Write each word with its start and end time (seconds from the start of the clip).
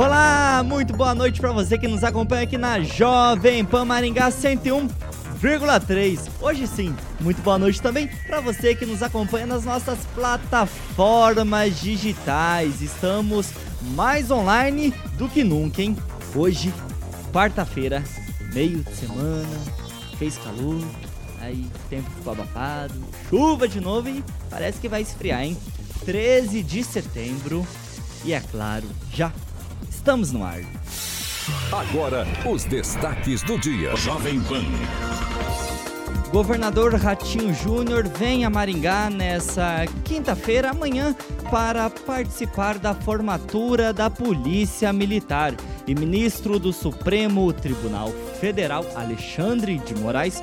Olá, 0.00 0.64
muito 0.64 0.96
boa 0.96 1.14
noite 1.14 1.42
para 1.42 1.52
você 1.52 1.76
que 1.76 1.86
nos 1.86 2.02
acompanha 2.02 2.44
aqui 2.44 2.56
na 2.56 2.80
Jovem 2.80 3.62
Pan 3.62 3.84
Maringá 3.84 4.30
101,3. 4.30 6.30
Hoje 6.40 6.66
sim, 6.66 6.96
muito 7.20 7.42
boa 7.42 7.58
noite 7.58 7.82
também 7.82 8.08
para 8.26 8.40
você 8.40 8.74
que 8.74 8.86
nos 8.86 9.02
acompanha 9.02 9.44
nas 9.44 9.66
nossas 9.66 9.98
plataformas 10.14 11.78
digitais. 11.78 12.80
Estamos 12.80 13.50
mais 13.94 14.30
online 14.30 14.94
do 15.18 15.28
que 15.28 15.44
nunca, 15.44 15.82
hein? 15.82 15.94
Hoje, 16.34 16.72
quarta-feira, 17.30 18.02
meio 18.54 18.82
de 18.82 18.96
semana, 18.96 19.60
fez 20.18 20.38
calor, 20.38 20.82
aí 21.42 21.66
tempo 21.90 22.08
ficou 22.08 22.32
abafado, 22.32 22.94
chuva 23.28 23.68
de 23.68 23.82
novo 23.82 24.08
e 24.08 24.24
parece 24.48 24.80
que 24.80 24.88
vai 24.88 25.02
esfriar, 25.02 25.42
hein? 25.42 25.58
13 26.06 26.62
de 26.62 26.82
setembro 26.82 27.66
e 28.24 28.32
é 28.32 28.40
claro, 28.40 28.86
já 29.12 29.30
Estamos 30.00 30.32
no 30.32 30.42
ar. 30.42 30.62
Agora, 31.70 32.26
os 32.50 32.64
destaques 32.64 33.42
do 33.42 33.58
dia. 33.58 33.94
Jovem 33.96 34.40
Pan. 34.40 34.64
Governador 36.32 36.94
Ratinho 36.94 37.52
Júnior 37.52 38.08
vem 38.08 38.46
a 38.46 38.48
Maringá 38.48 39.10
nessa 39.10 39.84
quinta-feira, 40.02 40.70
amanhã, 40.70 41.14
para 41.50 41.90
participar 41.90 42.78
da 42.78 42.94
formatura 42.94 43.92
da 43.92 44.08
Polícia 44.08 44.90
Militar. 44.90 45.54
E 45.86 45.94
ministro 45.94 46.58
do 46.58 46.72
Supremo 46.72 47.52
Tribunal 47.52 48.10
Federal, 48.40 48.86
Alexandre 48.96 49.76
de 49.80 49.94
Moraes, 49.96 50.42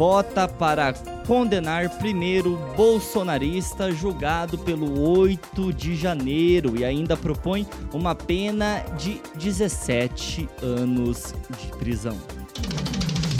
vota 0.00 0.48
para 0.48 0.94
condenar 1.26 1.90
primeiro 1.98 2.56
bolsonarista 2.74 3.92
julgado 3.92 4.56
pelo 4.56 4.98
8 5.10 5.74
de 5.74 5.94
janeiro 5.94 6.74
e 6.74 6.86
ainda 6.86 7.18
propõe 7.18 7.66
uma 7.92 8.14
pena 8.14 8.82
de 8.98 9.20
17 9.34 10.48
anos 10.62 11.34
de 11.50 11.66
prisão. 11.76 12.18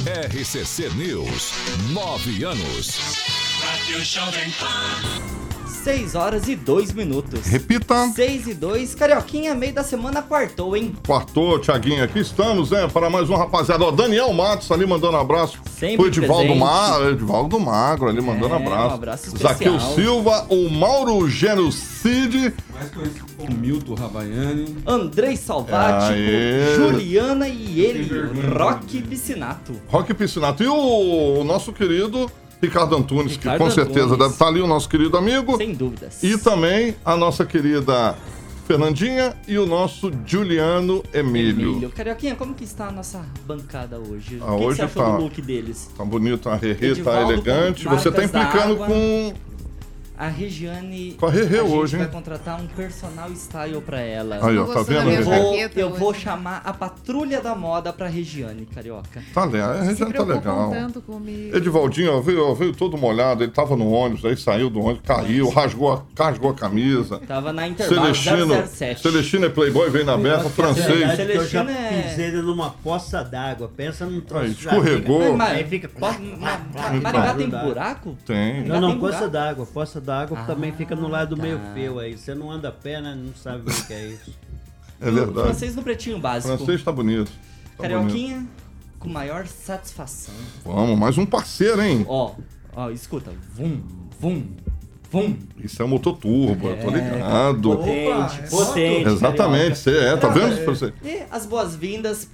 RCC 0.04 0.90
News, 0.90 1.50
9 1.94 2.44
anos. 2.44 2.98
6 5.82 6.14
horas 6.14 6.46
e 6.48 6.54
2 6.54 6.92
minutos. 6.92 7.46
Repita. 7.46 8.08
6 8.14 8.48
e 8.48 8.54
2. 8.54 8.94
Carioquinha, 8.94 9.54
meio 9.54 9.72
da 9.72 9.82
semana 9.82 10.20
quartou, 10.22 10.76
hein? 10.76 10.94
Quartou, 11.06 11.58
Tiaguinho. 11.58 12.04
Aqui 12.04 12.18
estamos, 12.20 12.70
né? 12.70 12.86
Para 12.92 13.08
mais 13.08 13.30
um 13.30 13.34
rapaziada. 13.34 13.84
Ó, 13.84 13.90
Daniel 13.90 14.32
Matos 14.32 14.70
ali 14.70 14.84
mandando 14.86 15.16
abraço. 15.16 15.58
Sempre 15.78 16.04
o 16.04 16.08
Edivaldo 16.08 16.54
Magro, 16.54 17.10
Edivaldo 17.10 17.58
Magro 17.58 18.08
ali 18.08 18.20
mandando 18.20 18.54
É, 18.54 18.56
abraço. 18.56 18.90
um 18.90 18.94
abraço 18.94 19.26
especial. 19.28 19.52
Zaqueu 19.54 19.80
Silva, 19.80 20.46
o 20.50 20.68
Mauro 20.68 21.26
Genocide. 21.28 22.52
Mais 22.74 22.90
conhecido 22.90 23.24
como 23.38 23.50
Milton 23.56 23.94
Ravaiani. 23.94 24.76
Andrei 24.86 25.36
Salvático, 25.36 26.12
Aê. 26.12 26.74
Juliana 26.76 27.48
e 27.48 27.80
ele. 27.80 28.10
Rock 28.58 29.00
Piscinato. 29.02 29.72
Rock 29.88 30.12
Piscinato. 30.12 30.62
E 30.62 30.68
o, 30.68 31.40
o 31.40 31.44
nosso 31.44 31.72
querido 31.72 32.30
Ricardo 32.62 32.96
Antunes, 32.96 33.32
Ricardo 33.32 33.58
que 33.58 33.64
com 33.64 33.70
certeza 33.70 34.00
Antunes. 34.00 34.18
deve 34.18 34.32
estar 34.32 34.46
ali, 34.48 34.60
o 34.60 34.66
nosso 34.66 34.88
querido 34.88 35.16
amigo. 35.16 35.56
Sem 35.56 35.74
dúvidas. 35.74 36.22
E 36.22 36.36
também 36.38 36.94
a 37.04 37.16
nossa 37.16 37.44
querida 37.46 38.16
Fernandinha 38.66 39.34
e 39.48 39.58
o 39.58 39.66
nosso 39.66 40.12
Juliano 40.24 41.02
Emílio. 41.12 41.70
Emílio. 41.72 41.90
Carioquinha, 41.90 42.36
como 42.36 42.54
que 42.54 42.62
está 42.62 42.86
a 42.88 42.92
nossa 42.92 43.24
bancada 43.44 43.98
hoje? 43.98 44.38
Ah, 44.40 44.52
o 44.52 44.58
que, 44.58 44.58
que 44.58 44.64
hoje 44.66 44.76
você 44.76 44.82
achou 44.84 45.02
tá- 45.02 45.16
do 45.16 45.22
look 45.24 45.42
deles? 45.42 45.90
Tá 45.96 46.04
bonito, 46.04 46.48
a 46.48 46.54
Rerê 46.54 46.94
tá 46.96 47.20
elegante. 47.22 47.84
Você 47.88 48.12
tá 48.12 48.22
implicando 48.22 48.76
com. 48.76 49.34
A 50.20 50.28
Regiane. 50.28 51.16
Com 51.18 51.24
a 51.24 51.30
hoje, 51.30 51.96
hein? 51.96 52.02
vai 52.02 52.12
contratar 52.12 52.60
um 52.60 52.66
personal 52.66 53.30
style 53.30 53.80
pra 53.80 54.00
ela. 54.02 54.38
Aí, 54.42 54.58
ó, 54.58 54.66
Tô 54.66 54.74
tá 54.74 54.82
vendo? 54.82 55.08
eu 55.08 55.24
vou, 55.24 55.56
eu 55.56 55.90
vou 55.94 56.12
chamar 56.12 56.60
a 56.62 56.74
patrulha 56.74 57.40
da 57.40 57.54
moda 57.54 57.90
pra 57.90 58.06
Regiane, 58.06 58.66
carioca. 58.66 59.22
Tá 59.32 59.46
legal, 59.46 59.70
a 59.70 59.80
Regiane 59.82 60.12
tá 60.12 60.22
legal. 60.22 60.70
tanto 60.72 61.00
comigo. 61.00 61.56
Edivaldinho, 61.56 62.18
ó, 62.18 62.20
veio, 62.20 62.54
veio 62.54 62.74
todo 62.74 62.98
molhado, 62.98 63.42
ele 63.44 63.50
tava 63.50 63.74
no 63.76 63.90
ônibus, 63.90 64.22
aí 64.26 64.36
saiu 64.36 64.68
do 64.68 64.80
ônibus, 64.82 65.04
caiu, 65.06 65.48
rasgou 65.48 65.90
a, 65.90 66.02
rasgou 66.22 66.50
a 66.50 66.54
camisa. 66.54 67.18
Tava 67.20 67.50
na 67.50 67.66
intervalo 67.66 68.14
Celestino, 68.14 68.66
007. 68.66 69.00
Celestino 69.00 69.46
é 69.46 69.48
playboy, 69.48 69.88
veio 69.88 70.04
na 70.04 70.18
beca, 70.18 70.50
francês. 70.50 70.86
eu 70.86 70.98
já 70.98 71.16
Celestino 71.16 71.70
é- 71.70 72.02
pisei 72.02 72.26
ele 72.26 72.42
numa 72.42 72.68
poça 72.68 73.24
d'água. 73.24 73.70
Pensa 73.74 74.04
num 74.04 74.20
troço. 74.20 74.44
Aí, 74.44 74.50
escorregou. 74.50 75.34
Mas, 75.34 75.50
Aí 75.56 75.64
fica- 75.64 75.88
tem 77.38 77.48
buraco? 77.48 78.18
Tem. 78.26 78.64
Não, 78.64 78.82
não, 78.82 78.98
poça 78.98 79.26
d'água. 79.26 79.64
Poça 79.64 79.98
d'água 79.98 80.09
Ah, 80.12 80.44
também 80.44 80.72
fica 80.72 80.94
no 80.96 81.08
lado 81.08 81.36
tá. 81.36 81.42
meio 81.42 81.60
feio 81.74 81.98
aí. 81.98 82.16
Você 82.16 82.34
não 82.34 82.50
anda 82.50 82.68
a 82.68 82.72
pé, 82.72 83.00
né? 83.00 83.14
Não 83.14 83.34
sabe 83.34 83.70
o 83.70 83.86
que 83.86 83.92
é 83.92 84.06
isso. 84.08 84.34
É 85.00 85.08
O 85.08 85.12
verdade. 85.12 85.46
Francês 85.46 85.74
no 85.74 85.82
pretinho 85.82 86.18
básico. 86.18 86.56
Francês 86.56 86.82
tá 86.82 86.92
bonito. 86.92 87.30
Tá 87.30 87.32
bonito. 87.32 87.80
Carioquinha, 87.80 88.46
com 88.98 89.08
maior 89.08 89.46
satisfação. 89.46 90.34
Vamos, 90.64 90.98
mais 90.98 91.16
um 91.16 91.24
parceiro, 91.24 91.80
hein? 91.82 92.04
Ó, 92.08 92.32
ó, 92.74 92.90
escuta. 92.90 93.30
Vum, 93.54 93.80
vum, 94.18 94.44
vum. 95.10 95.36
Isso 95.58 95.82
é 95.82 95.86
motor 95.86 96.16
turbo, 96.18 96.68
eu 96.68 96.78
tô 96.84 96.90
ligado. 96.90 97.76
Potente, 97.76 98.50
potente. 98.50 99.08
Exatamente, 99.08 99.78
você 99.78 99.96
é, 99.96 100.16
tá 100.16 100.28
vendo? 100.28 100.64
Você- 100.66 100.92
E 101.02 101.22
as 101.30 101.46
boas-vindas 101.46 102.28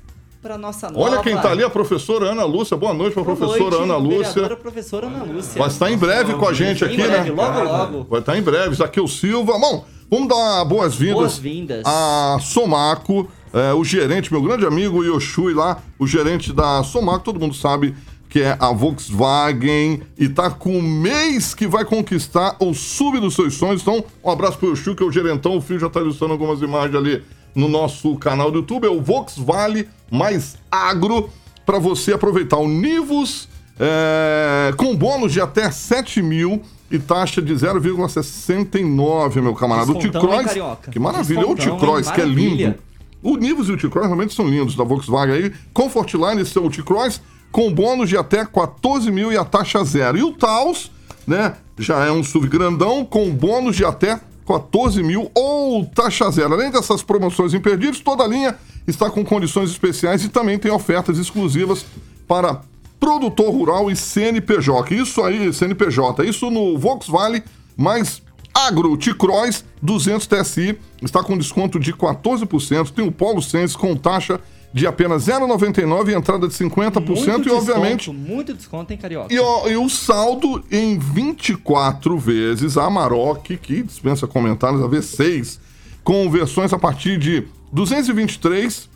pra 0.46 0.56
nossa 0.56 0.88
nova... 0.88 1.10
Olha 1.10 1.22
quem 1.22 1.36
tá 1.36 1.50
ali, 1.50 1.64
a 1.64 1.68
professora 1.70 2.30
Ana 2.30 2.44
Lúcia. 2.44 2.76
Boa 2.76 2.94
noite 2.94 3.14
pra 3.14 3.24
Boa 3.24 3.36
professora 3.36 3.82
Ana 3.82 3.96
Lúcia. 3.96 4.56
professora 4.56 5.08
Ana 5.08 5.24
Lúcia. 5.24 5.58
Vai 5.58 5.68
estar 5.68 5.90
em 5.90 5.96
breve 5.96 6.34
com 6.34 6.46
a 6.46 6.52
gente 6.52 6.84
Em 6.84 6.86
aqui, 6.86 6.96
breve, 6.96 7.30
né? 7.30 7.42
logo, 7.42 7.64
logo. 7.64 8.06
Vai 8.08 8.20
estar 8.20 8.38
em 8.38 8.42
breve. 8.42 8.76
Zaqueu 8.76 9.08
Silva. 9.08 9.58
Bom, 9.58 9.84
vamos 10.08 10.28
dar 10.28 10.64
boas-vindas 10.64 11.16
Boas-vindas. 11.16 11.82
a 11.84 12.38
Somaco, 12.40 13.28
é, 13.52 13.72
o 13.74 13.82
gerente, 13.82 14.32
meu 14.32 14.40
grande 14.40 14.64
amigo 14.64 15.02
Yoshui 15.02 15.52
lá, 15.52 15.78
o 15.98 16.06
gerente 16.06 16.52
da 16.52 16.82
Somaco, 16.84 17.24
todo 17.24 17.40
mundo 17.40 17.54
sabe 17.54 17.92
que 18.28 18.42
é 18.42 18.56
a 18.60 18.72
Volkswagen 18.72 20.02
e 20.16 20.28
tá 20.28 20.48
com 20.50 20.78
o 20.78 20.82
mês 20.82 21.54
que 21.54 21.66
vai 21.66 21.84
conquistar 21.84 22.54
o 22.60 22.72
sub 22.72 23.19
dos 23.19 23.34
seus 23.34 23.54
sonhos. 23.54 23.82
Então, 23.82 24.04
um 24.22 24.31
abraço 24.31 24.58
pro 24.58 24.69
Yoshui, 24.69 24.94
que 24.94 25.02
é 25.02 25.06
o 25.06 25.10
gerentão. 25.12 25.56
O 25.56 25.60
filho 25.60 25.81
já 25.81 25.88
tá 25.88 26.00
ilustrando 26.00 26.34
algumas 26.34 26.60
imagens 26.60 26.94
ali 26.94 27.22
no 27.56 27.69
nosso 27.69 28.14
canal 28.17 28.53
do 28.53 28.58
YouTube. 28.58 28.87
É 28.87 28.91
o 28.91 29.00
Volkswagen 29.00 29.87
mais 30.12 30.56
agro 30.70 31.31
para 31.64 31.79
você 31.79 32.12
aproveitar 32.12 32.58
o 32.58 32.69
Nivus 32.69 33.49
é, 33.81 34.73
com 34.76 34.94
bônus 34.94 35.32
de 35.32 35.41
até 35.41 35.70
7 35.70 36.23
mil 36.23 36.62
e 36.91 36.99
taxa 36.99 37.43
de 37.43 37.53
0,69, 37.53 39.43
meu 39.43 39.55
camarada. 39.55 39.91
O 39.91 39.94
Descontão, 39.94 40.41
hein, 40.41 40.47
T-Cross, 40.47 40.79
que 40.93 40.99
maravilha. 40.99 41.47
O 41.47 41.55
Descontão, 41.55 41.79
T-Cross, 41.79 42.06
hein? 42.06 42.12
que 42.14 42.20
é 42.20 42.25
lindo. 42.25 42.75
O 43.23 43.37
Nivus 43.37 43.69
e 43.69 43.73
o 43.73 43.76
T-Cross 43.76 44.06
realmente 44.06 44.35
são 44.35 44.47
lindos 44.47 44.76
da 44.76 44.85
Volkswagen 44.85 45.35
aí. 45.35 45.52
Comfortline, 45.73 46.44
seu 46.44 46.70
T-Cross, 46.70 47.20
com 47.50 47.73
bônus 47.73 48.09
de 48.09 48.17
até 48.17 48.44
14 48.44 49.11
mil 49.11 49.32
e 49.32 49.37
a 49.37 49.44
taxa 49.44 49.82
zero. 49.82 50.17
E 50.17 50.23
o 50.23 50.32
Taos, 50.32 50.93
né, 51.26 51.56
já 51.79 52.05
é 52.05 52.12
um 52.12 52.23
SUV 52.23 52.49
grandão, 52.49 53.05
com 53.05 53.31
bônus 53.31 53.76
de 53.76 53.85
até 53.85 54.20
14 54.46 55.02
mil 55.02 55.31
ou 55.34 55.84
taxa 55.84 56.31
zero. 56.31 56.54
Além 56.54 56.70
dessas 56.70 57.02
promoções 57.02 57.52
imperdíveis, 57.52 58.00
toda 58.00 58.25
a 58.25 58.28
linha 58.28 58.56
está 58.87 59.10
com 59.10 59.25
condições 59.25 59.70
especiais 59.70 60.25
e 60.25 60.28
também 60.28 60.58
tem 60.58 60.70
ofertas 60.70 61.19
exclusivas 61.19 61.84
para 62.28 62.60
produtor 63.00 63.50
rural 63.52 63.90
e 63.90 63.96
CNPJ. 63.96 64.94
Isso 64.94 65.22
aí, 65.22 65.52
CNPJ, 65.52 66.25
isso 66.25 66.50
no 66.50 66.78
Volkswagen, 66.78 67.43
mais 67.76 68.22
Agro 68.54 68.96
T-Cross 68.96 69.64
200 69.82 70.26
TSI 70.26 70.78
está 71.02 71.22
com 71.22 71.37
desconto 71.37 71.78
de 71.78 71.92
14%. 71.92 72.90
Tem 72.90 73.06
o 73.06 73.12
Polo 73.12 73.42
Sense 73.42 73.76
com 73.76 73.94
taxa 73.94 74.40
de 74.76 74.87
apenas 74.87 75.25
0,99 75.25 76.11
e 76.11 76.14
entrada 76.14 76.46
de 76.46 76.52
50% 76.52 77.00
Muito 77.06 77.49
e 77.49 77.50
obviamente 77.50 78.11
desconto, 78.11 78.12
Muito 78.12 78.52
desconto, 78.52 78.93
hein, 78.93 78.99
Carioca? 78.99 79.32
e, 79.32 79.38
ó, 79.38 79.67
e 79.67 79.75
o 79.75 79.88
saldo 79.88 80.62
em 80.70 80.99
24 80.99 82.19
vezes, 82.19 82.76
a 82.76 82.84
Amarok, 82.84 83.56
que 83.56 83.82
dispensa 83.82 84.26
comentários, 84.26 84.82
a 84.82 84.87
V6, 84.87 85.58
com 86.05 86.31
versões 86.31 86.75
a 86.75 86.78
partir 86.78 87.19
de 87.19 87.49
223, 87.73 88.87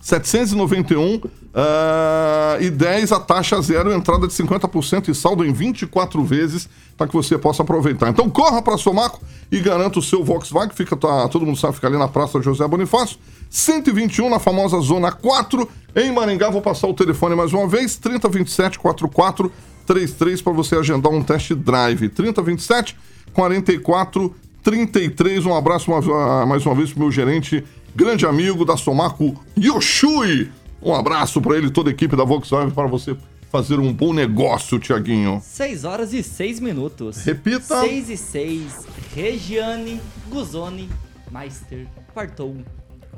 791 0.00 1.20
ah, 1.54 2.56
e 2.58 2.70
10 2.70 3.12
a 3.12 3.20
taxa 3.20 3.60
zero, 3.60 3.92
entrada 3.92 4.26
de 4.26 4.32
50% 4.32 5.08
e 5.08 5.14
saldo 5.14 5.44
em 5.44 5.52
24 5.52 6.24
vezes 6.24 6.66
para 6.96 7.06
que 7.06 7.12
você 7.12 7.36
possa 7.36 7.62
aproveitar. 7.62 8.08
Então 8.08 8.30
corra 8.30 8.62
para 8.62 8.78
Somaco 8.78 9.20
e 9.52 9.60
garanta 9.60 9.98
o 9.98 10.02
seu 10.02 10.24
Volkswagen, 10.24 10.74
fica 10.74 10.96
tá, 10.96 11.28
todo 11.28 11.44
mundo 11.44 11.58
sabe, 11.58 11.74
fica 11.74 11.88
ali 11.88 11.98
na 11.98 12.08
Praça 12.08 12.40
José 12.40 12.66
Bonifácio, 12.66 13.18
121 13.50 14.28
na 14.28 14.38
famosa 14.38 14.78
Zona 14.80 15.10
4, 15.12 15.68
em 15.96 16.12
Maringá. 16.12 16.50
Vou 16.50 16.60
passar 16.62 16.86
o 16.88 16.94
telefone 16.94 17.34
mais 17.34 17.52
uma 17.52 17.66
vez, 17.66 17.96
3027 17.96 18.78
44 18.78 19.50
33 19.86 20.42
para 20.42 20.52
você 20.52 20.76
agendar 20.76 21.10
um 21.12 21.22
test 21.22 21.52
drive. 21.54 22.08
3027 22.10 22.96
44 23.32 24.34
33. 24.62 25.46
Um 25.46 25.54
abraço 25.54 25.90
uma- 25.90 26.44
mais 26.46 26.64
uma 26.66 26.74
vez 26.74 26.90
pro 26.90 27.00
meu 27.00 27.10
gerente, 27.10 27.64
grande 27.96 28.26
amigo 28.26 28.64
da 28.64 28.76
Somaco, 28.76 29.34
Yoshui. 29.58 30.50
Um 30.82 30.94
abraço 30.94 31.40
para 31.40 31.56
ele 31.56 31.68
e 31.68 31.70
toda 31.70 31.88
a 31.90 31.92
equipe 31.92 32.14
da 32.14 32.24
Volkswagen 32.24 32.70
para 32.70 32.86
você 32.86 33.16
fazer 33.50 33.78
um 33.80 33.92
bom 33.92 34.12
negócio, 34.12 34.78
Tiaguinho. 34.78 35.40
6 35.42 35.84
horas 35.84 36.12
e 36.12 36.22
6 36.22 36.60
minutos. 36.60 37.16
Repita. 37.24 37.80
6 37.80 38.10
e 38.10 38.16
6. 38.16 38.86
Regiane 39.14 40.00
Guzoni 40.28 40.88
Meister 41.32 41.86
quartou. 42.12 42.56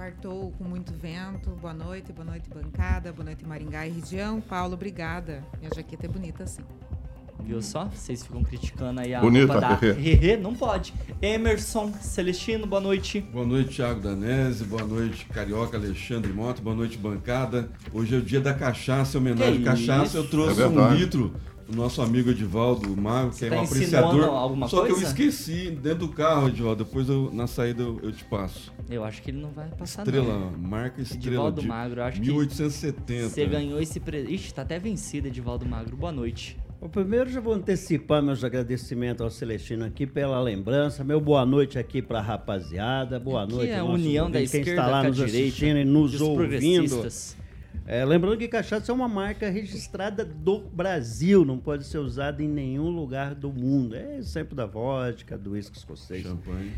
Quartou 0.00 0.50
com 0.56 0.64
muito 0.64 0.94
vento. 0.94 1.50
Boa 1.61 1.75
noite, 1.75 2.11
boa 2.11 2.25
noite, 2.25 2.49
bancada, 2.49 3.12
boa 3.12 3.23
noite, 3.23 3.44
Maringá 3.44 3.87
e 3.87 3.91
região. 3.91 4.41
Paulo, 4.41 4.73
obrigada. 4.73 5.44
Minha 5.58 5.70
jaqueta 5.76 6.06
é 6.06 6.08
bonita 6.08 6.44
assim. 6.44 6.62
Viu 7.44 7.61
só? 7.61 7.85
Vocês 7.85 8.23
ficam 8.23 8.43
criticando 8.43 8.99
aí 9.02 9.14
a 9.14 9.20
Bonita, 9.20 9.52
roupa 9.52 9.61
da. 9.61 9.75
Rerê. 9.93 10.38
Não 10.38 10.55
pode. 10.55 10.94
Emerson 11.20 11.93
Celestino, 12.00 12.67
boa 12.67 12.81
noite. 12.81 13.20
Boa 13.20 13.44
noite, 13.44 13.76
Thiago 13.76 14.00
Danese. 14.00 14.64
Boa 14.64 14.85
noite, 14.87 15.26
Carioca 15.26 15.76
Alexandre 15.76 16.32
Mota. 16.32 16.62
Boa 16.62 16.75
noite, 16.75 16.96
bancada. 16.96 17.69
Hoje 17.93 18.14
é 18.14 18.19
o 18.19 18.23
dia 18.23 18.41
da 18.41 18.55
cachaça, 18.55 19.19
em 19.19 19.20
homenagem 19.20 19.61
à 19.61 19.64
cachaça. 19.67 20.05
isso? 20.05 20.17
Eu 20.17 20.26
trouxe 20.31 20.62
É 20.62 20.67
um 20.67 20.94
litro 20.94 21.35
do 21.70 21.76
nosso 21.76 22.02
amigo 22.02 22.31
Edivaldo 22.31 22.94
Mago, 22.96 23.31
que 23.34 23.44
é 23.44 23.49
tá 23.49 23.61
um 23.61 23.62
insinuando 23.62 24.06
apreciador. 24.06 24.25
alguma 24.37 24.69
Só 24.69 24.84
que 24.84 24.90
eu 24.93 24.96
coisa? 24.96 25.08
esqueci 25.11 25.70
dentro 25.70 26.00
do 26.00 26.08
carro, 26.08 26.49
Edivaldo. 26.49 26.84
Depois 26.84 27.08
eu- 27.08 27.31
na 27.32 27.46
saída 27.46 27.82
eu, 27.82 28.00
eu 28.02 28.12
te 28.12 28.25
passo. 28.25 28.72
Eu 28.88 29.05
acho 29.05 29.22
que 29.22 29.31
ele 29.31 29.40
não 29.40 29.50
vai 29.50 29.69
passar 29.69 30.02
Estrela, 30.02 30.38
não. 30.38 30.58
marca 30.58 31.00
Estrela 31.00 31.26
Edivaldo 31.26 31.61
de 31.62 31.69
Magro, 31.69 32.00
eu 32.00 32.05
acho 32.05 32.20
que 32.20 32.26
1870. 32.26 33.28
Você 33.28 33.46
ganhou 33.46 33.81
esse 33.81 34.00
presente. 34.00 34.34
Ixi, 34.34 34.52
tá 34.55 34.62
até 34.62 34.78
vencido, 34.78 35.28
Edivaldo 35.28 35.64
Magro. 35.64 35.96
Boa 35.96 36.12
noite. 36.12 36.58
Bom, 36.81 36.88
primeiro 36.88 37.28
já 37.31 37.40
vou 37.40 37.52
antecipar 37.52 38.22
meus 38.22 38.43
agradecimentos 38.43 39.20
ao 39.22 39.31
Celestino 39.31 39.84
aqui 39.84 40.06
pela 40.06 40.40
lembrança. 40.40 41.05
Meu 41.05 41.20
boa 41.20 41.44
noite 41.44 41.78
aqui 41.78 42.00
pra 42.00 42.20
rapaziada. 42.22 43.20
Boa 43.20 43.44
Aqui 43.44 43.52
noite. 43.55 43.70
é 43.70 43.78
a 43.78 43.84
união 43.84 44.31
da 44.31 44.38
ouvinte, 44.38 44.50
quem 44.50 44.61
esquerda 44.62 44.81
está 44.81 44.87
lá 44.90 45.00
a 45.00 45.05
nos 45.05 45.17
direita. 45.17 45.38
assistindo 45.49 45.76
e 45.78 45.84
nos 45.84 46.20
ouvindo. 46.20 47.06
É, 47.92 48.04
lembrando 48.04 48.38
que 48.38 48.46
cachaça 48.46 48.92
é 48.92 48.94
uma 48.94 49.08
marca 49.08 49.50
registrada 49.50 50.25
do 50.25 50.60
Brasil, 50.60 51.44
não 51.44 51.58
pode 51.58 51.82
ser 51.82 51.98
usada 51.98 52.40
em 52.40 52.46
nenhum 52.46 52.88
lugar 52.88 53.34
do 53.34 53.52
mundo. 53.52 53.96
É 53.96 54.16
exemplo 54.16 54.54
da 54.54 54.64
vodka, 54.64 55.37
do 55.37 55.50
uísque 55.50 55.76
escocês. 55.76 56.22
Champanhe. 56.22 56.70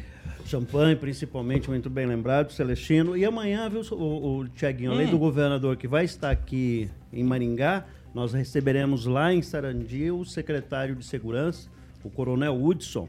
Champanhe, 0.47 0.97
principalmente, 0.97 1.69
muito 1.69 1.91
bem 1.91 2.06
lembrado, 2.06 2.50
Celestino. 2.50 3.14
E 3.14 3.26
amanhã, 3.26 3.69
viu, 3.69 3.82
o, 3.93 4.38
o 4.38 4.49
Tiaguinho, 4.49 4.93
além 4.93 5.09
Hum. 5.09 5.11
do 5.11 5.19
governador 5.19 5.76
que 5.76 5.87
vai 5.87 6.06
estar 6.06 6.31
aqui 6.31 6.91
em 7.12 7.23
Maringá, 7.23 7.85
nós 8.15 8.32
receberemos 8.32 9.05
lá 9.05 9.35
em 9.35 9.43
Sarandi 9.43 10.11
o 10.11 10.25
secretário 10.25 10.97
de 10.97 11.05
Segurança, 11.05 11.69
o 12.03 12.08
coronel 12.08 12.55
Hudson. 12.58 13.06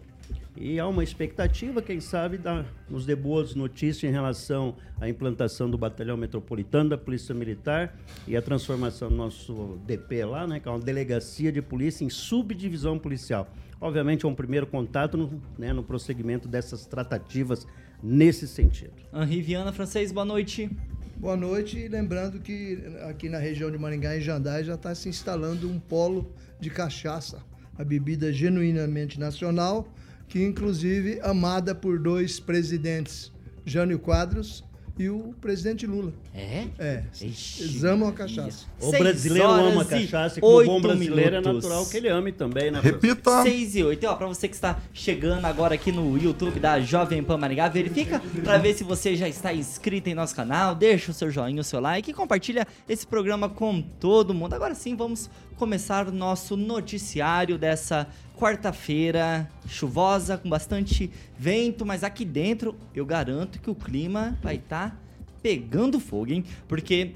E 0.55 0.79
há 0.79 0.87
uma 0.87 1.03
expectativa, 1.03 1.81
quem 1.81 1.99
sabe, 1.99 2.37
da, 2.37 2.63
nos 2.87 3.07
dê 3.07 3.15
boas 3.15 3.55
notícias 3.55 4.03
em 4.03 4.13
relação 4.13 4.75
à 5.01 5.09
implantação 5.09 5.69
do 5.69 5.77
Batalhão 5.79 6.15
Metropolitano 6.15 6.91
da 6.91 6.97
Polícia 6.97 7.33
Militar 7.33 7.97
e 8.27 8.37
a 8.37 8.41
transformação 8.41 9.09
do 9.09 9.15
nosso 9.15 9.79
DP 9.85 10.25
lá, 10.25 10.45
né, 10.45 10.59
que 10.59 10.67
é 10.67 10.71
uma 10.71 10.79
delegacia 10.79 11.51
de 11.51 11.61
polícia 11.61 12.05
em 12.05 12.09
subdivisão 12.09 12.99
policial. 12.99 13.51
Obviamente 13.81 14.25
é 14.25 14.27
um 14.27 14.35
primeiro 14.35 14.67
contato 14.67 15.17
no, 15.17 15.41
né, 15.57 15.73
no 15.73 15.83
prosseguimento 15.83 16.47
dessas 16.47 16.85
tratativas 16.85 17.65
nesse 18.01 18.47
sentido. 18.47 18.93
Henri 19.11 19.41
Viana, 19.41 19.73
francês, 19.73 20.11
boa 20.11 20.25
noite. 20.25 20.69
Boa 21.17 21.35
noite, 21.35 21.79
e 21.79 21.87
lembrando 21.87 22.39
que 22.39 22.77
aqui 23.09 23.27
na 23.27 23.39
região 23.39 23.71
de 23.71 23.77
Maringá, 23.77 24.15
em 24.17 24.21
Jandai, 24.21 24.63
já 24.63 24.75
está 24.75 24.93
se 24.93 25.09
instalando 25.09 25.69
um 25.69 25.79
polo 25.79 26.31
de 26.59 26.69
cachaça, 26.69 27.41
a 27.77 27.83
bebida 27.83 28.31
genuinamente 28.31 29.19
nacional, 29.19 29.87
que 30.27 30.43
inclusive 30.43 31.19
amada 31.21 31.73
por 31.75 31.99
dois 31.99 32.39
presidentes, 32.39 33.31
Jânio 33.65 33.99
Quadros 33.99 34.63
e 34.97 35.09
o 35.09 35.33
presidente 35.41 35.87
Lula. 35.87 36.13
É? 36.35 36.65
É, 36.77 37.03
Ixi. 37.19 37.63
eles 37.63 37.83
amam 37.83 38.09
a 38.09 38.11
cachaça. 38.11 38.65
O 38.79 38.91
Seis 38.91 39.01
brasileiro 39.03 39.49
ama 39.49 39.81
e 39.81 39.85
cachaça 39.85 40.37
e 40.37 40.41
como 40.41 40.53
oito 40.53 40.67
bom 40.69 40.81
brasileiro 40.81 41.31
minutos. 41.31 41.47
é 41.49 41.53
natural 41.53 41.85
que 41.87 41.97
ele 41.97 42.09
ame 42.09 42.31
também, 42.31 42.69
né? 42.69 42.79
Repita. 42.79 43.41
6 43.41 43.75
e 43.75 43.83
8. 43.83 44.03
E 44.03 44.05
ó, 44.05 44.13
pra 44.15 44.27
você 44.27 44.47
que 44.47 44.53
está 44.53 44.79
chegando 44.93 45.45
agora 45.45 45.73
aqui 45.73 45.91
no 45.91 46.15
YouTube 46.17 46.59
da 46.59 46.79
Jovem 46.79 47.23
Pan 47.23 47.37
Maringá, 47.37 47.69
verifica 47.69 48.21
pra 48.43 48.59
ver 48.59 48.75
se 48.75 48.83
você 48.83 49.15
já 49.15 49.27
está 49.27 49.51
inscrito 49.51 50.09
em 50.09 50.13
nosso 50.13 50.35
canal, 50.35 50.75
deixa 50.75 51.09
o 51.09 51.13
seu 51.13 51.31
joinha, 51.31 51.61
o 51.61 51.63
seu 51.63 51.79
like 51.79 52.11
e 52.11 52.13
compartilha 52.13 52.67
esse 52.87 53.05
programa 53.07 53.49
com 53.49 53.81
todo 53.81 54.31
mundo. 54.33 54.53
Agora 54.53 54.75
sim, 54.75 54.95
vamos 54.95 55.27
começar 55.53 56.07
o 56.07 56.11
nosso 56.11 56.57
noticiário 56.57 57.57
dessa 57.57 58.07
quarta-feira 58.37 59.49
chuvosa, 59.67 60.37
com 60.37 60.49
bastante 60.49 61.09
vento, 61.37 61.85
mas 61.85 62.03
aqui 62.03 62.25
dentro 62.25 62.75
eu 62.93 63.05
garanto 63.05 63.59
que 63.59 63.69
o 63.69 63.75
clima 63.75 64.37
vai 64.41 64.55
estar 64.55 64.99
pegando 65.41 65.99
fogo, 65.99 66.31
hein? 66.31 66.43
Porque 66.67 67.15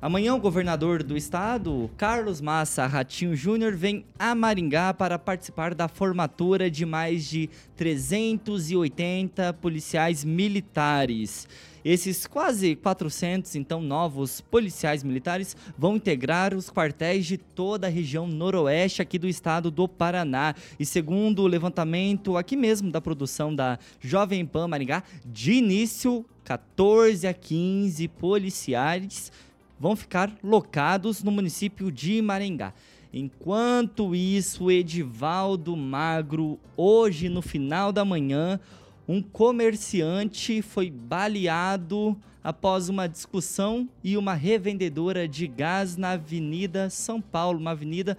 Amanhã 0.00 0.32
o 0.32 0.38
governador 0.38 1.02
do 1.02 1.16
estado, 1.16 1.90
Carlos 1.96 2.40
Massa 2.40 2.86
Ratinho 2.86 3.34
Júnior, 3.34 3.74
vem 3.74 4.04
a 4.16 4.32
Maringá 4.32 4.94
para 4.94 5.18
participar 5.18 5.74
da 5.74 5.88
formatura 5.88 6.70
de 6.70 6.86
mais 6.86 7.28
de 7.28 7.50
380 7.74 9.54
policiais 9.54 10.22
militares. 10.22 11.48
Esses 11.84 12.28
quase 12.28 12.76
400, 12.76 13.56
então, 13.56 13.82
novos 13.82 14.40
policiais 14.40 15.02
militares 15.02 15.56
vão 15.76 15.96
integrar 15.96 16.54
os 16.54 16.70
quartéis 16.70 17.26
de 17.26 17.36
toda 17.36 17.88
a 17.88 17.90
região 17.90 18.28
noroeste 18.28 19.02
aqui 19.02 19.18
do 19.18 19.26
estado 19.26 19.68
do 19.68 19.88
Paraná. 19.88 20.54
E 20.78 20.86
segundo 20.86 21.42
o 21.42 21.48
levantamento 21.48 22.36
aqui 22.36 22.56
mesmo 22.56 22.92
da 22.92 23.00
produção 23.00 23.52
da 23.52 23.80
Jovem 24.00 24.46
Pan 24.46 24.68
Maringá, 24.68 25.02
de 25.24 25.54
início, 25.54 26.24
14 26.44 27.26
a 27.26 27.34
15 27.34 28.06
policiais 28.08 29.32
vão 29.78 29.94
ficar 29.94 30.36
locados 30.42 31.22
no 31.22 31.30
município 31.30 31.90
de 31.90 32.20
Maringá. 32.20 32.72
Enquanto 33.12 34.14
isso, 34.14 34.70
Edivaldo 34.70 35.76
Magro, 35.76 36.58
hoje 36.76 37.28
no 37.28 37.40
final 37.40 37.90
da 37.92 38.04
manhã, 38.04 38.60
um 39.06 39.22
comerciante 39.22 40.60
foi 40.60 40.90
baleado 40.90 42.16
após 42.44 42.88
uma 42.88 43.06
discussão 43.06 43.88
e 44.04 44.16
uma 44.16 44.34
revendedora 44.34 45.26
de 45.26 45.46
gás 45.46 45.96
na 45.96 46.10
Avenida 46.10 46.90
São 46.90 47.20
Paulo, 47.20 47.58
uma 47.58 47.70
avenida 47.70 48.16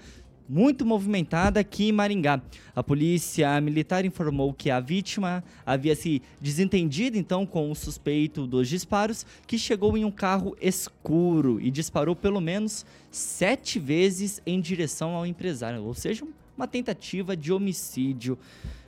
muito 0.50 0.84
movimentada 0.84 1.60
aqui 1.60 1.90
em 1.90 1.92
Maringá. 1.92 2.42
A 2.76 2.84
polícia 2.84 3.62
militar 3.62 4.04
informou 4.04 4.52
que 4.52 4.72
a 4.72 4.80
vítima 4.80 5.44
havia 5.64 5.96
se 5.96 6.24
desentendido 6.42 7.18
então 7.18 7.46
com 7.46 7.70
o 7.70 7.76
suspeito 7.76 8.48
dos 8.48 8.68
disparos, 8.68 9.26
que 9.46 9.60
chegou 9.60 9.96
em 9.96 10.04
um 10.04 10.12
carro 10.12 10.58
escuro 10.60 11.62
e 11.62 11.70
disparou 11.70 12.16
pelo 12.16 12.42
menos 12.42 12.84
sete 13.12 13.78
vezes 13.78 14.42
em 14.44 14.60
direção 14.60 15.12
ao 15.16 15.26
empresário, 15.26 15.84
ou 15.84 15.94
seja, 15.94 16.26
uma 16.58 16.68
tentativa 16.68 17.38
de 17.38 17.54
homicídio. 17.54 18.38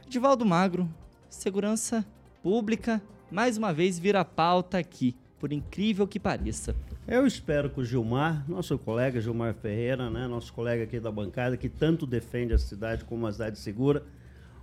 Divaldo 0.10 0.46
Magro, 0.46 0.89
segurança 1.30 2.03
pública, 2.41 3.00
mais 3.30 3.56
uma 3.56 3.72
vez 3.72 4.00
vira 4.00 4.25
pauta 4.25 4.80
aqui, 4.80 5.15
por 5.39 5.53
incrível 5.53 6.08
que 6.08 6.20
pareça. 6.20 6.75
Eu 7.08 7.25
espero 7.25 7.70
que 7.70 7.79
o 7.79 7.84
Gilmar, 7.84 8.46
nosso 8.48 8.77
colega 8.77 9.20
Gilmar 9.20 9.53
Ferreira, 9.55 10.10
né, 10.10 10.27
nosso 10.27 10.53
colega 10.53 10.84
aqui 10.84 11.00
da 11.00 11.12
bancada, 11.12 11.58
que 11.58 11.67
tanto 11.67 12.05
defende 12.05 12.53
a 12.53 12.58
cidade 12.58 13.03
como 13.03 13.24
uma 13.24 13.31
cidade 13.31 13.58
segura, 13.58 14.03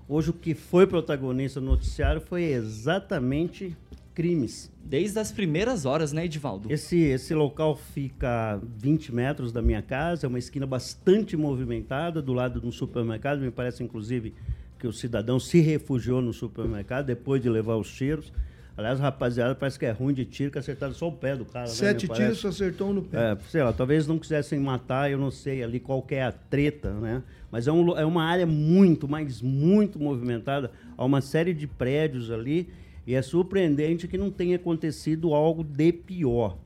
hoje 0.09 0.31
o 0.31 0.33
que 0.33 0.55
foi 0.55 0.87
protagonista 0.87 1.61
no 1.61 1.67
noticiário 1.67 2.21
foi 2.21 2.45
exatamente 2.45 3.77
crimes. 4.15 4.71
Desde 4.85 5.19
as 5.19 5.31
primeiras 5.31 5.85
horas, 5.85 6.13
né, 6.13 6.25
Edivaldo? 6.25 6.73
Esse, 6.73 6.99
esse 6.99 7.35
local 7.35 7.77
fica 7.77 8.55
a 8.55 8.57
20 8.57 9.15
metros 9.15 9.53
da 9.53 9.61
minha 9.61 9.83
casa, 9.83 10.27
é 10.27 10.29
uma 10.29 10.39
esquina 10.39 10.67
bastante 10.67 11.37
movimentada, 11.37 12.23
do 12.23 12.33
lado 12.33 12.61
de 12.61 12.67
um 12.67 12.73
supermercado. 12.73 13.41
Me 13.41 13.51
parece, 13.51 13.83
inclusive, 13.83 14.33
que 14.79 14.87
o 14.87 14.93
cidadão 14.93 15.39
se 15.39 15.61
refugiou 15.61 16.23
no 16.23 16.33
supermercado 16.33 17.07
depois 17.07 17.43
de 17.43 17.49
levar 17.49 17.77
os 17.77 17.93
tiros. 17.93 18.33
Aliás, 18.79 19.01
rapaziada 19.01 19.57
parece 19.57 19.77
que 19.77 19.85
é 19.85 19.91
ruim 19.91 20.15
de 20.15 20.25
tiro, 20.25 20.53
que 20.53 20.59
acertaram 20.59 20.95
só 20.95 21.09
o 21.09 21.13
pé 21.13 21.35
do 21.35 21.45
cara. 21.45 21.67
né, 21.67 21.73
Sete 21.73 22.09
me 22.09 22.15
tiros, 22.15 22.39
só 22.39 22.47
acertou 22.47 22.91
um 22.91 22.93
no 22.93 23.03
pé. 23.03 23.33
É, 23.33 23.39
sei 23.49 23.61
lá, 23.61 23.73
talvez 23.73 24.07
não 24.07 24.21
quisessem 24.21 24.61
matar, 24.61 25.11
eu 25.11 25.19
não 25.19 25.33
sei 25.33 25.65
ali 25.65 25.81
qual 25.81 26.01
que 26.01 26.15
é 26.15 26.23
a 26.23 26.31
treta, 26.31 26.93
né? 26.93 27.25
Mas 27.51 27.67
é, 27.67 27.73
um 27.73 27.99
é 27.99 28.05
uma 28.05 28.23
área 28.23 28.47
muito, 28.47 29.09
mas 29.09 29.43
muito 29.43 29.99
movimentada. 29.99 30.71
Há 30.97 31.05
uma 31.05 31.21
série 31.21 31.53
de 31.53 31.67
prédios 31.67 32.31
ali 32.31 32.69
e 33.05 33.17
é 33.17 33.21
surpreendente 33.21 34.07
que 34.07 34.17
não 34.17 34.31
tenha 34.31 34.55
acontecido 34.55 35.35
algo 35.35 35.65
de 35.65 35.91
pior. 35.93 36.57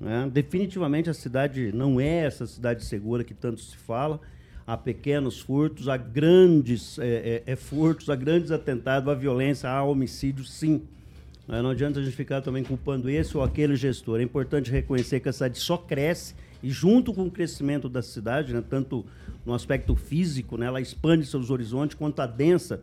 né? 0.00 0.30
Definitivamente 0.32 1.10
a 1.10 1.14
cidade 1.14 1.72
não 1.74 2.00
é 2.00 2.26
essa 2.26 2.46
cidade 2.46 2.84
segura 2.84 3.24
que 3.24 3.34
tanto 3.34 3.60
se 3.60 3.76
fala. 3.76 4.20
Há 4.64 4.76
pequenos 4.76 5.40
furtos, 5.40 5.88
há 5.88 5.96
grandes 5.96 6.96
é, 7.00 7.42
é, 7.46 7.52
é, 7.52 7.56
furtos, 7.56 8.08
há 8.08 8.14
grandes 8.14 8.52
atentados, 8.52 9.08
há 9.08 9.14
violência, 9.14 9.68
há 9.68 9.82
homicídio, 9.82 10.44
sim. 10.44 10.82
Né? 11.46 11.62
Não 11.62 11.70
adianta 11.70 12.00
a 12.00 12.02
gente 12.02 12.16
ficar 12.16 12.40
também 12.40 12.64
culpando 12.64 13.08
esse 13.08 13.36
ou 13.36 13.42
aquele 13.42 13.76
gestor. 13.76 14.20
É 14.20 14.22
importante 14.22 14.70
reconhecer 14.70 15.20
que 15.20 15.28
a 15.28 15.32
cidade 15.32 15.58
só 15.58 15.76
cresce 15.76 16.34
e 16.62 16.70
junto 16.70 17.12
com 17.12 17.26
o 17.26 17.30
crescimento 17.30 17.88
da 17.88 18.02
cidade, 18.02 18.52
né, 18.52 18.62
tanto 18.68 19.04
no 19.44 19.54
aspecto 19.54 19.94
físico, 19.94 20.56
né, 20.56 20.66
ela 20.66 20.80
expande 20.80 21.24
seus 21.26 21.50
horizontes, 21.50 21.96
quanto 21.96 22.20
a 22.20 22.26
densa 22.26 22.80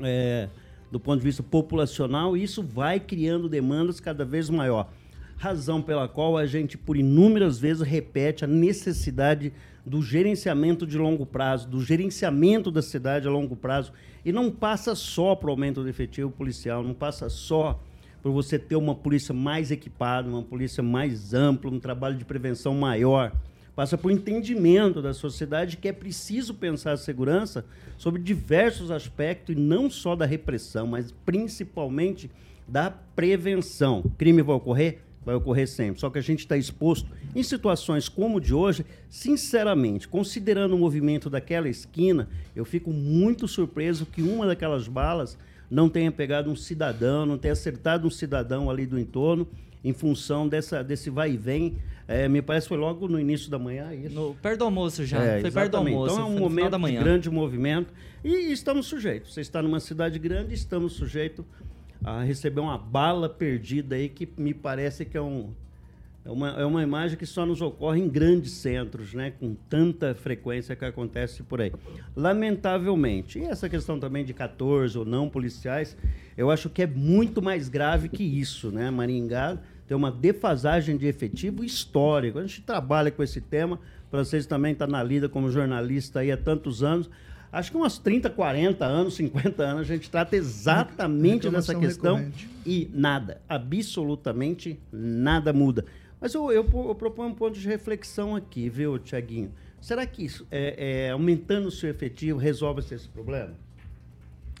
é, 0.00 0.48
do 0.90 0.98
ponto 0.98 1.18
de 1.18 1.24
vista 1.24 1.42
populacional, 1.42 2.36
e 2.36 2.42
isso 2.42 2.62
vai 2.62 2.98
criando 2.98 3.48
demandas 3.48 4.00
cada 4.00 4.24
vez 4.24 4.50
maior. 4.50 4.90
Razão 5.36 5.80
pela 5.80 6.06
qual 6.06 6.36
a 6.36 6.44
gente, 6.44 6.76
por 6.76 6.96
inúmeras 6.96 7.58
vezes, 7.58 7.82
repete 7.82 8.44
a 8.44 8.48
necessidade 8.48 9.52
do 9.84 10.02
gerenciamento 10.02 10.86
de 10.86 10.98
longo 10.98 11.24
prazo, 11.24 11.68
do 11.68 11.82
gerenciamento 11.82 12.70
da 12.70 12.82
cidade 12.82 13.26
a 13.26 13.30
longo 13.30 13.56
prazo. 13.56 13.92
E 14.24 14.32
não 14.32 14.50
passa 14.50 14.94
só 14.94 15.34
para 15.34 15.48
o 15.48 15.50
aumento 15.50 15.82
do 15.82 15.88
efetivo 15.88 16.30
policial, 16.30 16.82
não 16.82 16.94
passa 16.94 17.28
só 17.28 17.80
por 18.22 18.32
você 18.32 18.58
ter 18.58 18.76
uma 18.76 18.94
polícia 18.94 19.34
mais 19.34 19.70
equipada, 19.70 20.28
uma 20.28 20.42
polícia 20.42 20.82
mais 20.82 21.32
ampla, 21.32 21.70
um 21.70 21.80
trabalho 21.80 22.16
de 22.16 22.24
prevenção 22.24 22.74
maior 22.74 23.32
passa 23.80 23.96
por 23.96 24.10
entendimento 24.10 25.00
da 25.00 25.14
sociedade 25.14 25.78
que 25.78 25.88
é 25.88 25.92
preciso 25.92 26.52
pensar 26.52 26.92
a 26.92 26.96
segurança 26.98 27.64
sobre 27.96 28.20
diversos 28.20 28.90
aspectos 28.90 29.56
e 29.56 29.58
não 29.58 29.88
só 29.88 30.14
da 30.14 30.26
repressão, 30.26 30.86
mas 30.86 31.12
principalmente 31.24 32.30
da 32.68 32.90
prevenção. 32.90 34.04
Crime 34.18 34.42
vai 34.42 34.56
ocorrer? 34.56 34.98
Vai 35.24 35.34
ocorrer 35.34 35.68
sempre. 35.68 36.00
Só 36.00 36.08
que 36.08 36.18
a 36.18 36.22
gente 36.22 36.40
está 36.40 36.56
exposto 36.56 37.08
em 37.34 37.42
situações 37.42 38.08
como 38.08 38.40
de 38.40 38.54
hoje, 38.54 38.86
sinceramente, 39.08 40.08
considerando 40.08 40.74
o 40.74 40.78
movimento 40.78 41.28
daquela 41.28 41.68
esquina, 41.68 42.28
eu 42.56 42.64
fico 42.64 42.90
muito 42.90 43.46
surpreso 43.46 44.06
que 44.06 44.22
uma 44.22 44.46
daquelas 44.46 44.88
balas 44.88 45.36
não 45.70 45.88
tenha 45.88 46.10
pegado 46.10 46.50
um 46.50 46.56
cidadão, 46.56 47.24
não 47.24 47.38
tenha 47.38 47.52
acertado 47.52 48.06
um 48.06 48.10
cidadão 48.10 48.70
ali 48.70 48.86
do 48.86 48.98
entorno 48.98 49.46
em 49.84 49.92
função 49.92 50.48
dessa, 50.48 50.82
desse 50.82 51.10
vai 51.10 51.32
e 51.32 51.36
vem. 51.36 51.76
É, 52.06 52.28
me 52.28 52.42
parece 52.42 52.64
que 52.64 52.70
foi 52.70 52.78
logo 52.78 53.06
no 53.06 53.20
início 53.20 53.50
da 53.50 53.58
manhã 53.58 53.94
isso. 53.94 54.14
No, 54.14 54.34
perto 54.34 54.58
do 54.58 54.64
almoço 54.64 55.04
já. 55.06 55.22
É, 55.22 55.40
foi 55.40 55.50
perto 55.50 55.70
do 55.70 55.76
exatamente. 55.76 55.94
almoço. 55.94 56.14
Então 56.14 56.26
é 56.26 56.28
um 56.28 56.38
momento 56.38 56.78
de 56.78 56.92
grande 56.92 57.30
movimento 57.30 57.92
e 58.24 58.52
estamos 58.52 58.86
sujeitos. 58.86 59.32
Você 59.32 59.40
está 59.40 59.62
numa 59.62 59.80
cidade 59.80 60.18
grande, 60.18 60.54
estamos 60.54 60.94
sujeitos 60.94 61.44
a 62.04 62.22
receber 62.22 62.60
uma 62.60 62.78
bala 62.78 63.28
perdida 63.28 63.96
aí 63.96 64.08
que 64.08 64.28
me 64.36 64.54
parece 64.54 65.04
que 65.04 65.16
é 65.16 65.22
um 65.22 65.50
é 66.22 66.30
uma, 66.30 66.48
é 66.50 66.64
uma 66.66 66.82
imagem 66.82 67.16
que 67.16 67.24
só 67.24 67.46
nos 67.46 67.62
ocorre 67.62 67.98
em 67.98 68.08
grandes 68.08 68.52
centros, 68.52 69.14
né? 69.14 69.30
Com 69.30 69.54
tanta 69.70 70.14
frequência 70.14 70.76
que 70.76 70.84
acontece 70.84 71.42
por 71.42 71.62
aí. 71.62 71.72
Lamentavelmente. 72.14 73.38
E 73.38 73.44
essa 73.44 73.70
questão 73.70 73.98
também 73.98 74.22
de 74.22 74.34
14 74.34 74.98
ou 74.98 75.04
não 75.06 75.30
policiais, 75.30 75.96
eu 76.36 76.50
acho 76.50 76.68
que 76.68 76.82
é 76.82 76.86
muito 76.86 77.40
mais 77.40 77.70
grave 77.70 78.10
que 78.10 78.22
isso, 78.22 78.70
né? 78.70 78.90
Maringá 78.90 79.58
tem 79.88 79.96
uma 79.96 80.12
defasagem 80.12 80.96
de 80.98 81.06
efetivo 81.06 81.64
histórico. 81.64 82.38
A 82.38 82.42
gente 82.42 82.60
trabalha 82.60 83.10
com 83.10 83.22
esse 83.22 83.40
tema, 83.40 83.80
para 84.10 84.22
vocês 84.22 84.44
também 84.44 84.72
estar 84.72 84.86
na 84.86 85.02
lida 85.02 85.28
como 85.28 85.50
jornalista 85.50 86.20
aí 86.20 86.30
há 86.30 86.36
tantos 86.36 86.82
anos. 86.82 87.08
Acho 87.52 87.70
que 87.70 87.76
umas 87.76 87.98
30, 87.98 88.30
40 88.30 88.84
anos, 88.84 89.14
50 89.14 89.62
anos, 89.62 89.80
a 89.82 89.84
gente 89.84 90.08
trata 90.08 90.36
exatamente 90.36 91.48
dessa 91.50 91.74
questão 91.74 92.16
recorrente. 92.16 92.48
e 92.64 92.90
nada, 92.94 93.40
absolutamente 93.48 94.78
nada 94.92 95.52
muda. 95.52 95.84
Mas 96.20 96.34
eu, 96.34 96.52
eu, 96.52 96.64
eu 96.72 96.94
proponho 96.94 97.30
um 97.30 97.34
ponto 97.34 97.58
de 97.58 97.66
reflexão 97.66 98.36
aqui, 98.36 98.68
viu, 98.68 98.98
Tiaguinho? 98.98 99.52
Será 99.80 100.06
que 100.06 100.24
isso, 100.24 100.46
é, 100.50 101.06
é, 101.06 101.10
aumentando 101.10 101.68
o 101.68 101.70
seu 101.70 101.88
efetivo, 101.88 102.38
resolve 102.38 102.80
esse 102.80 103.08
problema? 103.08 103.54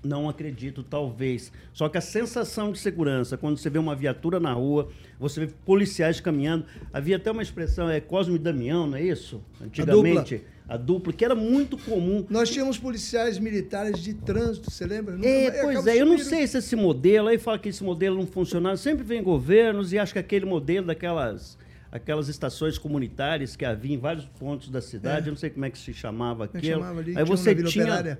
Não 0.02 0.28
acredito, 0.28 0.82
talvez. 0.82 1.52
Só 1.74 1.88
que 1.88 1.98
a 1.98 2.00
sensação 2.00 2.72
de 2.72 2.78
segurança, 2.78 3.36
quando 3.36 3.58
você 3.58 3.68
vê 3.68 3.78
uma 3.78 3.94
viatura 3.94 4.40
na 4.40 4.52
rua, 4.52 4.88
você 5.18 5.44
vê 5.44 5.52
policiais 5.66 6.20
caminhando. 6.20 6.64
Havia 6.92 7.16
até 7.16 7.30
uma 7.30 7.42
expressão, 7.42 7.88
é 7.90 8.00
Cosme 8.00 8.36
e 8.36 8.38
Damião, 8.38 8.86
não 8.86 8.96
é 8.96 9.02
isso? 9.02 9.42
Antigamente. 9.60 10.42
A 10.66 10.76
dupla, 10.76 11.12
que 11.12 11.24
era 11.24 11.34
muito 11.34 11.76
comum. 11.76 12.24
Nós 12.30 12.48
tínhamos 12.48 12.78
policiais 12.78 13.38
militares 13.40 13.98
de 14.00 14.14
trânsito, 14.14 14.70
você 14.70 14.86
lembra? 14.86 15.16
É, 15.26 15.50
mais- 15.50 15.60
pois 15.62 15.86
é, 15.88 16.00
eu 16.00 16.06
não 16.06 16.16
sei 16.16 16.46
se 16.46 16.58
esse 16.58 16.76
modelo, 16.76 17.26
aí 17.28 17.38
fala 17.38 17.58
que 17.58 17.68
esse 17.70 17.82
modelo 17.82 18.16
não 18.16 18.26
funciona, 18.26 18.76
sempre 18.76 19.02
vem 19.04 19.20
governos 19.20 19.92
e 19.92 19.98
acho 19.98 20.12
que 20.12 20.18
aquele 20.20 20.46
modelo 20.46 20.86
daquelas 20.86 21.58
aquelas 21.92 22.28
estações 22.28 22.78
comunitárias 22.78 23.56
que 23.56 23.64
havia 23.64 23.94
em 23.94 23.98
vários 23.98 24.24
pontos 24.24 24.68
da 24.68 24.80
cidade, 24.80 25.26
É. 25.26 25.28
eu 25.28 25.32
não 25.32 25.38
sei 25.38 25.50
como 25.50 25.64
é 25.64 25.70
que 25.70 25.78
se 25.78 25.92
chamava 25.92 26.44
aquilo. 26.44 26.80
chamava 26.80 27.00
ali? 27.00 27.10
Aí 27.10 27.14
Tinha 27.16 27.24
você 27.24 27.54
tinha. 27.64 28.18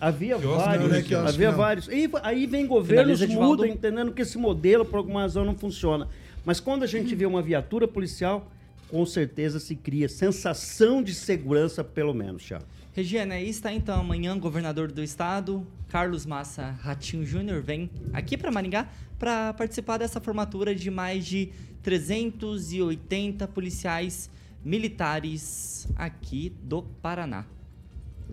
Havia 0.00 0.36
Quiosque 0.38 0.56
vários, 0.66 0.88
não 0.88 0.96
é 0.96 1.02
quiosque, 1.02 1.28
havia 1.28 1.50
não. 1.50 1.58
vários. 1.58 1.88
E 1.88 2.10
aí 2.22 2.46
vem 2.46 2.66
governos 2.66 3.20
mudam, 3.26 3.66
entendendo 3.66 4.12
que 4.12 4.22
esse 4.22 4.38
modelo, 4.38 4.84
por 4.84 4.96
alguma 4.98 5.20
razão, 5.20 5.44
não 5.44 5.54
funciona. 5.54 6.08
Mas 6.44 6.60
quando 6.60 6.82
a 6.82 6.86
gente 6.86 7.14
vê 7.14 7.26
uma 7.26 7.42
viatura 7.42 7.86
policial, 7.86 8.50
com 8.88 9.04
certeza 9.04 9.60
se 9.60 9.74
cria 9.76 10.08
sensação 10.08 11.02
de 11.02 11.14
segurança, 11.14 11.84
pelo 11.84 12.14
menos, 12.14 12.42
Thiago. 12.44 12.64
Regiana, 13.00 13.36
aí 13.36 13.48
está 13.48 13.72
então 13.72 13.98
amanhã 13.98 14.38
governador 14.38 14.92
do 14.92 15.02
estado, 15.02 15.66
Carlos 15.88 16.26
Massa 16.26 16.72
Ratinho 16.82 17.24
Júnior, 17.24 17.62
vem 17.62 17.90
aqui 18.12 18.36
para 18.36 18.52
Maringá 18.52 18.86
para 19.18 19.54
participar 19.54 19.96
dessa 19.96 20.20
formatura 20.20 20.74
de 20.74 20.90
mais 20.90 21.24
de 21.24 21.50
380 21.82 23.48
policiais 23.48 24.28
militares 24.62 25.88
aqui 25.96 26.54
do 26.62 26.82
Paraná. 26.82 27.46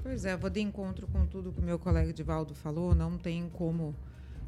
Pois 0.03 0.25
é, 0.25 0.35
vou 0.35 0.49
de 0.49 0.59
encontro 0.59 1.07
com 1.07 1.25
tudo 1.25 1.53
que 1.53 1.61
o 1.61 1.63
meu 1.63 1.79
colega 1.79 2.09
Edivaldo 2.09 2.53
falou, 2.53 2.93
não 2.93 3.17
tem 3.17 3.47
como 3.53 3.95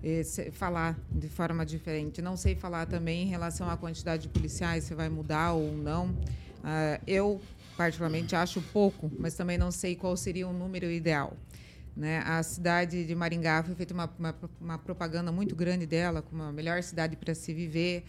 eh, 0.04 0.24
falar 0.52 1.00
de 1.10 1.30
forma 1.30 1.66
diferente. 1.66 2.22
Não 2.22 2.36
sei 2.36 2.56
falar 2.56 2.88
também 2.88 3.24
em 3.24 3.28
relação 3.28 3.70
à 3.70 3.78
quantidade 3.78 4.24
de 4.24 4.28
policiais, 4.28 4.84
se 4.84 4.94
vai 4.94 5.08
mudar 5.08 5.54
ou 5.54 5.78
não. 5.78 6.14
Ah, 6.62 7.00
eu, 7.08 7.40
particularmente, 7.80 8.36
acho 8.36 8.62
pouco, 8.74 9.10
mas 9.18 9.36
também 9.36 9.58
não 9.58 9.72
sei 9.72 9.96
qual 9.96 10.18
seria 10.18 10.46
o 10.46 10.52
número 10.52 10.92
ideal. 10.92 11.38
Né? 11.96 12.22
A 12.26 12.44
cidade 12.44 13.06
de 13.06 13.16
Maringá 13.16 13.64
foi 13.64 13.74
feita 13.74 13.94
uma, 13.94 14.14
uma, 14.20 14.36
uma 14.60 14.78
propaganda 14.78 15.32
muito 15.32 15.56
grande 15.56 15.86
dela, 15.86 16.22
como 16.22 16.44
a 16.44 16.52
melhor 16.52 16.84
cidade 16.84 17.16
para 17.16 17.34
se 17.34 17.54
viver. 17.54 18.04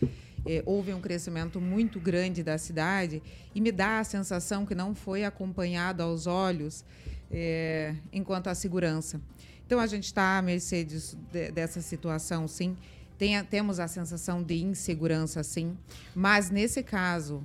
Eh, 0.44 0.60
houve 0.66 0.92
um 0.92 1.00
crescimento 1.00 1.60
muito 1.60 2.00
grande 2.00 2.42
da 2.42 2.58
cidade 2.58 3.22
e 3.54 3.60
me 3.60 3.70
dá 3.70 4.00
a 4.00 4.04
sensação 4.04 4.66
que 4.66 4.74
não 4.74 4.92
foi 4.92 5.24
acompanhado 5.24 6.02
aos 6.02 6.26
olhos 6.26 6.84
eh, 7.30 7.94
enquanto 8.12 8.48
à 8.48 8.56
segurança. 8.56 9.20
Então 9.64 9.78
a 9.78 9.86
gente 9.86 10.06
está 10.06 10.36
à 10.36 10.42
mercê 10.42 10.82
de- 10.82 11.52
dessa 11.52 11.80
situação, 11.80 12.48
sim. 12.48 12.76
Tem 13.16 13.40
temos 13.44 13.78
a 13.78 13.86
sensação 13.86 14.42
de 14.42 14.64
insegurança, 14.64 15.44
sim. 15.44 15.78
Mas 16.12 16.50
nesse 16.50 16.82
caso 16.82 17.40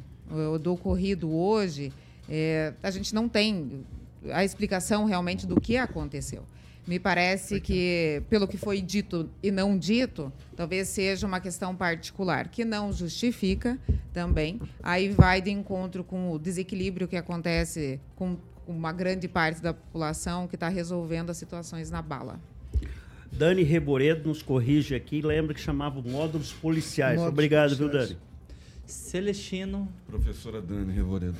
do 0.59 0.73
ocorrido 0.73 1.31
hoje, 1.31 1.93
eh, 2.29 2.73
a 2.81 2.91
gente 2.91 3.13
não 3.13 3.29
tem 3.29 3.83
a 4.31 4.43
explicação 4.43 5.05
realmente 5.05 5.45
do 5.45 5.59
que 5.59 5.77
aconteceu. 5.77 6.43
Me 6.87 6.99
parece 6.99 7.59
que, 7.59 8.21
pelo 8.29 8.47
que 8.47 8.57
foi 8.57 8.79
dito 8.79 9.27
e 9.41 9.49
não 9.49 9.75
dito, 9.75 10.31
talvez 10.55 10.87
seja 10.87 11.25
uma 11.25 11.39
questão 11.39 11.75
particular, 11.75 12.47
que 12.47 12.63
não 12.63 12.93
justifica 12.93 13.79
também. 14.13 14.61
Aí 14.83 15.09
vai 15.09 15.41
de 15.41 15.49
encontro 15.49 16.03
com 16.03 16.31
o 16.31 16.37
desequilíbrio 16.37 17.07
que 17.07 17.15
acontece 17.15 17.99
com 18.15 18.37
uma 18.67 18.91
grande 18.91 19.27
parte 19.27 19.61
da 19.63 19.73
população 19.73 20.47
que 20.47 20.55
está 20.55 20.69
resolvendo 20.69 21.31
as 21.31 21.37
situações 21.37 21.89
na 21.89 22.03
bala. 22.03 22.39
Dani 23.31 23.63
Reboredo 23.63 24.29
nos 24.29 24.43
corrige 24.43 24.93
aqui, 24.93 25.21
lembra 25.21 25.55
que 25.55 25.59
chamava 25.59 26.01
módulos 26.01 26.53
policiais. 26.53 27.15
Módulos 27.15 27.33
Obrigado, 27.33 27.75
viu, 27.75 27.89
policiais. 27.89 28.09
Dani? 28.09 28.21
Celestino, 28.85 29.91
Professora 30.07 30.61
Dani 30.61 30.93
Revoredo. 30.93 31.35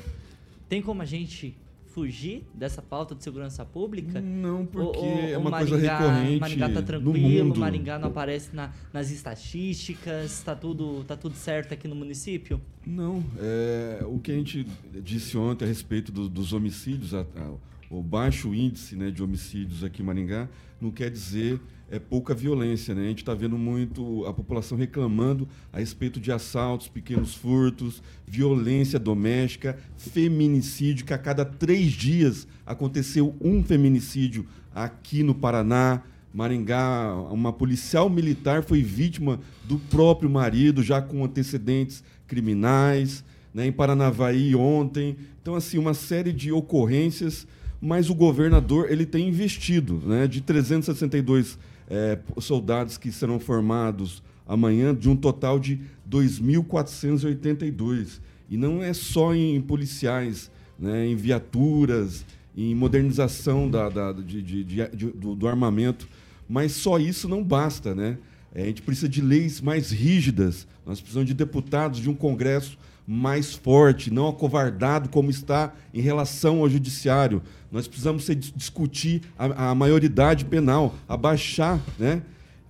Tem 0.70 0.82
como 0.82 1.02
a 1.02 1.06
gente 1.06 1.58
fugir 1.88 2.46
dessa 2.54 2.82
pauta 2.82 3.16
de 3.16 3.24
segurança 3.24 3.64
pública? 3.64 4.20
Não, 4.20 4.66
porque 4.66 4.98
Ou- 4.98 5.06
ou- 5.06 5.20
é 5.30 5.38
uma 5.38 5.50
coisa 5.52 5.72
Maringá- 5.78 5.98
recorrente 5.98 6.40
Maringá 6.42 6.70
tá 6.70 6.82
tranquilo. 6.82 7.56
Maringá 7.58 7.98
não 8.00 8.10
aparece 8.10 8.54
na- 8.54 8.74
nas 8.92 9.10
estatísticas, 9.12 10.42
tá 10.44 10.54
tudo, 10.56 11.04
tá 11.06 11.16
tudo 11.16 11.36
certo 11.36 11.74
aqui 11.74 11.88
no 11.88 11.96
município? 11.96 12.60
Não, 12.86 13.24
é, 13.40 14.04
o 14.06 14.20
que 14.20 14.32
a 14.32 14.36
gente 14.36 14.68
disse 15.04 15.38
ontem 15.38 15.64
a 15.66 15.68
respeito 15.68 16.12
do- 16.12 16.28
dos 16.28 16.52
homicídios, 16.52 17.14
a- 17.14 17.22
a- 17.36 17.54
o 17.90 18.02
baixo 18.04 18.54
índice 18.54 18.96
né, 18.96 19.10
de 19.10 19.24
homicídios 19.24 19.84
aqui 19.84 20.02
em 20.02 20.06
Maringá 20.06 20.50
não 20.82 20.92
quer 20.92 21.10
dizer 21.10 21.60
é 21.90 22.00
pouca 22.00 22.34
violência, 22.34 22.96
né? 22.96 23.06
A 23.06 23.08
gente 23.10 23.20
está 23.20 23.34
vendo 23.34 23.58
muito 23.58 24.26
a 24.26 24.34
população 24.34 24.78
reclamando 24.78 25.48
a 25.72 25.80
respeito 25.80 26.20
de 26.20 26.32
assaltos, 26.32 26.88
pequenos 26.88 27.36
furtos, 27.36 28.02
violência 28.26 28.98
doméstica, 28.98 29.78
feminicídio, 29.96 31.06
que 31.06 31.14
a 31.14 31.18
cada 31.18 31.46
três 31.46 31.92
dias 31.92 32.48
aconteceu 32.66 33.36
um 33.40 33.64
feminicídio 33.64 34.46
aqui 34.74 35.22
no 35.22 35.36
Paraná. 35.36 36.02
Maringá, 36.34 37.16
uma 37.32 37.54
policial 37.54 38.10
militar 38.10 38.62
foi 38.62 38.82
vítima 38.82 39.40
do 39.64 39.78
próprio 39.78 40.30
marido, 40.30 40.84
já 40.84 41.02
com 41.02 41.24
antecedentes 41.24 42.04
criminais. 42.28 43.24
Né? 43.54 43.68
Em 43.68 43.72
Paranavaí 43.72 44.54
ontem. 44.54 45.16
Então, 45.42 45.56
assim, 45.56 45.78
uma 45.78 45.94
série 45.94 46.34
de 46.34 46.52
ocorrências, 46.52 47.48
mas 47.80 48.10
o 48.10 48.16
governador 48.16 48.92
ele 48.92 49.06
tem 49.06 49.30
investido 49.30 50.02
né? 50.06 50.28
de 50.28 50.42
362 50.42 51.58
é, 51.90 52.20
soldados 52.40 52.98
que 52.98 53.12
serão 53.12 53.40
formados 53.40 54.24
amanhã, 54.48 54.94
de 54.94 55.10
um 55.10 55.16
total 55.16 55.58
de 55.60 55.82
2.482. 56.10 58.20
E 58.50 58.58
não 58.58 58.84
é 58.84 58.94
só 58.94 59.34
em 59.34 59.62
policiais, 59.62 60.52
né, 60.78 61.08
em 61.08 61.16
viaturas, 61.16 62.26
em 62.56 62.76
modernização 62.76 63.68
da, 63.70 63.90
da 63.90 64.14
de, 64.14 64.42
de, 64.42 64.64
de, 64.64 64.88
do, 64.88 65.36
do, 65.36 65.48
armamento, 65.48 66.08
mas 66.48 66.72
só 66.74 67.00
isso 67.00 67.28
não 67.28 67.44
basta. 67.44 67.96
Né? 67.96 68.18
É, 68.54 68.64
a 68.64 68.66
gente 68.66 68.82
precisa 68.82 69.10
de 69.10 69.22
leis 69.22 69.60
mais 69.60 69.92
rígidas, 69.92 70.66
nós 70.86 71.02
precisamos 71.02 71.28
de 71.28 71.34
deputados, 71.34 72.00
de 72.00 72.10
um 72.10 72.16
Congresso 72.16 72.78
mais 73.08 73.54
forte, 73.54 74.12
não 74.12 74.28
acovardado 74.28 75.10
como 75.10 75.30
está 75.30 75.74
em 75.94 76.02
relação 76.02 76.60
ao 76.60 76.70
judiciário. 76.70 77.42
Nós 77.72 77.88
precisamos 77.88 78.26
ser, 78.26 78.36
discutir 78.36 79.22
a, 79.38 79.70
a 79.70 79.76
maioridade 79.76 80.46
penal, 80.46 80.96
abaixar, 81.08 81.80
né? 82.00 82.22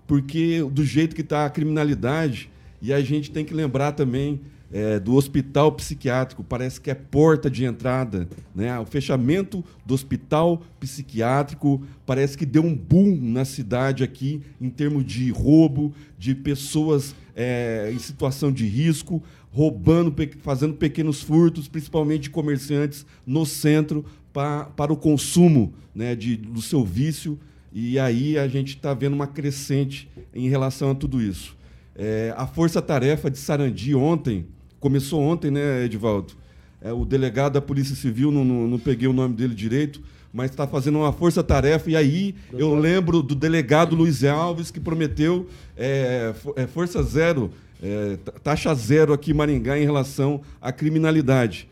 porque 0.05 0.61
do 0.71 0.83
jeito 0.83 1.15
que 1.15 1.21
está 1.21 1.45
a 1.45 1.49
criminalidade, 1.49 2.49
e 2.81 2.93
a 2.93 3.01
gente 3.01 3.31
tem 3.31 3.45
que 3.45 3.53
lembrar 3.53 3.93
também 3.93 4.41
é, 4.71 4.99
do 4.99 5.15
hospital 5.15 5.71
psiquiátrico, 5.71 6.43
parece 6.43 6.81
que 6.81 6.91
é 6.91 6.93
porta 6.93 7.49
de 7.49 7.63
entrada. 7.63 8.27
Né? 8.53 8.77
O 8.79 8.85
fechamento 8.85 9.63
do 9.85 9.93
hospital 9.93 10.61
psiquiátrico 10.79 11.81
parece 12.05 12.37
que 12.37 12.45
deu 12.45 12.63
um 12.63 12.75
boom 12.75 13.17
na 13.21 13.45
cidade 13.45 14.03
aqui 14.03 14.41
em 14.59 14.69
termos 14.69 15.05
de 15.05 15.31
roubo, 15.31 15.93
de 16.17 16.35
pessoas 16.35 17.15
é, 17.35 17.89
em 17.93 17.99
situação 17.99 18.51
de 18.51 18.65
risco, 18.65 19.21
roubando, 19.55 20.13
fazendo 20.41 20.73
pequenos 20.73 21.21
furtos, 21.21 21.69
principalmente 21.69 22.23
de 22.23 22.29
comerciantes 22.29 23.05
no 23.25 23.45
centro, 23.45 24.03
pra, 24.33 24.65
para 24.65 24.91
o 24.91 24.97
consumo 24.97 25.73
né, 25.95 26.13
de, 26.13 26.35
do 26.35 26.61
seu 26.61 26.83
vício. 26.83 27.39
E 27.71 27.97
aí 27.97 28.37
a 28.37 28.49
gente 28.49 28.75
está 28.75 28.93
vendo 28.93 29.13
uma 29.13 29.27
crescente 29.27 30.09
em 30.33 30.49
relação 30.49 30.91
a 30.91 30.95
tudo 30.95 31.21
isso. 31.21 31.55
É, 31.95 32.33
a 32.35 32.45
força-tarefa 32.45 33.31
de 33.31 33.37
Sarandi 33.37 33.95
ontem, 33.95 34.45
começou 34.77 35.21
ontem, 35.21 35.49
né, 35.49 35.85
Edivaldo? 35.85 36.33
É, 36.81 36.91
o 36.91 37.05
delegado 37.05 37.53
da 37.53 37.61
Polícia 37.61 37.95
Civil, 37.95 38.31
não, 38.31 38.43
não, 38.43 38.67
não 38.67 38.77
peguei 38.77 39.07
o 39.07 39.13
nome 39.13 39.35
dele 39.35 39.55
direito, 39.55 40.03
mas 40.33 40.51
está 40.51 40.67
fazendo 40.67 40.97
uma 40.97 41.13
força-tarefa. 41.13 41.89
E 41.89 41.95
aí 41.95 42.35
eu 42.51 42.75
lembro 42.75 43.23
do 43.23 43.33
delegado 43.33 43.95
Luiz 43.95 44.21
Alves, 44.25 44.69
que 44.69 44.81
prometeu 44.81 45.47
é, 45.77 46.33
é 46.57 46.67
força 46.67 47.01
zero 47.03 47.51
é, 47.81 48.17
taxa 48.43 48.73
zero 48.73 49.13
aqui 49.13 49.31
em 49.31 49.33
Maringá 49.33 49.77
em 49.77 49.83
relação 49.83 50.41
à 50.61 50.71
criminalidade. 50.71 51.69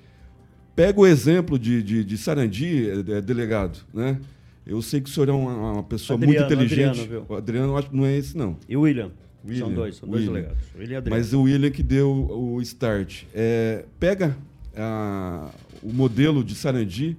Pega 0.75 0.99
o 0.99 1.05
exemplo 1.05 1.57
de, 1.59 1.83
de, 1.83 2.03
de 2.03 2.17
Sarandi, 2.17 2.89
é, 2.89 3.17
é, 3.17 3.21
delegado, 3.21 3.79
né? 3.93 4.19
Eu 4.65 4.81
sei 4.81 5.01
que 5.01 5.09
o 5.09 5.13
senhor 5.13 5.29
é 5.29 5.31
uma, 5.31 5.73
uma 5.73 5.83
pessoa 5.83 6.17
Adriano, 6.17 6.39
muito 6.39 6.53
inteligente. 6.53 7.01
Adriano, 7.01 7.09
viu? 7.09 7.25
O 7.27 7.35
Adriano, 7.35 7.77
acho 7.77 7.89
que 7.89 7.95
não 7.95 8.05
é 8.05 8.17
esse, 8.17 8.37
não. 8.37 8.57
E 8.67 8.77
o 8.77 8.81
William? 8.81 9.11
William 9.45 9.65
são 9.65 9.73
dois, 9.73 9.95
são 9.97 10.09
dois 10.09 10.21
William. 10.21 10.33
delegados. 10.41 10.63
William 10.77 11.03
Mas 11.09 11.33
o 11.33 11.41
William 11.41 11.69
que 11.69 11.83
deu 11.83 12.09
o 12.09 12.61
start. 12.61 13.23
É, 13.35 13.83
pega 13.99 14.37
a, 14.75 15.49
o 15.81 15.91
modelo 15.91 16.43
de 16.43 16.55
Sarandi, 16.55 17.17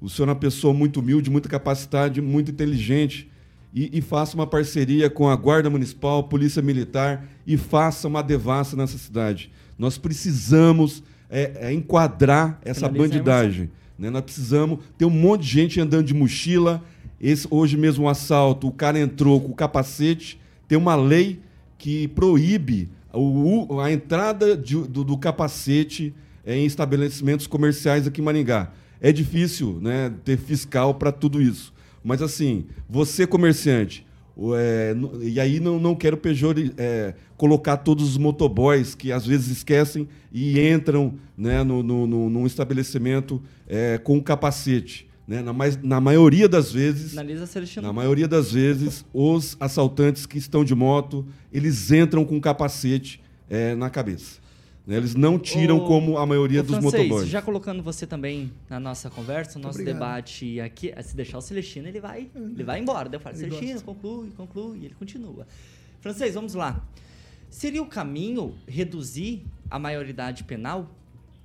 o 0.00 0.08
senhor 0.08 0.28
é 0.28 0.32
uma 0.32 0.38
pessoa 0.38 0.74
muito 0.74 1.00
humilde, 1.00 1.30
muita 1.30 1.48
capacidade, 1.48 2.20
muito 2.20 2.50
inteligente, 2.50 3.30
e, 3.74 3.98
e, 3.98 4.00
faça 4.02 4.34
uma 4.34 4.46
parceria 4.46 5.08
com 5.08 5.28
a 5.28 5.36
Guarda 5.36 5.70
Municipal, 5.70 6.24
Polícia 6.24 6.60
Militar 6.60 7.26
e 7.46 7.56
faça 7.56 8.06
uma 8.06 8.22
devassa 8.22 8.76
nessa 8.76 8.98
cidade. 8.98 9.50
Nós 9.78 9.96
precisamos 9.96 11.02
é, 11.30 11.52
é, 11.56 11.72
enquadrar 11.72 12.60
essa 12.62 12.86
bandidagem. 12.88 13.70
Né? 13.98 14.10
Nós 14.10 14.22
precisamos 14.22 14.80
ter 14.98 15.06
um 15.06 15.10
monte 15.10 15.42
de 15.42 15.48
gente 15.48 15.80
andando 15.80 16.04
de 16.04 16.12
mochila. 16.12 16.84
Esse, 17.18 17.46
hoje 17.50 17.78
mesmo 17.78 18.04
um 18.04 18.08
assalto, 18.08 18.68
o 18.68 18.72
cara 18.72 18.98
entrou 18.98 19.40
com 19.40 19.52
o 19.52 19.54
capacete. 19.54 20.38
Tem 20.68 20.76
uma 20.76 20.94
lei 20.94 21.40
que 21.78 22.08
proíbe 22.08 22.90
o, 23.12 23.80
a 23.80 23.90
entrada 23.90 24.56
de, 24.56 24.76
do, 24.76 25.02
do, 25.02 25.16
capacete 25.16 26.14
é, 26.44 26.56
em 26.56 26.66
estabelecimentos 26.66 27.46
comerciais 27.46 28.06
aqui 28.06 28.20
em 28.20 28.24
Maringá. 28.24 28.70
É 29.00 29.10
difícil 29.10 29.78
né, 29.80 30.12
ter 30.24 30.36
fiscal 30.36 30.94
para 30.94 31.10
tudo 31.10 31.40
isso. 31.40 31.72
Mas 32.02 32.20
assim, 32.22 32.66
você 32.88 33.26
comerciante, 33.26 34.06
é, 34.56 34.94
e 35.20 35.38
aí 35.38 35.60
não, 35.60 35.78
não 35.78 35.94
quero 35.94 36.16
pejor, 36.16 36.56
é, 36.76 37.14
colocar 37.36 37.76
todos 37.76 38.10
os 38.10 38.16
motoboys 38.16 38.94
que 38.94 39.12
às 39.12 39.26
vezes 39.26 39.48
esquecem 39.48 40.08
e 40.32 40.58
entram 40.60 41.14
né, 41.36 41.62
no, 41.62 41.82
no, 41.82 42.06
no, 42.06 42.30
num 42.30 42.46
estabelecimento 42.46 43.42
é, 43.68 43.98
com 43.98 44.20
capacete. 44.22 45.08
Né? 45.26 45.42
Na, 45.42 45.52
mais, 45.52 45.80
na 45.82 46.00
maioria 46.00 46.48
das 46.48 46.72
vezes, 46.72 47.14
na 47.82 47.92
maioria 47.92 48.26
das 48.26 48.52
vezes, 48.52 49.04
os 49.12 49.56
assaltantes 49.60 50.26
que 50.26 50.38
estão 50.38 50.64
de 50.64 50.74
moto, 50.74 51.26
eles 51.52 51.92
entram 51.92 52.24
com 52.24 52.40
capacete 52.40 53.20
é, 53.48 53.74
na 53.74 53.88
cabeça. 53.90 54.41
Né? 54.86 54.96
Eles 54.96 55.14
não 55.14 55.38
tiram 55.38 55.78
o, 55.78 55.86
como 55.86 56.18
a 56.18 56.26
maioria 56.26 56.62
dos 56.62 56.72
francês, 56.72 57.04
motoboys. 57.04 57.28
Já 57.28 57.40
colocando 57.40 57.82
você 57.82 58.06
também 58.06 58.52
na 58.68 58.80
nossa 58.80 59.08
conversa, 59.08 59.58
no 59.58 59.64
nosso 59.64 59.78
Obrigado. 59.78 59.94
debate 59.94 60.60
aqui, 60.60 60.92
se 61.02 61.14
deixar 61.14 61.38
o 61.38 61.40
Celestino, 61.40 61.88
ele 61.88 62.00
vai, 62.00 62.28
ele 62.34 62.64
vai 62.64 62.80
embora. 62.80 63.08
Daí 63.08 63.16
eu 63.16 63.20
falo, 63.20 63.36
Celestino, 63.36 63.72
gosta. 63.72 63.86
conclui, 63.86 64.30
conclui, 64.30 64.78
e 64.78 64.84
ele 64.86 64.94
continua. 64.94 65.46
Francês, 66.00 66.34
vamos 66.34 66.54
lá. 66.54 66.84
Seria 67.48 67.82
o 67.82 67.86
caminho 67.86 68.54
reduzir 68.66 69.44
a 69.70 69.78
maioridade 69.78 70.42
penal? 70.44 70.90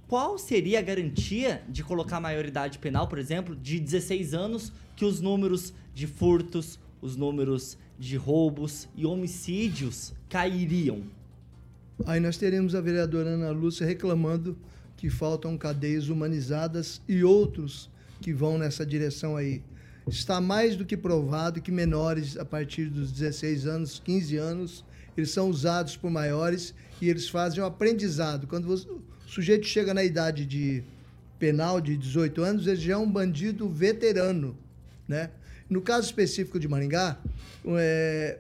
Qual 0.08 0.38
seria 0.38 0.80
a 0.80 0.82
garantia 0.82 1.62
de 1.67 1.84
colocar 1.84 2.17
a 2.17 2.21
maioridade 2.21 2.80
penal, 2.80 3.08
por 3.08 3.19
exemplo, 3.19 3.56
de 3.56 3.78
16 3.78 4.34
anos, 4.34 4.71
que 4.95 5.04
os 5.04 5.19
números 5.19 5.73
de 5.93 6.08
furtos, 6.08 6.80
os 7.02 7.17
números 7.17 7.78
de 8.00 8.15
roubos 8.15 8.88
e 8.95 9.06
homicídios 9.06 10.13
cairiam? 10.30 11.04
Aí 12.05 12.19
nós 12.19 12.38
teremos 12.38 12.75
a 12.75 12.81
vereadora 12.81 13.29
Ana 13.29 13.49
Lúcia 13.49 13.86
reclamando 13.86 14.57
que 14.95 15.10
faltam 15.10 15.57
cadeias 15.57 16.10
humanizadas 16.10 17.01
e 17.07 17.23
outros 17.23 17.89
que 18.21 18.33
vão 18.33 18.57
nessa 18.57 18.86
direção 18.86 19.36
aí. 19.36 19.62
Está 20.07 20.39
mais 20.39 20.75
do 20.75 20.86
que 20.86 20.95
provado 20.95 21.62
que 21.62 21.71
menores 21.71 22.38
a 22.38 22.45
partir 22.45 22.86
dos 22.86 23.12
16 23.12 23.67
anos, 23.67 24.01
15 24.03 24.38
anos, 24.38 24.86
eles 25.17 25.31
são 25.31 25.49
usados 25.49 25.97
por 25.97 26.10
maiores 26.10 26.73
e 27.01 27.10
eles 27.10 27.27
fazem 27.27 27.60
o 27.60 27.63
um 27.63 27.67
aprendizado. 27.67 28.47
Quando 28.47 28.71
o 28.71 29.01
sujeito 29.27 29.65
chega 29.65 29.93
na 29.93 30.03
idade 30.03 30.45
de 30.45 30.83
penal 31.38 31.81
de 31.81 31.97
18 31.97 32.41
anos, 32.41 32.67
ele 32.67 32.77
já 32.77 32.93
é 32.93 32.97
um 32.97 33.10
bandido 33.10 33.67
veterano, 33.69 34.57
né? 35.07 35.29
No 35.69 35.81
caso 35.81 36.07
específico 36.07 36.60
de 36.60 36.67
Maringá, 36.67 37.17
é, 37.65 38.38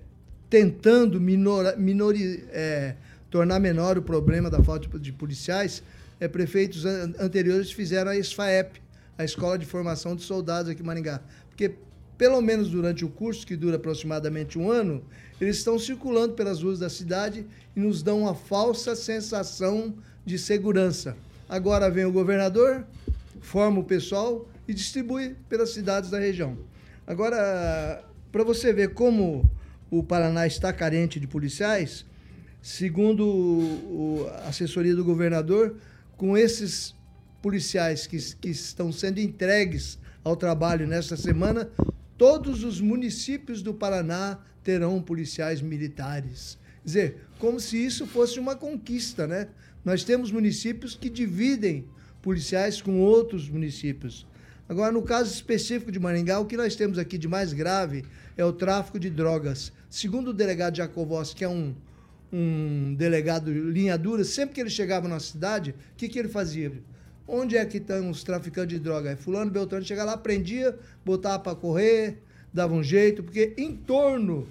tentando 0.49 1.19
minor, 1.19 1.77
minori, 1.77 2.45
é, 2.49 2.95
tornar 3.37 3.59
menor 3.59 3.99
o 3.99 4.01
problema 4.01 4.49
da 4.49 4.63
falta 4.63 4.97
de 4.97 5.13
policiais, 5.13 5.83
é, 6.19 6.27
prefeitos 6.27 6.87
an 6.87 7.13
anteriores 7.19 7.71
fizeram 7.71 8.09
a 8.09 8.15
SFAEP, 8.15 8.81
a 9.15 9.23
Escola 9.23 9.59
de 9.59 9.65
Formação 9.65 10.15
de 10.15 10.23
Soldados 10.23 10.71
aqui 10.71 10.81
em 10.81 10.85
Maringá. 10.85 11.21
Porque, 11.47 11.75
pelo 12.17 12.41
menos 12.41 12.67
durante 12.71 13.05
o 13.05 13.09
curso, 13.09 13.45
que 13.45 13.55
dura 13.55 13.75
aproximadamente 13.75 14.57
um 14.57 14.71
ano, 14.71 15.03
eles 15.39 15.57
estão 15.57 15.77
circulando 15.77 16.33
pelas 16.33 16.63
ruas 16.63 16.79
da 16.79 16.89
cidade 16.89 17.45
e 17.75 17.79
nos 17.79 18.01
dão 18.01 18.21
uma 18.21 18.33
falsa 18.33 18.95
sensação 18.95 19.93
de 20.25 20.39
segurança. 20.39 21.15
Agora 21.47 21.91
vem 21.91 22.05
o 22.05 22.11
governador, 22.11 22.87
forma 23.39 23.81
o 23.81 23.83
pessoal 23.83 24.49
e 24.67 24.73
distribui 24.73 25.35
pelas 25.47 25.75
cidades 25.75 26.09
da 26.09 26.17
região. 26.17 26.57
Agora, 27.05 28.03
para 28.31 28.43
você 28.43 28.73
ver 28.73 28.95
como 28.95 29.47
o 29.91 30.01
Paraná 30.01 30.47
está 30.47 30.73
carente 30.73 31.19
de 31.19 31.27
policiais, 31.27 32.03
Segundo 32.67 34.27
a 34.43 34.49
assessoria 34.49 34.93
do 34.93 35.01
governador, 35.01 35.77
com 36.17 36.37
esses 36.37 36.93
policiais 37.41 38.05
que, 38.05 38.17
que 38.35 38.49
estão 38.49 38.91
sendo 38.91 39.21
entregues 39.21 39.97
ao 40.21 40.35
trabalho 40.35 40.85
nesta 40.85 41.15
semana, 41.15 41.69
todos 42.17 42.65
os 42.65 42.81
municípios 42.81 43.61
do 43.61 43.73
Paraná 43.73 44.39
terão 44.65 45.01
policiais 45.01 45.61
militares. 45.61 46.57
Quer 46.81 46.85
dizer, 46.85 47.17
como 47.39 47.57
se 47.57 47.77
isso 47.77 48.05
fosse 48.05 48.37
uma 48.37 48.53
conquista, 48.53 49.25
né? 49.25 49.47
Nós 49.85 50.03
temos 50.03 50.29
municípios 50.29 50.93
que 50.93 51.09
dividem 51.09 51.85
policiais 52.21 52.81
com 52.81 52.99
outros 52.99 53.49
municípios. 53.49 54.27
Agora, 54.67 54.91
no 54.91 55.03
caso 55.03 55.33
específico 55.33 55.89
de 55.89 56.01
Maringá, 56.01 56.37
o 56.37 56.45
que 56.45 56.57
nós 56.57 56.75
temos 56.75 56.97
aqui 56.97 57.17
de 57.17 57.29
mais 57.29 57.53
grave 57.53 58.03
é 58.35 58.43
o 58.43 58.51
tráfico 58.51 58.99
de 58.99 59.09
drogas. 59.09 59.71
Segundo 59.89 60.31
o 60.31 60.33
delegado 60.33 60.75
Jacobos, 60.75 61.33
que 61.33 61.45
é 61.45 61.47
um, 61.47 61.73
um 62.31 62.93
delegado 62.95 63.51
linha 63.51 63.97
dura, 63.97 64.23
sempre 64.23 64.55
que 64.55 64.61
ele 64.61 64.69
chegava 64.69 65.07
na 65.07 65.19
cidade, 65.19 65.71
o 65.71 65.95
que, 65.95 66.09
que 66.09 66.19
ele 66.19 66.27
fazia? 66.27 66.71
Onde 67.27 67.57
é 67.57 67.65
que 67.65 67.77
estão 67.77 68.09
os 68.09 68.23
traficantes 68.23 68.77
de 68.77 68.83
droga? 68.83 69.09
Aí 69.09 69.15
fulano, 69.15 69.51
Beltrano, 69.51 69.85
chegava 69.85 70.11
lá, 70.11 70.17
prendia, 70.17 70.77
botava 71.05 71.39
para 71.39 71.55
correr, 71.55 72.19
dava 72.53 72.73
um 72.73 72.83
jeito, 72.83 73.23
porque 73.23 73.53
em 73.57 73.75
torno 73.75 74.47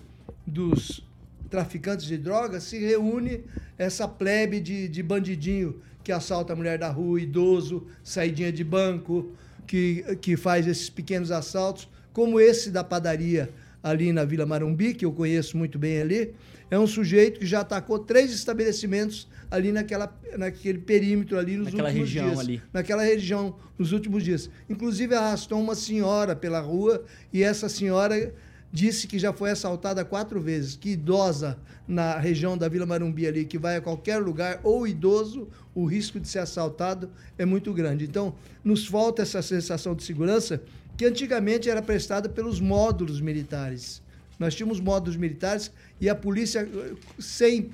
dos 0.46 1.02
traficantes 1.50 2.06
de 2.06 2.18
drogas 2.18 2.64
se 2.64 2.78
reúne 2.78 3.42
essa 3.78 4.06
plebe 4.06 4.60
de, 4.60 4.88
de 4.88 5.02
bandidinho 5.02 5.80
que 6.02 6.12
assalta 6.12 6.52
a 6.52 6.56
mulher 6.56 6.78
da 6.78 6.88
rua, 6.88 7.20
idoso, 7.20 7.86
saidinha 8.04 8.52
de 8.52 8.62
banco, 8.62 9.32
que, 9.66 10.04
que 10.20 10.36
faz 10.36 10.66
esses 10.66 10.88
pequenos 10.88 11.30
assaltos, 11.30 11.88
como 12.12 12.38
esse 12.38 12.70
da 12.70 12.84
padaria 12.84 13.50
ali 13.82 14.12
na 14.12 14.24
Vila 14.24 14.46
Marumbi, 14.46 14.94
que 14.94 15.04
eu 15.04 15.12
conheço 15.12 15.56
muito 15.56 15.78
bem 15.78 16.00
ali, 16.00 16.34
é 16.70 16.78
um 16.78 16.86
sujeito 16.86 17.40
que 17.40 17.46
já 17.46 17.60
atacou 17.60 17.98
três 17.98 18.32
estabelecimentos 18.32 19.28
ali 19.50 19.70
naquela, 19.72 20.12
naquele 20.36 20.78
perímetro 20.78 21.38
ali 21.38 21.56
nos 21.56 21.66
Naquela 21.66 21.88
últimos 21.88 22.08
região 22.08 22.26
dias. 22.26 22.38
ali. 22.40 22.62
Naquela 22.72 23.02
região 23.02 23.56
nos 23.78 23.92
últimos 23.92 24.24
dias. 24.24 24.50
Inclusive 24.68 25.14
arrastou 25.14 25.60
uma 25.60 25.74
senhora 25.74 26.34
pela 26.34 26.60
rua 26.60 27.04
e 27.32 27.42
essa 27.42 27.68
senhora 27.68 28.34
disse 28.72 29.06
que 29.06 29.18
já 29.18 29.32
foi 29.32 29.50
assaltada 29.50 30.04
quatro 30.04 30.40
vezes, 30.40 30.76
que 30.76 30.90
idosa 30.90 31.56
na 31.86 32.18
região 32.18 32.58
da 32.58 32.68
Vila 32.68 32.84
Marumbi 32.84 33.26
ali, 33.26 33.44
que 33.44 33.56
vai 33.56 33.76
a 33.76 33.80
qualquer 33.80 34.18
lugar, 34.18 34.60
ou 34.64 34.86
idoso, 34.86 35.48
o 35.74 35.86
risco 35.86 36.18
de 36.18 36.28
ser 36.28 36.40
assaltado 36.40 37.08
é 37.38 37.44
muito 37.46 37.72
grande. 37.72 38.04
Então, 38.04 38.34
nos 38.64 38.86
falta 38.86 39.22
essa 39.22 39.40
sensação 39.40 39.94
de 39.94 40.02
segurança 40.02 40.60
que 40.96 41.06
antigamente 41.06 41.70
era 41.70 41.80
prestada 41.80 42.28
pelos 42.28 42.58
módulos 42.60 43.20
militares. 43.20 44.02
Nós 44.38 44.54
tínhamos 44.54 44.80
módulos 44.80 45.16
militares 45.16 45.70
e 46.00 46.08
a 46.08 46.14
polícia, 46.14 46.68
sem, 47.18 47.70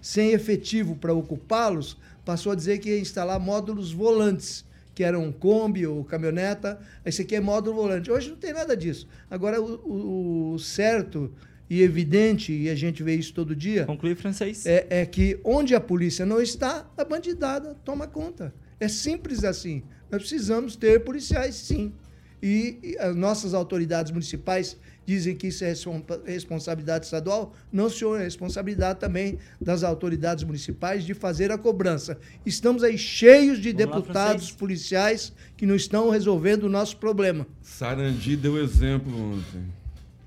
sem 0.00 0.30
efetivo 0.32 0.94
para 0.96 1.12
ocupá-los, 1.12 1.96
passou 2.24 2.52
a 2.52 2.54
dizer 2.54 2.78
que 2.78 2.90
ia 2.90 2.98
instalar 3.00 3.38
módulos 3.40 3.92
volantes, 3.92 4.64
que 4.94 5.02
eram 5.04 5.24
um 5.24 5.32
Kombi 5.32 5.86
ou 5.86 6.04
caminhoneta. 6.04 6.78
Esse 7.04 7.22
aqui 7.22 7.36
é 7.36 7.40
módulo 7.40 7.76
volante. 7.76 8.10
Hoje 8.10 8.30
não 8.30 8.36
tem 8.36 8.52
nada 8.52 8.76
disso. 8.76 9.06
Agora, 9.30 9.60
o, 9.60 9.74
o- 9.84 10.52
o 10.54 10.58
certo 10.58 11.32
e 11.70 11.82
evidente, 11.82 12.52
e 12.52 12.68
a 12.70 12.74
gente 12.74 13.02
vê 13.02 13.14
isso 13.14 13.32
todo 13.34 13.54
dia, 13.54 13.84
Conclui, 13.84 14.14
francês. 14.14 14.64
é, 14.66 14.86
é 14.88 15.06
que 15.06 15.38
onde 15.44 15.74
a 15.74 15.80
polícia 15.80 16.24
não 16.24 16.40
está, 16.40 16.88
a 16.96 17.04
bandidada 17.04 17.76
toma 17.84 18.06
conta. 18.06 18.54
É 18.80 18.88
simples 18.88 19.44
assim. 19.44 19.82
Nós 20.10 20.22
precisamos 20.22 20.76
ter 20.76 21.00
policiais, 21.04 21.54
sim. 21.56 21.92
E, 22.42 22.78
e 22.82 22.98
as 22.98 23.14
nossas 23.14 23.52
autoridades 23.52 24.10
municipais 24.12 24.76
dizem 25.08 25.34
que 25.34 25.46
isso 25.46 25.64
é 25.64 25.68
respon- 25.68 26.02
responsabilidade 26.26 27.06
estadual. 27.06 27.54
Não, 27.72 27.88
senhor, 27.88 28.20
é 28.20 28.24
responsabilidade 28.24 29.00
também 29.00 29.38
das 29.58 29.82
autoridades 29.82 30.44
municipais 30.44 31.02
de 31.02 31.14
fazer 31.14 31.50
a 31.50 31.56
cobrança. 31.56 32.18
Estamos 32.44 32.82
aí 32.84 32.98
cheios 32.98 33.58
de 33.58 33.72
Vamos 33.72 33.86
lá, 33.90 33.96
deputados 33.96 34.32
francês. 34.42 34.56
policiais 34.58 35.32
que 35.56 35.64
não 35.64 35.74
estão 35.74 36.10
resolvendo 36.10 36.64
o 36.64 36.68
nosso 36.68 36.98
problema. 36.98 37.46
Sarandi 37.62 38.36
deu 38.36 38.62
exemplo 38.62 39.10
ontem. 39.32 39.62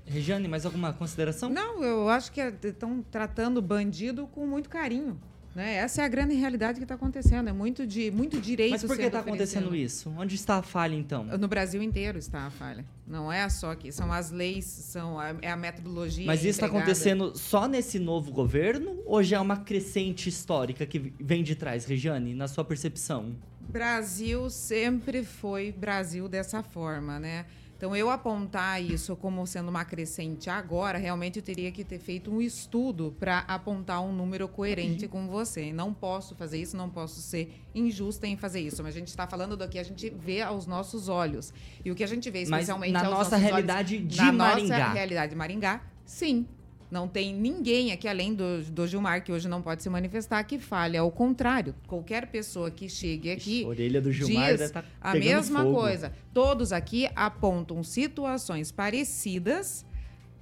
Regiane, 0.04 0.48
mais 0.48 0.66
alguma 0.66 0.92
consideração? 0.92 1.48
Não, 1.48 1.82
eu 1.84 2.08
acho 2.08 2.32
que 2.32 2.40
estão 2.40 3.04
tratando 3.08 3.58
o 3.58 3.62
bandido 3.62 4.26
com 4.26 4.44
muito 4.46 4.68
carinho. 4.68 5.16
Né? 5.54 5.74
Essa 5.74 6.02
é 6.02 6.04
a 6.04 6.08
grande 6.08 6.34
realidade 6.34 6.78
que 6.78 6.84
está 6.84 6.94
acontecendo. 6.94 7.48
É 7.48 7.52
muito, 7.52 7.86
de, 7.86 8.10
muito 8.10 8.40
direito 8.40 8.72
Mas 8.72 8.84
por 8.84 8.96
que 8.96 9.02
está 9.02 9.20
acontecendo 9.20 9.74
isso? 9.76 10.12
Onde 10.16 10.34
está 10.34 10.56
a 10.56 10.62
falha, 10.62 10.94
então? 10.94 11.24
No 11.24 11.48
Brasil 11.48 11.82
inteiro 11.82 12.18
está 12.18 12.46
a 12.46 12.50
falha. 12.50 12.84
Não 13.06 13.30
é 13.30 13.46
só 13.48 13.72
aqui. 13.72 13.92
São 13.92 14.12
as 14.12 14.30
leis, 14.30 14.64
são 14.64 15.18
a, 15.18 15.34
é 15.42 15.50
a 15.50 15.56
metodologia. 15.56 16.26
Mas 16.26 16.40
isso 16.40 16.50
está 16.50 16.66
acontecendo 16.66 17.36
só 17.36 17.68
nesse 17.68 17.98
novo 17.98 18.32
governo 18.32 19.02
ou 19.04 19.22
já 19.22 19.36
é 19.36 19.40
uma 19.40 19.58
crescente 19.58 20.28
histórica 20.28 20.86
que 20.86 21.12
vem 21.20 21.42
de 21.42 21.54
trás, 21.54 21.84
Regiane, 21.84 22.34
na 22.34 22.48
sua 22.48 22.64
percepção? 22.64 23.34
Brasil 23.60 24.50
sempre 24.50 25.24
foi 25.24 25.72
Brasil 25.72 26.28
dessa 26.28 26.62
forma, 26.62 27.18
né? 27.18 27.46
Então, 27.82 27.96
eu 27.96 28.10
apontar 28.10 28.80
isso 28.80 29.16
como 29.16 29.44
sendo 29.44 29.68
uma 29.68 29.84
crescente 29.84 30.48
agora, 30.48 30.98
realmente 30.98 31.40
eu 31.40 31.42
teria 31.42 31.72
que 31.72 31.82
ter 31.82 31.98
feito 31.98 32.30
um 32.30 32.40
estudo 32.40 33.12
para 33.18 33.40
apontar 33.40 34.00
um 34.00 34.12
número 34.12 34.46
coerente 34.46 35.08
com 35.08 35.26
você. 35.26 35.72
Não 35.72 35.92
posso 35.92 36.36
fazer 36.36 36.58
isso, 36.58 36.76
não 36.76 36.88
posso 36.88 37.20
ser 37.20 37.60
injusta 37.74 38.24
em 38.24 38.36
fazer 38.36 38.60
isso. 38.60 38.84
Mas 38.84 38.94
a 38.94 38.98
gente 39.00 39.08
está 39.08 39.26
falando 39.26 39.56
do 39.56 39.68
que 39.68 39.80
a 39.80 39.82
gente 39.82 40.08
vê 40.10 40.42
aos 40.42 40.64
nossos 40.64 41.08
olhos. 41.08 41.52
E 41.84 41.90
o 41.90 41.94
que 41.96 42.04
a 42.04 42.06
gente 42.06 42.30
vê, 42.30 42.44
Mas 42.46 42.50
especialmente 42.50 42.92
na 42.92 43.00
aos 43.00 43.10
nossa 43.10 43.36
realidade 43.36 43.96
olhos, 43.96 44.08
de 44.14 44.16
na 44.16 44.30
Maringá. 44.32 44.78
nossa 44.78 44.92
realidade 44.92 45.30
de 45.30 45.36
Maringá, 45.36 45.82
sim. 46.04 46.46
Não 46.92 47.08
tem 47.08 47.34
ninguém 47.34 47.90
aqui, 47.90 48.06
além 48.06 48.34
do, 48.34 48.62
do 48.64 48.86
Gilmar, 48.86 49.24
que 49.24 49.32
hoje 49.32 49.48
não 49.48 49.62
pode 49.62 49.82
se 49.82 49.88
manifestar, 49.88 50.44
que 50.44 50.58
fale. 50.58 50.94
Ao 50.96 51.10
contrário, 51.10 51.74
qualquer 51.86 52.26
pessoa 52.26 52.70
que 52.70 52.86
chegue 52.86 53.30
aqui 53.30 53.64
A 53.64 53.68
orelha 53.68 53.98
do 54.02 54.12
Gilmar 54.12 54.54
diz 54.58 54.70
tá 54.70 54.84
a 55.00 55.14
mesma 55.14 55.62
fogo. 55.62 55.74
coisa. 55.80 56.12
Todos 56.34 56.70
aqui 56.70 57.08
apontam 57.16 57.82
situações 57.82 58.70
parecidas 58.70 59.86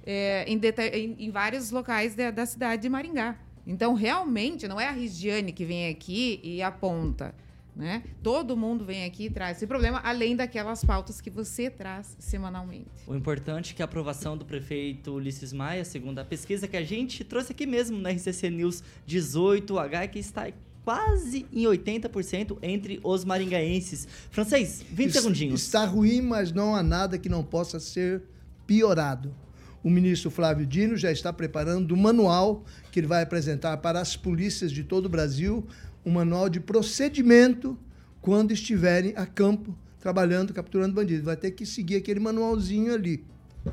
é, 0.05 0.43
em, 0.45 0.59
em- 0.93 1.25
em 1.25 1.29
vários 1.31 1.71
locais 1.71 2.15
da, 2.15 2.31
da 2.31 2.45
cidade 2.45 2.81
de 2.81 2.89
Maringá. 2.89 3.37
Então, 3.65 3.93
realmente, 3.93 4.67
não 4.67 4.77
é 4.77 4.87
a 4.87 4.91
Regiane 4.91 5.53
que 5.53 5.63
vem 5.63 5.87
aqui 5.87 6.39
e 6.43 6.61
aponta. 6.61 7.33
Né? 7.81 8.03
Todo 8.21 8.55
mundo 8.55 8.85
vem 8.85 9.05
aqui 9.05 9.25
e 9.25 9.29
traz 9.31 9.57
esse 9.57 9.65
problema, 9.65 9.99
além 10.03 10.35
daquelas 10.35 10.85
pautas 10.85 11.19
que 11.19 11.31
você 11.31 11.67
traz 11.67 12.15
semanalmente. 12.19 12.85
O 13.07 13.15
importante 13.15 13.73
é 13.73 13.75
que 13.75 13.81
a 13.81 13.85
aprovação 13.85 14.37
do 14.37 14.45
prefeito 14.45 15.13
Ulisses 15.15 15.51
Maia, 15.51 15.83
segundo 15.83 16.19
a 16.19 16.23
pesquisa 16.23 16.67
que 16.67 16.77
a 16.77 16.83
gente 16.83 17.23
trouxe 17.23 17.53
aqui 17.53 17.65
mesmo 17.65 17.97
na 17.97 18.11
RCC 18.11 18.51
News 18.51 18.83
18H, 19.07 20.09
que 20.09 20.19
está 20.19 20.51
quase 20.85 21.47
em 21.51 21.63
80% 21.63 22.59
entre 22.61 22.99
os 23.03 23.25
maringaenses. 23.25 24.07
Francês, 24.29 24.85
20 24.91 25.07
Es- 25.09 25.13
segundinhos. 25.15 25.61
Está 25.63 25.83
ruim, 25.83 26.21
mas 26.21 26.51
não 26.51 26.75
há 26.75 26.83
nada 26.83 27.17
que 27.17 27.29
não 27.29 27.43
possa 27.43 27.79
ser 27.79 28.21
piorado. 28.67 29.33
O 29.83 29.89
ministro 29.89 30.29
Flávio 30.29 30.67
Dino 30.67 30.95
já 30.95 31.11
está 31.11 31.33
preparando 31.33 31.95
um 31.95 31.97
manual 31.97 32.63
que 32.91 32.99
ele 32.99 33.07
vai 33.07 33.23
apresentar 33.23 33.77
para 33.77 33.99
as 33.99 34.15
polícias 34.15 34.71
de 34.71 34.83
todo 34.83 35.07
o 35.07 35.09
Brasil, 35.09 35.65
um 36.05 36.11
manual 36.11 36.49
de 36.49 36.59
procedimento 36.59 37.77
quando 38.21 38.51
estiverem 38.51 39.13
a 39.15 39.25
campo 39.25 39.77
trabalhando, 39.99 40.53
capturando 40.53 40.93
bandidos. 40.93 41.23
Vai 41.23 41.37
ter 41.37 41.51
que 41.51 41.65
seguir 41.65 41.95
aquele 41.95 42.19
manualzinho 42.19 42.93
ali. 42.93 43.25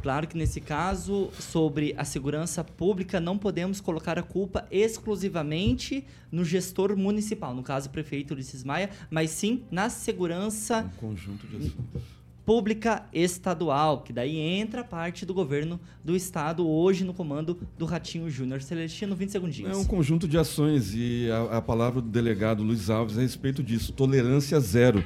Claro 0.03 0.29
que 0.29 0.37
nesse 0.37 0.61
caso, 0.61 1.31
sobre 1.39 1.95
a 1.97 2.05
segurança 2.05 2.63
pública, 2.63 3.19
não 3.19 3.39
podemos 3.39 3.81
colocar 3.81 4.19
a 4.19 4.23
culpa 4.23 4.67
exclusivamente 4.71 6.05
no 6.31 6.45
gestor 6.45 6.95
municipal, 6.95 7.55
no 7.55 7.63
caso 7.63 7.89
o 7.89 7.93
prefeito 7.93 8.35
Ulisses 8.35 8.63
Maia, 8.63 8.91
mas 9.11 9.31
sim 9.31 9.65
na 9.71 9.89
segurança 9.89 10.81
Um 10.81 11.09
conjunto 11.09 11.47
de 11.47 11.57
assuntos. 11.57 12.18
Pública 12.49 13.05
estadual, 13.13 14.01
que 14.01 14.11
daí 14.11 14.39
entra 14.39 14.83
parte 14.83 15.27
do 15.27 15.35
governo 15.35 15.79
do 16.03 16.17
estado, 16.17 16.67
hoje 16.67 17.05
no 17.05 17.13
comando 17.13 17.59
do 17.77 17.85
Ratinho 17.85 18.31
Júnior. 18.31 18.63
Celestino, 18.63 19.15
20 19.15 19.31
segundinhos. 19.31 19.71
É 19.71 19.77
um 19.77 19.85
conjunto 19.85 20.27
de 20.27 20.39
ações 20.39 20.95
e 20.95 21.29
a, 21.31 21.59
a 21.59 21.61
palavra 21.61 22.01
do 22.01 22.09
delegado 22.09 22.63
Luiz 22.63 22.89
Alves 22.89 23.19
a 23.19 23.21
respeito 23.21 23.63
disso, 23.63 23.93
tolerância 23.93 24.59
zero. 24.61 25.05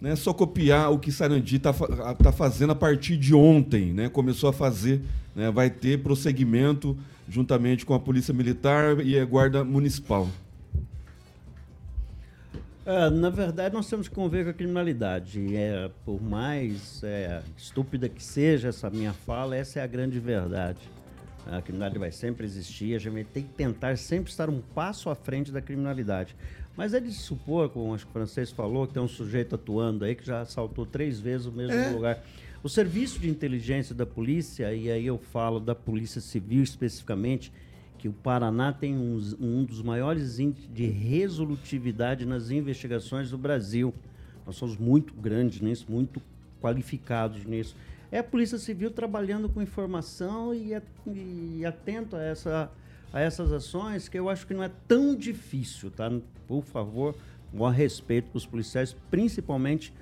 Não 0.00 0.08
é 0.08 0.14
só 0.14 0.32
copiar 0.32 0.92
o 0.92 0.98
que 1.00 1.10
Sarandi 1.10 1.56
está 1.56 1.72
tá 1.72 2.30
fazendo 2.30 2.70
a 2.70 2.76
partir 2.76 3.16
de 3.16 3.34
ontem, 3.34 3.92
né? 3.92 4.08
começou 4.08 4.48
a 4.48 4.52
fazer, 4.52 5.02
né? 5.34 5.50
vai 5.50 5.70
ter 5.70 6.00
prosseguimento 6.00 6.96
juntamente 7.28 7.84
com 7.84 7.94
a 7.94 7.98
Polícia 7.98 8.32
Militar 8.32 9.04
e 9.04 9.18
a 9.18 9.24
Guarda 9.24 9.64
Municipal. 9.64 10.28
É, 12.86 13.08
na 13.08 13.30
verdade, 13.30 13.74
nós 13.74 13.88
temos 13.88 14.08
que 14.08 14.14
conviver 14.14 14.44
com 14.44 14.50
a 14.50 14.54
criminalidade. 14.54 15.56
É, 15.56 15.90
por 16.04 16.22
mais 16.22 17.02
é, 17.02 17.42
estúpida 17.56 18.08
que 18.08 18.22
seja 18.22 18.68
essa 18.68 18.90
minha 18.90 19.12
fala, 19.12 19.56
essa 19.56 19.80
é 19.80 19.82
a 19.82 19.86
grande 19.86 20.20
verdade. 20.20 20.80
A 21.46 21.60
criminalidade 21.62 21.98
vai 21.98 22.10
sempre 22.12 22.44
existir, 22.46 22.94
a 22.94 22.98
gente 22.98 23.24
tem 23.24 23.42
que 23.42 23.52
tentar 23.52 23.96
sempre 23.98 24.30
estar 24.30 24.48
um 24.48 24.60
passo 24.60 25.08
à 25.10 25.14
frente 25.14 25.50
da 25.52 25.60
criminalidade. 25.60 26.34
Mas 26.76 26.92
é 26.92 27.00
de 27.00 27.12
supor, 27.12 27.68
como 27.68 27.94
acho 27.94 28.04
que 28.04 28.10
o 28.10 28.12
francês 28.12 28.50
falou, 28.50 28.86
que 28.86 28.94
tem 28.94 29.02
um 29.02 29.08
sujeito 29.08 29.54
atuando 29.54 30.04
aí 30.04 30.14
que 30.14 30.26
já 30.26 30.40
assaltou 30.40 30.84
três 30.84 31.20
vezes 31.20 31.46
o 31.46 31.52
mesmo 31.52 31.74
É. 31.74 31.90
lugar. 31.90 32.18
O 32.62 32.68
serviço 32.68 33.18
de 33.18 33.28
inteligência 33.28 33.94
da 33.94 34.06
polícia, 34.06 34.72
e 34.74 34.90
aí 34.90 35.06
eu 35.06 35.18
falo 35.18 35.60
da 35.60 35.74
Polícia 35.74 36.20
Civil 36.20 36.62
especificamente, 36.62 37.52
que 38.04 38.08
o 38.10 38.12
Paraná 38.12 38.70
tem 38.70 38.94
uns- 38.98 39.32
um 39.40 39.64
dos 39.64 39.80
maiores 39.80 40.38
índices 40.38 40.68
de 40.74 40.84
resolutividade 40.84 42.26
nas 42.26 42.50
investigações 42.50 43.30
do 43.30 43.38
Brasil. 43.38 43.94
Nós 44.44 44.56
somos 44.56 44.76
muito 44.76 45.14
grandes 45.14 45.62
nisso, 45.62 45.86
muito 45.88 46.20
qualificados 46.60 47.46
nisso. 47.46 47.74
É 48.12 48.18
a 48.18 48.22
Polícia 48.22 48.58
Civil 48.58 48.90
trabalhando 48.90 49.48
com 49.48 49.62
informação 49.62 50.52
e, 50.54 50.76
e 51.06 51.64
atento 51.64 52.14
a, 52.14 52.20
essa, 52.20 52.70
a 53.10 53.20
essas 53.22 53.50
ações, 53.50 54.06
que 54.06 54.18
eu 54.18 54.28
acho 54.28 54.46
que 54.46 54.52
não 54.52 54.62
é 54.62 54.70
tão 54.86 55.16
difícil, 55.16 55.90
tá? 55.90 56.12
Por 56.46 56.62
favor, 56.62 57.14
um 57.54 57.66
respeito 57.70 58.28
para 58.28 58.36
os 58.36 58.44
policiais, 58.44 58.94
principalmente 59.10 59.94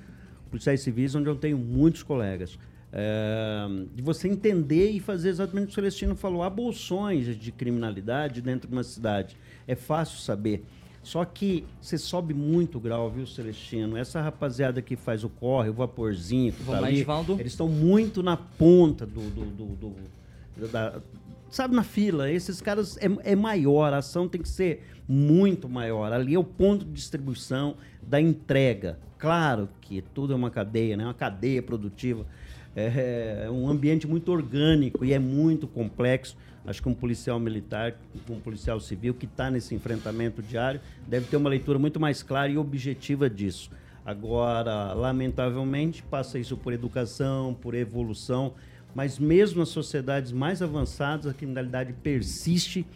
policiais 0.51 0.81
civis, 0.81 1.15
onde 1.15 1.29
eu 1.29 1.37
tenho 1.37 1.57
muitos 1.57 2.03
colegas. 2.03 2.59
É, 2.95 3.67
de 3.95 4.03
você 4.03 4.29
entender 4.29 4.91
e 4.91 5.01
fazer 5.01 5.31
exatamente 5.31 5.65
o 5.65 5.67
que 5.69 5.73
o 5.73 5.75
Celestino 5.75 6.15
falou, 6.15 6.43
há 6.43 6.51
bolsões 6.51 7.37
de 7.39 7.51
criminalidade 7.51 8.43
dentro 8.43 8.69
de 8.69 8.75
uma 8.75 8.85
cidade. 8.85 9.35
É 9.67 9.75
fácil 9.75 10.19
saber. 10.19 10.63
Só 11.03 11.25
que 11.25 11.65
você 11.81 11.97
sobe 11.99 12.33
muito 12.35 12.79
o 12.79 12.81
grau, 12.81 13.11
viu, 13.11 13.27
Celestino? 13.27 13.97
Essa 13.97 14.21
rapaziada 14.21 14.81
que 14.83 14.95
faz 14.95 15.25
o 15.25 15.29
corre, 15.29 15.71
o 15.71 15.73
vaporzinho, 15.73 16.53
que 16.53 16.59
Vamos 16.63 16.75
tá 16.75 16.81
lá, 16.81 16.87
ali, 16.89 16.97
Edivaldo. 16.99 17.33
eles 17.41 17.53
estão 17.53 17.67
muito 17.69 18.23
na 18.23 18.37
ponta 18.37 19.05
do, 19.07 19.21
do, 19.31 19.45
do- 19.47 19.95
do- 20.59 20.69
da- 20.69 21.01
sabe, 21.51 21.75
na 21.75 21.83
fila. 21.83 22.31
Esses 22.31 22.61
caras 22.61 22.97
é, 22.99 23.33
é 23.33 23.35
maior, 23.35 23.93
a 23.93 23.97
ação 23.99 24.29
tem 24.29 24.41
que 24.41 24.49
ser 24.49 24.85
muito 25.09 25.69
maior. 25.69 26.13
Ali 26.13 26.35
é 26.35 26.39
o 26.39 26.45
ponto 26.45 26.85
de 26.85 26.93
distribuição 26.93 27.75
da 28.01 28.21
entrega. 28.21 28.97
Claro 29.19 29.69
que 29.81 30.03
tudo 30.15 30.33
é 30.33 30.37
uma 30.37 30.51
cadeia, 30.51 30.97
né? 30.97 31.05
Uma 31.05 31.15
cadeia 31.15 31.63
produtiva. 31.63 32.25
É, 32.75 33.45
é 33.47 33.51
um 33.51 33.69
ambiente 33.69 34.07
muito 34.07 34.31
orgânico 34.33 35.05
e 35.05 35.13
é 35.13 35.19
muito 35.19 35.67
complexo. 35.67 36.37
Acho 36.65 36.81
que 36.81 36.89
um 36.89 36.95
policial 36.95 37.41
militar, 37.41 37.95
um 38.31 38.39
policial 38.39 38.79
civil 38.79 39.15
que 39.15 39.27
está 39.27 39.51
nesse 39.51 39.75
enfrentamento 39.75 40.41
diário 40.43 40.81
deve 41.07 41.27
ter 41.27 41.37
uma 41.37 41.51
leitura 41.51 41.79
muito 41.79 41.99
mais 41.99 42.23
clara 42.23 42.51
e 42.51 42.57
objetiva 42.57 43.29
disso. 43.29 43.71
Agora, 44.05 44.93
lamentavelmente, 44.93 46.03
passa 46.03 46.39
isso 46.39 46.57
por 46.57 46.73
educação, 46.73 47.55
por 47.55 47.75
evolução, 47.75 48.55
mas 48.95 49.19
mesmo 49.19 49.61
nas 49.61 49.69
sociedades 49.69 50.33
mais 50.33 50.61
avançadas, 50.61 51.27
a 51.27 51.35
criminalidade 51.35 51.93
persiste 51.93 52.87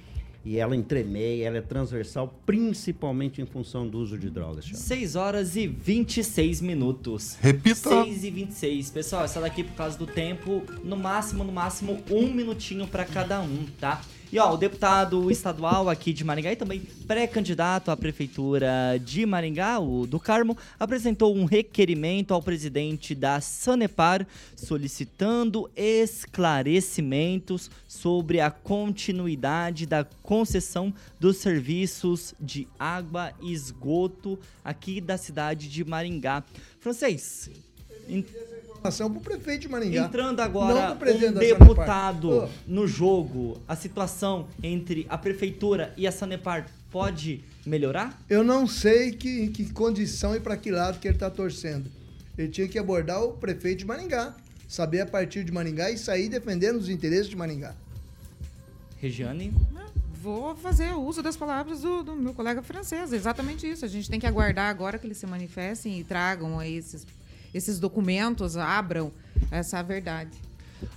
e 0.46 0.58
ela 0.58 0.76
entremeia, 0.76 1.44
ela 1.44 1.58
é 1.58 1.60
transversal, 1.60 2.32
principalmente 2.46 3.42
em 3.42 3.44
função 3.44 3.88
do 3.88 3.98
uso 3.98 4.16
de 4.16 4.30
drogas. 4.30 4.64
Thiago. 4.64 4.78
6 4.78 5.16
horas 5.16 5.56
e 5.56 5.66
26 5.66 6.60
minutos. 6.60 7.36
Repita. 7.40 8.04
6 8.04 8.22
e 8.22 8.30
26. 8.30 8.90
Pessoal, 8.90 9.24
essa 9.24 9.40
daqui 9.40 9.64
por 9.64 9.74
causa 9.74 9.98
do 9.98 10.06
tempo, 10.06 10.62
no 10.84 10.96
máximo, 10.96 11.42
no 11.42 11.50
máximo, 11.50 12.00
um 12.08 12.32
minutinho 12.32 12.86
pra 12.86 13.04
cada 13.04 13.40
um, 13.40 13.66
tá? 13.80 14.00
E 14.32 14.40
ó, 14.40 14.52
o 14.52 14.56
deputado 14.56 15.30
estadual 15.30 15.88
aqui 15.88 16.12
de 16.12 16.24
Maringá 16.24 16.52
e 16.52 16.56
também 16.56 16.80
pré-candidato 17.06 17.92
à 17.92 17.96
prefeitura 17.96 19.00
de 19.04 19.24
Maringá, 19.24 19.78
o 19.78 20.04
do 20.04 20.18
Carmo, 20.18 20.58
apresentou 20.80 21.34
um 21.34 21.44
requerimento 21.44 22.34
ao 22.34 22.42
presidente 22.42 23.14
da 23.14 23.40
Sanepar 23.40 24.26
solicitando 24.56 25.70
esclarecimentos 25.76 27.70
sobre 27.86 28.40
a 28.40 28.50
continuidade 28.50 29.86
da 29.86 30.04
concessão 30.24 30.92
dos 31.20 31.36
serviços 31.36 32.34
de 32.40 32.66
água 32.78 33.32
e 33.40 33.52
esgoto 33.52 34.36
aqui 34.64 35.00
da 35.00 35.16
cidade 35.16 35.68
de 35.68 35.84
Maringá. 35.84 36.42
Francês, 36.80 37.48
Informação 38.86 39.10
pro 39.10 39.20
prefeito 39.20 39.62
de 39.62 39.68
Maringá. 39.68 40.04
entrando 40.04 40.40
agora 40.40 40.92
um 40.92 41.32
deputado 41.32 42.48
no 42.66 42.86
jogo, 42.86 43.60
a 43.66 43.74
situação 43.74 44.46
entre 44.62 45.06
a 45.08 45.18
prefeitura 45.18 45.92
e 45.96 46.06
a 46.06 46.12
Sanepar 46.12 46.66
pode 46.88 47.42
melhorar? 47.64 48.22
Eu 48.30 48.44
não 48.44 48.64
sei 48.64 49.10
que, 49.10 49.42
em 49.42 49.50
que 49.50 49.72
condição 49.72 50.36
e 50.36 50.40
para 50.40 50.56
que 50.56 50.70
lado 50.70 51.00
que 51.00 51.08
ele 51.08 51.16
está 51.16 51.28
torcendo. 51.28 51.90
Ele 52.38 52.48
tinha 52.48 52.68
que 52.68 52.78
abordar 52.78 53.22
o 53.24 53.32
prefeito 53.32 53.80
de 53.80 53.86
Maringá, 53.86 54.36
saber 54.68 55.00
a 55.00 55.06
partir 55.06 55.42
de 55.42 55.50
Maringá 55.50 55.90
e 55.90 55.98
sair 55.98 56.28
defendendo 56.28 56.76
os 56.76 56.88
interesses 56.88 57.28
de 57.28 57.34
Maringá. 57.34 57.74
Regiane? 58.98 59.52
Vou 60.22 60.56
fazer 60.56 60.92
uso 60.92 61.22
das 61.22 61.36
palavras 61.36 61.82
do, 61.82 62.02
do 62.02 62.14
meu 62.14 62.34
colega 62.34 62.62
francês. 62.62 63.12
Exatamente 63.12 63.68
isso. 63.68 63.84
A 63.84 63.88
gente 63.88 64.10
tem 64.10 64.18
que 64.18 64.26
aguardar 64.26 64.68
agora 64.68 64.98
que 64.98 65.06
eles 65.06 65.18
se 65.18 65.26
manifestem 65.26 66.00
e 66.00 66.04
tragam 66.04 66.58
aí 66.58 66.76
esses, 66.76 67.06
esses 67.56 67.78
documentos, 67.78 68.56
abram 68.56 69.10
essa 69.50 69.82
verdade. 69.82 70.30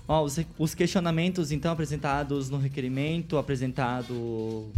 Os, 0.07 0.39
os 0.57 0.75
questionamentos, 0.75 1.51
então, 1.51 1.71
apresentados 1.71 2.49
no 2.49 2.57
requerimento 2.57 3.37
apresentado 3.37 4.69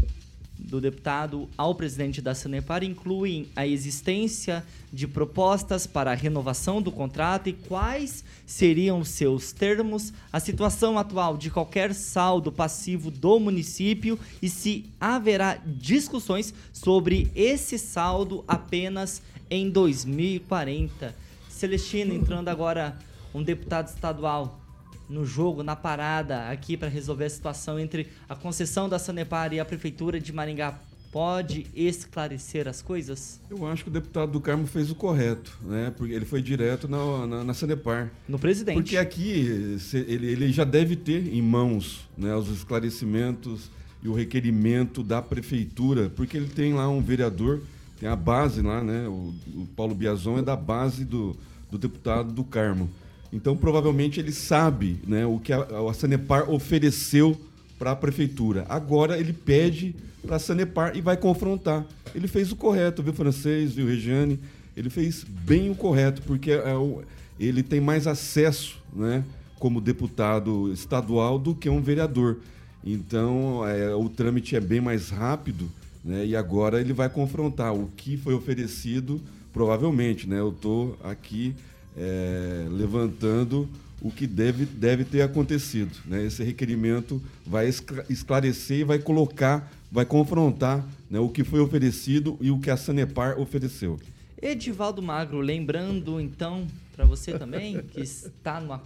do 0.60 0.80
deputado 0.80 1.50
ao 1.58 1.74
presidente 1.74 2.22
da 2.22 2.36
Sanepar 2.36 2.84
incluem 2.84 3.50
a 3.56 3.66
existência 3.66 4.64
de 4.94 5.08
propostas 5.08 5.88
para 5.88 6.12
a 6.12 6.16
renovação 6.16 6.80
do 6.80 6.92
contrato 6.92 7.50
e 7.50 7.54
quais 7.54 8.24
seriam 8.46 9.04
seus 9.04 9.52
termos, 9.52 10.14
a 10.32 10.40
situação 10.40 11.00
atual 11.00 11.36
de 11.36 11.50
qualquer 11.50 11.96
saldo 11.96 12.52
passivo 12.52 13.10
do 13.10 13.40
município 13.40 14.20
e 14.40 14.48
se 14.48 14.86
haverá 15.00 15.60
discussões 15.66 16.54
sobre 16.72 17.32
esse 17.34 17.80
saldo 17.80 18.44
apenas 18.48 19.20
em 19.50 19.68
2040. 19.68 21.21
Celestino, 21.62 22.12
entrando 22.12 22.48
agora 22.48 22.98
um 23.36 23.44
deputado 23.44 23.88
estadual 23.88 24.60
no 25.08 25.24
jogo, 25.24 25.62
na 25.62 25.76
parada, 25.76 26.50
aqui 26.50 26.76
para 26.76 26.88
resolver 26.88 27.26
a 27.26 27.30
situação 27.30 27.80
entre 27.80 28.08
a 28.28 28.36
concessão 28.36 28.90
da 28.90 28.98
Sanepar 28.98 29.54
e 29.54 29.60
a 29.60 29.66
prefeitura 29.66 30.20
de 30.20 30.34
Maringá, 30.34 30.80
pode 31.12 31.68
esclarecer 31.76 32.68
as 32.68 32.82
coisas? 32.82 33.40
Eu 33.48 33.68
acho 33.68 33.84
que 33.84 33.92
o 33.92 33.94
deputado 33.94 34.32
do 34.32 34.42
Carmo 34.42 34.66
fez 34.66 34.90
o 34.90 34.96
correto, 34.96 35.56
né? 35.62 35.94
Porque 35.96 36.14
ele 36.16 36.26
foi 36.26 36.42
direto 36.42 36.88
na, 36.88 37.28
na, 37.28 37.44
na 37.44 37.54
Sanepar. 37.54 38.10
No 38.28 38.40
presidente. 38.40 38.74
Porque 38.74 38.98
aqui 38.98 39.78
ele, 39.94 40.32
ele 40.32 40.52
já 40.52 40.64
deve 40.64 40.96
ter 40.96 41.32
em 41.32 41.44
mãos 41.44 42.10
né, 42.18 42.36
os 42.36 42.50
esclarecimentos 42.50 43.70
e 44.02 44.10
o 44.10 44.16
requerimento 44.16 45.04
da 45.04 45.22
prefeitura, 45.22 46.10
porque 46.10 46.38
ele 46.38 46.48
tem 46.48 46.74
lá 46.74 46.90
um 46.90 47.02
vereador, 47.02 47.62
tem 48.00 48.10
a 48.10 48.16
base 48.16 48.64
lá, 48.64 48.84
né? 48.84 49.08
O, 49.08 49.32
o 49.54 49.68
Paulo 49.76 49.94
Biazon 49.94 50.40
é 50.40 50.42
da 50.42 50.56
base 50.56 51.06
do, 51.06 51.38
do 51.72 51.78
deputado 51.78 52.32
do 52.34 52.44
Carmo. 52.44 52.90
Então, 53.34 53.56
provavelmente, 53.56 54.20
ele 54.20 54.32
sabe 54.34 55.00
né, 55.08 55.26
o 55.26 55.40
que 55.40 55.54
a, 55.54 55.60
a 55.90 55.94
Sanepar 55.94 56.50
ofereceu 56.52 57.40
para 57.80 57.92
a 57.92 57.96
prefeitura. 57.96 58.66
Agora 58.68 59.18
ele 59.18 59.32
pede 59.34 59.96
para 60.22 60.36
a 60.36 60.40
Sanepar 60.40 60.96
e 60.96 61.02
vai 61.02 61.16
confrontar. 61.18 61.86
Ele 62.14 62.28
fez 62.28 62.52
o 62.52 62.56
correto, 62.56 63.02
viu, 63.02 63.14
francês, 63.14 63.72
viu, 63.74 63.88
Regiane? 63.88 64.38
Ele 64.76 64.90
fez 64.90 65.24
bem 65.24 65.70
o 65.72 65.76
correto, 65.76 66.22
porque 66.24 66.52
é 66.52 66.76
o- 66.76 67.02
ele 67.40 67.64
tem 67.64 67.80
mais 67.80 68.06
acesso, 68.06 68.78
né, 68.94 69.24
como 69.58 69.80
deputado 69.82 70.72
estadual, 70.74 71.40
do 71.40 71.56
que 71.56 71.70
um 71.70 71.82
vereador. 71.82 72.38
Então, 72.84 73.66
é, 73.68 73.96
o 73.96 74.10
trâmite 74.10 74.56
é 74.56 74.60
bem 74.60 74.82
mais 74.82 75.10
rápido, 75.10 75.70
né, 76.04 76.26
e 76.26 76.36
agora 76.36 76.82
ele 76.82 76.94
vai 76.94 77.10
confrontar 77.10 77.74
o 77.74 77.90
que 77.96 78.18
foi 78.18 78.34
oferecido, 78.34 79.22
provavelmente, 79.54 80.28
né? 80.28 80.40
Eu 80.40 80.50
estou 80.50 80.98
aqui 81.04 81.56
é, 81.98 82.68
levantando 82.70 83.68
o 84.02 84.12
que 84.12 84.26
deve, 84.26 84.66
deve 84.66 85.06
ter 85.06 85.22
acontecido. 85.22 85.92
Né? 86.06 86.26
Esse 86.26 86.44
requerimento 86.44 87.22
vai 87.46 87.68
escla- 87.68 88.04
esclarecer 88.10 88.80
e 88.80 88.84
vai 88.84 88.98
colocar, 88.98 89.72
vai 89.92 90.06
confrontar 90.06 90.84
né, 91.10 91.20
o 91.20 91.30
que 91.30 91.44
foi 91.44 91.60
oferecido 91.60 92.38
e 92.42 92.50
o 92.50 92.60
que 92.60 92.72
a 92.72 92.78
Sanepar 92.78 93.40
ofereceu. 93.40 94.00
Edivaldo 94.42 95.04
Magro, 95.04 95.40
lembrando 95.40 96.20
então 96.20 96.66
para 96.96 97.06
você 97.06 97.38
também 97.38 97.80
que 97.84 98.02
está 98.02 98.60
numa 98.60 98.82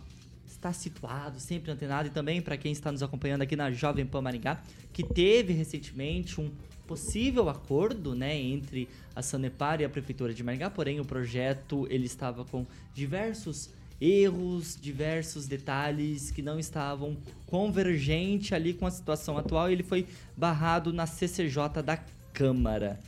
está 0.46 0.74
situado, 0.74 1.40
sempre 1.40 1.72
antenado 1.72 2.08
e 2.08 2.12
também 2.12 2.42
para 2.42 2.58
quem 2.58 2.72
está 2.72 2.92
nos 2.92 3.04
acompanhando 3.04 3.44
aqui 3.44 3.56
na 3.56 3.70
Jovem 3.72 4.06
Pan 4.06 4.22
Maringá, 4.22 4.60
que 4.92 5.04
teve 5.04 5.54
recentemente 5.54 6.42
um 6.42 6.50
possível 6.88 7.50
acordo, 7.50 8.16
né, 8.16 8.36
entre 8.36 8.88
a 9.16 9.22
Sanepar 9.22 9.82
e 9.82 9.86
a 9.86 9.90
prefeitura 9.90 10.34
de 10.34 10.44
Maringá, 10.44 10.70
porém 10.70 11.00
o 11.00 11.06
projeto 11.06 11.88
ele 11.90 12.06
estava 12.06 12.46
com 12.46 12.66
diversos 12.94 13.70
erros, 14.00 14.78
diversos 14.80 15.48
detalhes 15.48 16.30
que 16.32 16.42
não 16.42 16.60
estavam 16.60 17.18
convergentes 17.46 18.52
ali 18.52 18.74
com 18.74 18.86
a 18.86 18.92
situação 18.92 19.38
atual 19.38 19.70
e 19.70 19.74
ele 19.74 19.84
foi 19.84 20.06
barrado 20.36 20.92
na 20.92 21.06
CCJ 21.06 21.82
da 21.84 21.98
Câmara. 22.34 23.00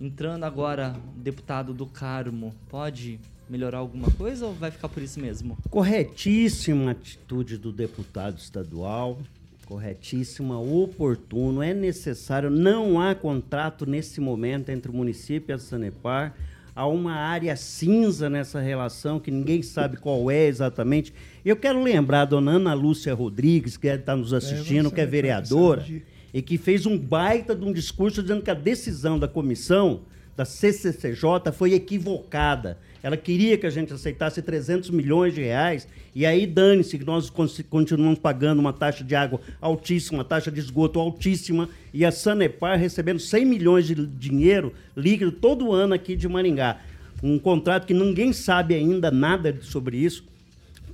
Entrando 0.00 0.44
agora, 0.44 0.96
deputado 1.16 1.74
do 1.74 1.84
Carmo, 1.84 2.54
pode 2.68 3.20
melhorar 3.48 3.78
alguma 3.78 4.10
coisa 4.12 4.46
ou 4.46 4.54
vai 4.54 4.70
ficar 4.70 4.88
por 4.88 5.02
isso 5.02 5.20
mesmo? 5.20 5.58
Corretíssima 5.68 6.92
atitude 6.92 7.58
do 7.58 7.72
deputado 7.72 8.38
estadual, 8.38 9.18
corretíssima, 9.70 10.58
oportuno, 10.58 11.62
é 11.62 11.72
necessário, 11.72 12.50
não 12.50 13.00
há 13.00 13.14
contrato 13.14 13.86
nesse 13.86 14.20
momento 14.20 14.68
entre 14.70 14.90
o 14.90 14.94
município 14.94 15.52
e 15.52 15.54
a 15.54 15.58
Sanepar, 15.58 16.34
há 16.74 16.88
uma 16.88 17.12
área 17.12 17.54
cinza 17.54 18.28
nessa 18.28 18.58
relação 18.58 19.20
que 19.20 19.30
ninguém 19.30 19.62
sabe 19.62 19.96
qual 19.96 20.28
é 20.28 20.44
exatamente. 20.46 21.14
Eu 21.44 21.54
quero 21.54 21.80
lembrar 21.80 22.22
a 22.22 22.24
dona 22.24 22.50
Ana 22.50 22.74
Lúcia 22.74 23.14
Rodrigues, 23.14 23.76
que 23.76 23.86
está 23.86 24.16
nos 24.16 24.34
assistindo, 24.34 24.90
que 24.90 25.00
é 25.00 25.06
vereadora, 25.06 25.86
e 26.34 26.42
que 26.42 26.58
fez 26.58 26.84
um 26.84 26.98
baita 26.98 27.54
de 27.54 27.64
um 27.64 27.72
discurso 27.72 28.22
dizendo 28.22 28.42
que 28.42 28.50
a 28.50 28.54
decisão 28.54 29.20
da 29.20 29.28
comissão 29.28 30.00
da 30.40 30.44
CCCJ 30.46 31.52
foi 31.52 31.74
equivocada. 31.74 32.78
Ela 33.02 33.16
queria 33.16 33.58
que 33.58 33.66
a 33.66 33.70
gente 33.70 33.92
aceitasse 33.92 34.40
300 34.40 34.88
milhões 34.88 35.34
de 35.34 35.42
reais 35.42 35.86
e 36.14 36.24
aí 36.24 36.46
dane-se 36.46 36.98
que 36.98 37.04
nós 37.04 37.28
con- 37.28 37.46
continuamos 37.68 38.18
pagando 38.18 38.58
uma 38.58 38.72
taxa 38.72 39.04
de 39.04 39.14
água 39.14 39.38
altíssima, 39.60 40.18
uma 40.18 40.24
taxa 40.24 40.50
de 40.50 40.58
esgoto 40.58 40.98
altíssima 40.98 41.68
e 41.92 42.06
a 42.06 42.10
Sanepar 42.10 42.78
recebendo 42.78 43.18
100 43.20 43.44
milhões 43.44 43.86
de 43.86 43.94
dinheiro 43.94 44.72
líquido 44.96 45.30
todo 45.32 45.72
ano 45.72 45.92
aqui 45.92 46.16
de 46.16 46.26
Maringá. 46.26 46.78
um 47.22 47.38
contrato 47.38 47.86
que 47.86 47.92
ninguém 47.92 48.32
sabe 48.32 48.74
ainda 48.74 49.10
nada 49.10 49.58
sobre 49.60 49.98
isso. 49.98 50.24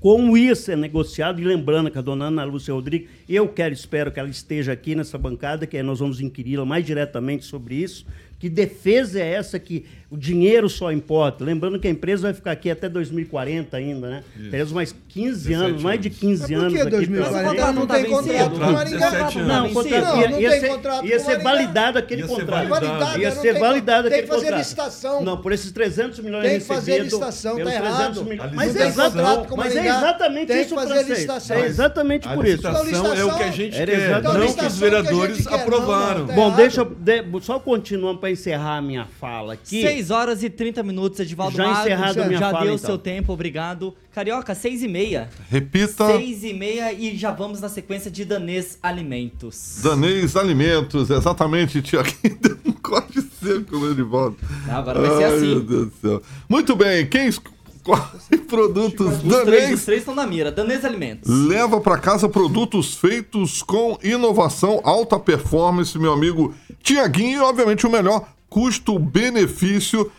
Como 0.00 0.36
ia 0.36 0.54
ser 0.54 0.76
negociado, 0.76 1.40
e 1.40 1.44
lembrando 1.44 1.90
que 1.90 1.98
a 1.98 2.02
dona 2.02 2.26
Ana 2.26 2.44
Lúcia 2.44 2.74
Rodrigues, 2.74 3.08
eu 3.28 3.48
quero, 3.48 3.72
espero 3.72 4.12
que 4.12 4.20
ela 4.20 4.28
esteja 4.28 4.72
aqui 4.72 4.94
nessa 4.94 5.16
bancada, 5.16 5.66
que 5.66 5.82
nós 5.82 6.00
vamos 6.00 6.20
inquiri-la 6.20 6.64
mais 6.64 6.84
diretamente 6.84 7.44
sobre 7.44 7.76
isso. 7.76 8.04
Que 8.38 8.48
defesa 8.48 9.18
é 9.20 9.32
essa 9.32 9.58
que 9.58 9.86
o 10.10 10.16
dinheiro 10.16 10.68
só 10.68 10.92
importa? 10.92 11.44
Lembrando 11.44 11.78
que 11.80 11.88
a 11.88 11.90
empresa 11.90 12.22
vai 12.24 12.34
ficar 12.34 12.52
aqui 12.52 12.70
até 12.70 12.88
2040 12.88 13.76
ainda, 13.76 14.08
né? 14.08 14.24
Teremos 14.50 14.72
mais 14.72 14.94
15 15.08 15.52
anos, 15.52 15.82
mais 15.82 16.00
de 16.00 16.10
15 16.10 16.42
Mas 16.42 16.50
por 16.50 16.58
anos 16.58 16.72
que 16.74 16.80
aqui. 16.80 16.90
2040? 16.90 17.54
pela- 17.54 17.72
Não 17.72 17.86
tem 17.86 18.04
contrato 18.04 18.50
com 18.50 18.58
Maringá. 18.72 19.10
Não, 19.46 19.66
o 19.66 19.72
contrato 19.72 20.04
Não, 20.04 20.20
ia, 20.20 20.28
não 20.30 20.40
ia 20.40 20.50
tem 20.50 20.60
ser, 20.60 20.68
contrato 20.68 21.06
ia 21.06 21.18
ser 21.18 21.38
validado 21.42 21.98
aquele 21.98 22.20
Ia 22.22 22.28
ser 22.28 22.34
contrato. 22.34 22.68
validado. 22.68 23.18
Ia 23.20 23.28
não 23.34 23.42
ser 23.42 23.52
tem- 23.52 23.60
validado 23.60 24.08
tem 24.08 24.18
aquele 24.18 24.22
que 24.22 24.28
fazer 24.28 24.44
contrato. 24.44 24.58
licitação. 24.62 25.24
Não, 25.24 25.36
por 25.38 25.52
esses 25.52 25.72
300 25.72 26.18
milhões 26.20 26.42
Tem 26.44 26.58
que 26.60 26.64
fazer 26.66 26.90
recebidos, 26.92 27.12
licitação, 27.18 27.56
tá 27.56 27.74
errado. 27.74 28.20
A 28.20 28.48
Mas, 28.54 28.74
licitação- 28.74 28.82
é 28.84 28.86
exatamente, 28.88 29.56
mas 29.56 29.72
é 29.72 29.74
Maringá, 29.78 29.98
exatamente 29.98 30.46
tem 30.46 30.56
que 30.56 30.62
isso, 30.66 30.74
fazer 30.74 31.02
licitação. 31.02 31.56
É 31.56 31.66
exatamente 31.66 32.28
A 32.28 32.34
por 32.34 32.44
isso. 32.46 32.56
licitação 32.56 32.86
Então, 32.88 33.14
é 33.14 33.24
o 33.24 33.36
que 33.36 33.42
a 33.42 33.50
gente 33.50 33.76
quer, 33.76 34.22
não 34.22 34.22
que 34.22 34.28
os 34.28 34.42
licitação 34.44 34.78
que 34.78 34.84
a 34.84 34.90
vereadores. 34.90 35.44
Não, 35.44 35.54
aprovaram. 35.54 36.20
não, 36.20 36.26
tá 36.28 36.34
Bom, 36.34 36.46
errado. 36.46 36.56
deixa 36.56 36.80
eu. 37.32 37.40
só 37.40 37.58
continuando 37.58 38.18
para 38.20 38.30
encerrar 38.30 38.76
a 38.76 38.82
minha 38.82 39.06
fala 39.20 39.54
aqui. 39.54 39.95
6 39.96 40.10
horas 40.10 40.42
e 40.42 40.50
30 40.50 40.82
minutos, 40.82 41.18
Edivaldo 41.20 41.56
Já 41.56 41.80
encerrado 41.80 42.20
a 42.20 42.26
minha 42.26 42.38
já 42.38 42.50
fala, 42.50 42.64
deu 42.64 42.72
o 42.72 42.76
então. 42.76 42.86
seu 42.86 42.98
tempo, 42.98 43.32
obrigado. 43.32 43.94
Carioca, 44.12 44.54
6 44.54 44.82
e 44.82 44.88
meia. 44.88 45.30
Repita. 45.48 46.06
6 46.06 46.44
e 46.44 46.52
meia 46.52 46.92
e 46.92 47.16
já 47.16 47.30
vamos 47.30 47.62
na 47.62 47.68
sequência 47.70 48.10
de 48.10 48.24
Danês 48.24 48.78
Alimentos. 48.82 49.80
Danês 49.82 50.36
Alimentos, 50.36 51.08
exatamente, 51.08 51.80
Tiaguinho. 51.80 52.36
Deu 52.40 52.58
um 52.66 52.72
corte 52.72 53.22
seco 53.22 53.78
no 53.78 53.90
Edivaldo. 53.90 54.36
Não, 54.66 54.74
agora 54.76 55.00
vai 55.00 55.16
ser 55.16 55.24
Ai, 55.24 55.34
assim. 55.34 55.46
Meu 55.46 55.60
Deus 55.60 55.86
do 55.86 55.92
céu. 56.00 56.22
Muito 56.46 56.76
bem, 56.76 57.06
quem 57.06 57.28
escolhe 57.28 57.56
produtos 58.48 59.06
Os 59.06 59.22
três, 59.22 59.32
os 59.38 59.44
Danês 59.46 59.84
três 59.84 60.00
estão 60.00 60.14
na 60.14 60.26
mira. 60.26 60.52
Danês 60.52 60.84
Alimentos. 60.84 61.30
leva 61.30 61.80
para 61.80 61.96
casa 61.96 62.28
produtos 62.28 62.94
feitos 62.94 63.62
com 63.62 63.98
inovação, 64.02 64.78
alta 64.84 65.18
performance, 65.18 65.98
meu 65.98 66.12
amigo 66.12 66.54
Tiaguinho, 66.82 67.38
e 67.38 67.40
obviamente 67.40 67.86
o 67.86 67.90
melhor 67.90 68.35
custo-benefício 68.48 70.10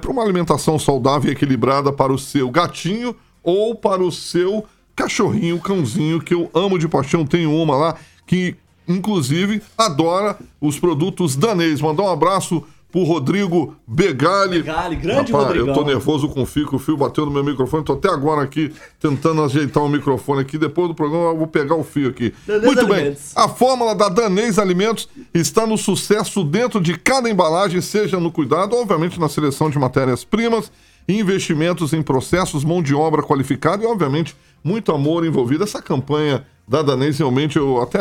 para 0.00 0.10
uma 0.10 0.22
alimentação 0.22 0.78
saudável 0.78 1.30
e 1.30 1.32
equilibrada 1.32 1.92
para 1.92 2.12
o 2.12 2.18
seu 2.18 2.50
gatinho 2.50 3.14
ou 3.42 3.74
para 3.74 4.02
o 4.02 4.12
seu 4.12 4.64
cachorrinho, 4.94 5.60
cãozinho, 5.60 6.20
que 6.20 6.34
eu 6.34 6.50
amo 6.54 6.78
de 6.78 6.88
paixão. 6.88 7.26
Tenho 7.26 7.52
uma 7.54 7.76
lá 7.76 7.96
que, 8.26 8.56
inclusive, 8.88 9.62
adora 9.76 10.38
os 10.60 10.78
produtos 10.78 11.36
danês. 11.36 11.80
Mandar 11.80 12.04
um 12.04 12.10
abraço 12.10 12.64
pro 12.90 13.02
Rodrigo 13.02 13.76
Begali. 13.86 14.62
Begali, 14.62 14.96
grande 14.96 15.32
Rapaz, 15.32 15.48
Rodrigão. 15.48 15.68
Eu 15.68 15.74
tô 15.74 15.84
nervoso 15.84 16.28
com 16.28 16.42
o 16.42 16.46
fio, 16.46 16.68
que 16.68 16.76
o 16.76 16.78
fio 16.78 16.96
bateu 16.96 17.26
no 17.26 17.32
meu 17.32 17.44
microfone. 17.44 17.84
Tô 17.84 17.92
até 17.92 18.08
agora 18.08 18.42
aqui 18.42 18.72
tentando 19.00 19.42
ajeitar 19.42 19.82
o 19.82 19.88
microfone 19.88 20.40
aqui. 20.40 20.56
Depois 20.56 20.88
do 20.88 20.94
programa 20.94 21.30
eu 21.30 21.36
vou 21.36 21.46
pegar 21.46 21.74
o 21.74 21.84
fio 21.84 22.08
aqui. 22.08 22.32
Danês 22.46 22.64
Muito 22.64 22.86
bem. 22.86 22.96
Alimentos. 22.96 23.36
A 23.36 23.48
fórmula 23.48 23.94
da 23.94 24.08
Danês 24.08 24.58
Alimentos 24.58 25.08
está 25.34 25.66
no 25.66 25.76
sucesso 25.76 26.44
dentro 26.44 26.80
de 26.80 26.96
cada 26.96 27.28
embalagem, 27.28 27.80
seja 27.80 28.18
no 28.18 28.30
cuidado, 28.30 28.76
obviamente 28.76 29.20
na 29.20 29.28
seleção 29.28 29.68
de 29.68 29.78
matérias-primas, 29.78 30.70
investimentos 31.08 31.92
em 31.92 32.02
processos, 32.02 32.64
mão 32.64 32.82
de 32.82 32.94
obra 32.94 33.22
qualificada 33.22 33.84
e, 33.84 33.86
obviamente, 33.86 34.36
muito 34.62 34.92
amor 34.92 35.24
envolvido. 35.24 35.64
Essa 35.64 35.82
campanha 35.82 36.44
da 36.66 36.82
Danês, 36.82 37.18
realmente, 37.18 37.56
eu 37.56 37.80
até 37.80 38.00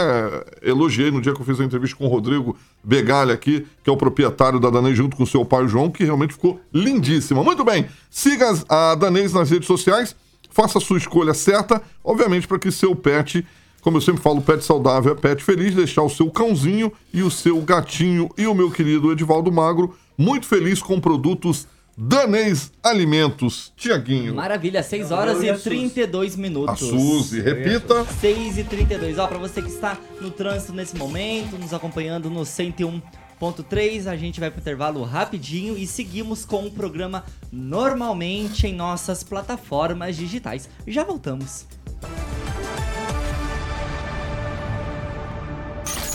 elogiei 0.61 1.11
no 1.11 1.21
dia 1.21 1.33
que 1.33 1.41
eu 1.41 1.45
fiz 1.45 1.59
a 1.59 1.63
entrevista 1.63 1.95
com 1.95 2.05
o 2.05 2.09
Rodrigo 2.09 2.57
Begalha 2.83 3.33
aqui, 3.33 3.65
que 3.83 3.89
é 3.89 3.93
o 3.93 3.97
proprietário 3.97 4.59
da 4.59 4.69
Danês, 4.69 4.97
junto 4.97 5.15
com 5.15 5.25
seu 5.25 5.45
pai 5.45 5.67
João, 5.67 5.91
que 5.91 6.03
realmente 6.03 6.33
ficou 6.33 6.59
lindíssima. 6.73 7.43
Muito 7.43 7.63
bem, 7.63 7.85
siga 8.09 8.51
a 8.67 8.95
Danês 8.95 9.33
nas 9.33 9.51
redes 9.51 9.67
sociais, 9.67 10.15
faça 10.49 10.79
a 10.79 10.81
sua 10.81 10.97
escolha 10.97 11.33
certa, 11.33 11.81
obviamente, 12.03 12.47
para 12.47 12.57
que 12.57 12.71
seu 12.71 12.95
pet 12.95 13.45
como 13.81 13.97
eu 13.97 14.01
sempre 14.01 14.19
falo, 14.19 14.41
pet 14.41 14.65
saudável 14.65 15.11
é 15.11 15.15
pet 15.15 15.43
feliz, 15.43 15.75
deixar 15.75 16.01
o 16.01 16.09
seu 16.09 16.31
cãozinho 16.31 16.91
e 17.13 17.21
o 17.21 17.29
seu 17.29 17.61
gatinho 17.61 18.31
e 18.35 18.47
o 18.47 18.55
meu 18.55 18.71
querido 18.71 19.11
Edivaldo 19.11 19.51
Magro 19.51 19.93
muito 20.17 20.47
feliz 20.47 20.81
com 20.81 20.99
produtos 20.99 21.67
Danês 21.97 22.73
Alimentos. 22.83 23.71
Tiaguinho. 23.77 24.35
Maravilha, 24.35 24.83
6 24.83 25.11
horas 25.11 25.41
e 25.41 25.53
32 25.53 26.35
minutos. 26.35 26.83
A 26.83 26.85
Suzy, 26.85 27.39
repita. 27.39 28.05
6 28.19 28.57
e 28.57 28.63
32 28.65 29.17
Ó, 29.17 29.27
pra 29.27 29.37
você 29.37 29.61
que 29.61 29.69
está 29.69 29.97
no 30.19 30.29
trânsito 30.29 30.73
nesse 30.73 30.95
momento, 30.97 31.57
nos 31.57 31.73
acompanhando 31.73 32.29
no 32.29 32.41
101.3, 32.41 34.07
a 34.07 34.17
gente 34.17 34.41
vai 34.41 34.51
pro 34.51 34.59
intervalo 34.59 35.03
rapidinho 35.03 35.77
e 35.77 35.87
seguimos 35.87 36.43
com 36.43 36.65
o 36.65 36.71
programa 36.71 37.23
normalmente 37.49 38.67
em 38.67 38.75
nossas 38.75 39.23
plataformas 39.23 40.17
digitais. 40.17 40.67
Já 40.85 41.05
voltamos. 41.05 41.65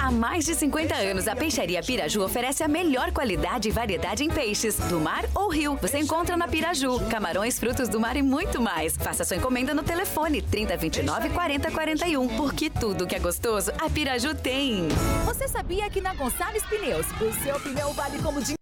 Há 0.00 0.10
mais 0.10 0.44
de 0.44 0.54
50 0.54 0.94
anos, 0.94 1.28
a 1.28 1.36
Peixaria 1.36 1.82
Piraju 1.82 2.22
oferece 2.22 2.62
a 2.62 2.68
melhor 2.68 3.12
qualidade 3.12 3.68
e 3.68 3.72
variedade 3.72 4.24
em 4.24 4.28
peixes, 4.28 4.76
do 4.76 5.00
mar 5.00 5.24
ou 5.34 5.50
rio. 5.50 5.78
Você 5.80 5.98
encontra 5.98 6.36
na 6.36 6.48
Piraju, 6.48 7.00
camarões, 7.08 7.58
frutos 7.58 7.88
do 7.88 8.00
mar 8.00 8.16
e 8.16 8.22
muito 8.22 8.60
mais. 8.60 8.96
Faça 8.96 9.24
sua 9.24 9.36
encomenda 9.36 9.74
no 9.74 9.82
telefone 9.82 10.40
3029 10.42 11.30
4041, 11.30 12.28
porque 12.36 12.70
tudo 12.70 13.06
que 13.06 13.14
é 13.14 13.18
gostoso, 13.18 13.70
a 13.78 13.90
Piraju 13.90 14.34
tem. 14.34 14.88
Você 15.24 15.48
sabia 15.48 15.88
que 15.90 16.00
na 16.00 16.14
Gonçalves 16.14 16.62
Pneus, 16.64 17.06
o 17.20 17.32
seu 17.42 17.60
pneu 17.60 17.92
vale 17.92 18.18
como 18.22 18.40
dinheiro? 18.40 18.57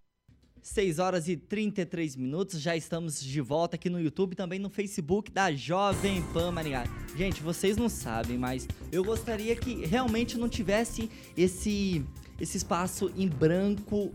6 0.76 0.98
horas 0.98 1.26
e 1.26 1.38
33 1.38 2.16
minutos, 2.16 2.60
já 2.60 2.76
estamos 2.76 3.18
de 3.18 3.40
volta 3.40 3.76
aqui 3.76 3.88
no 3.88 3.98
YouTube 3.98 4.36
também 4.36 4.58
no 4.58 4.68
Facebook 4.68 5.30
da 5.30 5.50
Jovem 5.50 6.22
Pan 6.34 6.50
Maringá. 6.50 6.84
Gente, 7.16 7.42
vocês 7.42 7.78
não 7.78 7.88
sabem, 7.88 8.36
mas 8.36 8.68
eu 8.92 9.02
gostaria 9.02 9.56
que 9.56 9.86
realmente 9.86 10.36
não 10.36 10.50
tivesse 10.50 11.10
esse, 11.34 12.04
esse 12.38 12.58
espaço 12.58 13.10
em 13.16 13.26
branco 13.26 14.12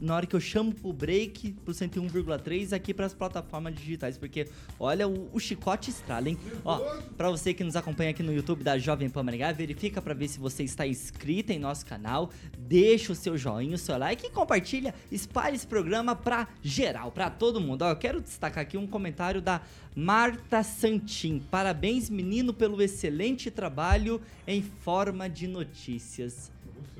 na 0.00 0.14
hora 0.16 0.26
que 0.26 0.34
eu 0.34 0.40
chamo 0.40 0.74
pro 0.74 0.92
break, 0.92 1.52
pro 1.64 1.72
101,3 1.72 2.72
aqui 2.72 2.92
para 2.92 3.06
as 3.06 3.14
plataformas 3.14 3.74
digitais, 3.74 4.18
porque 4.18 4.48
olha 4.78 5.08
o, 5.08 5.30
o 5.32 5.40
chicote 5.40 5.90
estrala, 5.90 6.28
hein? 6.28 6.38
Ó, 6.64 6.78
para 7.16 7.30
você 7.30 7.54
que 7.54 7.64
nos 7.64 7.76
acompanha 7.76 8.10
aqui 8.10 8.22
no 8.22 8.32
YouTube 8.32 8.62
da 8.62 8.78
Jovem 8.78 9.08
Pan 9.08 9.22
Maringá, 9.22 9.52
verifica 9.52 10.02
para 10.02 10.14
ver 10.14 10.28
se 10.28 10.38
você 10.38 10.62
está 10.62 10.86
inscrito 10.86 11.52
em 11.52 11.58
nosso 11.58 11.86
canal, 11.86 12.30
deixa 12.58 13.12
o 13.12 13.14
seu 13.14 13.36
joinha, 13.36 13.74
o 13.74 13.78
seu 13.78 13.96
like 13.96 14.26
e 14.26 14.30
compartilha, 14.30 14.94
espalhe 15.10 15.56
esse 15.56 15.66
programa 15.66 16.14
pra 16.14 16.48
geral, 16.62 17.10
pra 17.10 17.30
todo 17.30 17.60
mundo. 17.60 17.82
Ó, 17.82 17.90
eu 17.90 17.96
quero 17.96 18.20
destacar 18.20 18.62
aqui 18.62 18.76
um 18.76 18.86
comentário 18.86 19.40
da 19.40 19.60
Marta 19.94 20.62
Santin. 20.62 21.42
Parabéns, 21.50 22.10
menino, 22.10 22.52
pelo 22.52 22.82
excelente 22.82 23.50
trabalho 23.50 24.20
em 24.46 24.62
forma 24.62 25.28
de 25.28 25.46
notícias. 25.46 26.53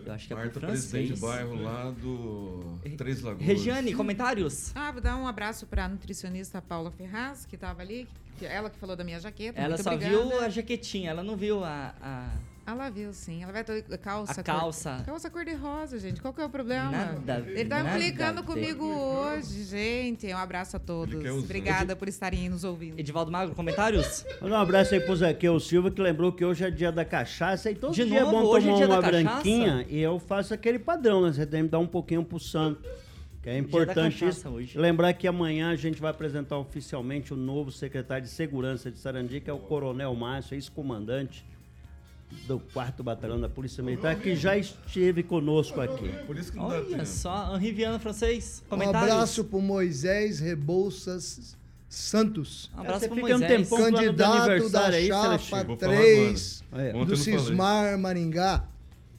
Eu 0.06 0.12
acho 0.12 0.26
que 0.26 0.32
é 0.32 0.36
Marta, 0.36 0.58
pro 0.60 0.68
presidente 0.68 1.14
de 1.14 1.20
bairro 1.20 1.62
lá 1.62 1.90
do 1.90 2.78
Três 2.96 3.20
Lagoas. 3.22 3.44
Regiane, 3.46 3.94
comentários? 3.94 4.72
Ah, 4.74 4.90
vou 4.92 5.00
dar 5.00 5.16
um 5.16 5.26
abraço 5.26 5.66
para 5.66 5.84
a 5.84 5.88
nutricionista 5.88 6.60
Paula 6.60 6.90
Ferraz, 6.90 7.46
que 7.46 7.54
estava 7.54 7.80
ali. 7.82 8.06
que- 8.38 8.44
ela 8.46 8.68
que 8.68 8.78
falou 8.78 8.96
da 8.96 9.04
minha 9.04 9.18
jaqueta. 9.20 9.58
Ela 9.58 9.68
muito 9.70 9.82
só 9.84 9.94
obrigada. 9.94 10.16
viu 10.24 10.40
a 10.40 10.48
jaquetinha, 10.48 11.10
ela 11.10 11.22
não 11.22 11.36
viu 11.36 11.64
a. 11.64 11.94
a... 12.02 12.28
Ela 12.66 12.88
viu, 12.88 13.12
sim. 13.12 13.42
Ela 13.42 13.52
vai 13.52 13.62
ter 13.62 13.82
calça. 13.98 14.32
A 14.32 14.34
cor- 14.36 14.44
calça. 14.44 15.02
calça 15.04 15.28
cor-de-rosa, 15.30 15.98
gente. 15.98 16.20
Qual 16.20 16.32
que 16.32 16.40
é 16.40 16.46
o 16.46 16.48
problema? 16.48 16.90
Nada 16.90 17.34
a 17.36 17.40
ver, 17.40 17.58
Ele 17.58 17.68
tá 17.68 17.80
implicando 17.80 18.42
comigo 18.42 18.84
hoje, 18.86 19.64
gente. 19.64 20.26
Um 20.32 20.36
abraço 20.38 20.76
a 20.76 20.80
todos. 20.80 21.14
Obrigada 21.44 21.94
por 21.94 22.08
estarem 22.08 22.48
nos 22.48 22.64
ouvindo. 22.64 22.98
Edivaldo 22.98 23.30
Magro, 23.30 23.54
comentários? 23.54 24.24
Um 24.40 24.54
abraço 24.54 24.94
aí 24.94 25.00
pro 25.00 25.14
Zaqueu 25.14 25.60
Silva, 25.60 25.90
que 25.90 26.00
lembrou 26.00 26.32
que 26.32 26.42
hoje 26.42 26.64
é 26.64 26.70
dia 26.70 26.90
da 26.90 27.04
cachaça. 27.04 27.70
E 27.70 27.74
todo 27.74 27.92
De 27.94 28.04
dia 28.06 28.20
é 28.20 28.22
novo? 28.22 28.32
bom 28.32 28.44
Hoje 28.46 28.66
é 28.66 28.70
tomar 28.72 28.76
dia 28.78 28.88
da 28.88 28.94
uma 28.94 29.02
branquinha. 29.02 29.86
E 29.90 30.00
eu 30.00 30.18
faço 30.18 30.54
aquele 30.54 30.78
padrão, 30.78 31.20
né? 31.20 31.32
Você 31.34 31.44
tem 31.44 31.64
que 31.64 31.68
dar 31.68 31.78
um 31.80 31.86
pouquinho 31.86 32.24
pro 32.24 32.40
santo. 32.40 32.82
Que 33.42 33.50
é 33.50 33.58
importante 33.58 34.20
cachaça 34.20 34.38
isso. 34.38 34.48
hoje. 34.48 34.78
Lembrar 34.78 35.12
que 35.12 35.28
amanhã 35.28 35.68
a 35.70 35.76
gente 35.76 36.00
vai 36.00 36.10
apresentar 36.10 36.56
oficialmente 36.56 37.34
o 37.34 37.36
novo 37.36 37.70
secretário 37.70 38.24
de 38.24 38.30
Segurança 38.30 38.90
de 38.90 38.98
Sarandi, 38.98 39.38
que 39.38 39.50
é 39.50 39.52
o 39.52 39.58
Coronel 39.58 40.14
Márcio, 40.14 40.54
ex-comandante 40.54 41.44
do 42.46 42.58
4 42.72 43.02
Batalhão 43.02 43.40
da 43.40 43.48
Polícia 43.48 43.82
Militar, 43.82 44.16
que 44.16 44.34
já 44.36 44.56
esteve 44.56 45.22
conosco 45.22 45.80
aqui. 45.80 46.08
Por 46.26 46.36
isso 46.36 46.50
que 46.52 46.58
não 46.58 46.68
dá 46.68 46.74
Olha 46.76 46.84
tempo. 46.84 47.06
só, 47.06 47.56
Henri 47.56 47.72
Viana 47.72 47.98
francês, 47.98 48.62
Um 48.66 48.68
comentários? 48.70 49.12
abraço 49.12 49.44
pro 49.44 49.60
Moisés 49.60 50.40
Rebouças 50.40 51.56
Santos. 51.88 52.70
Um 52.76 52.80
abraço 52.80 53.06
pro 53.06 53.14
fica 53.14 53.26
um 53.26 53.30
Moisés. 53.38 53.68
tempão 53.68 53.78
Candidato 53.92 54.68
da 54.70 54.86
aí, 54.88 55.06
chapa 55.06 55.22
Celestino. 55.38 55.64
Vou 55.64 55.76
falar 55.76 55.96
3 55.96 56.64
agora. 56.72 56.88
É. 56.88 56.94
Ontem 56.96 57.06
do. 57.06 57.16
Cismar 57.16 57.98
Maringá. 57.98 58.64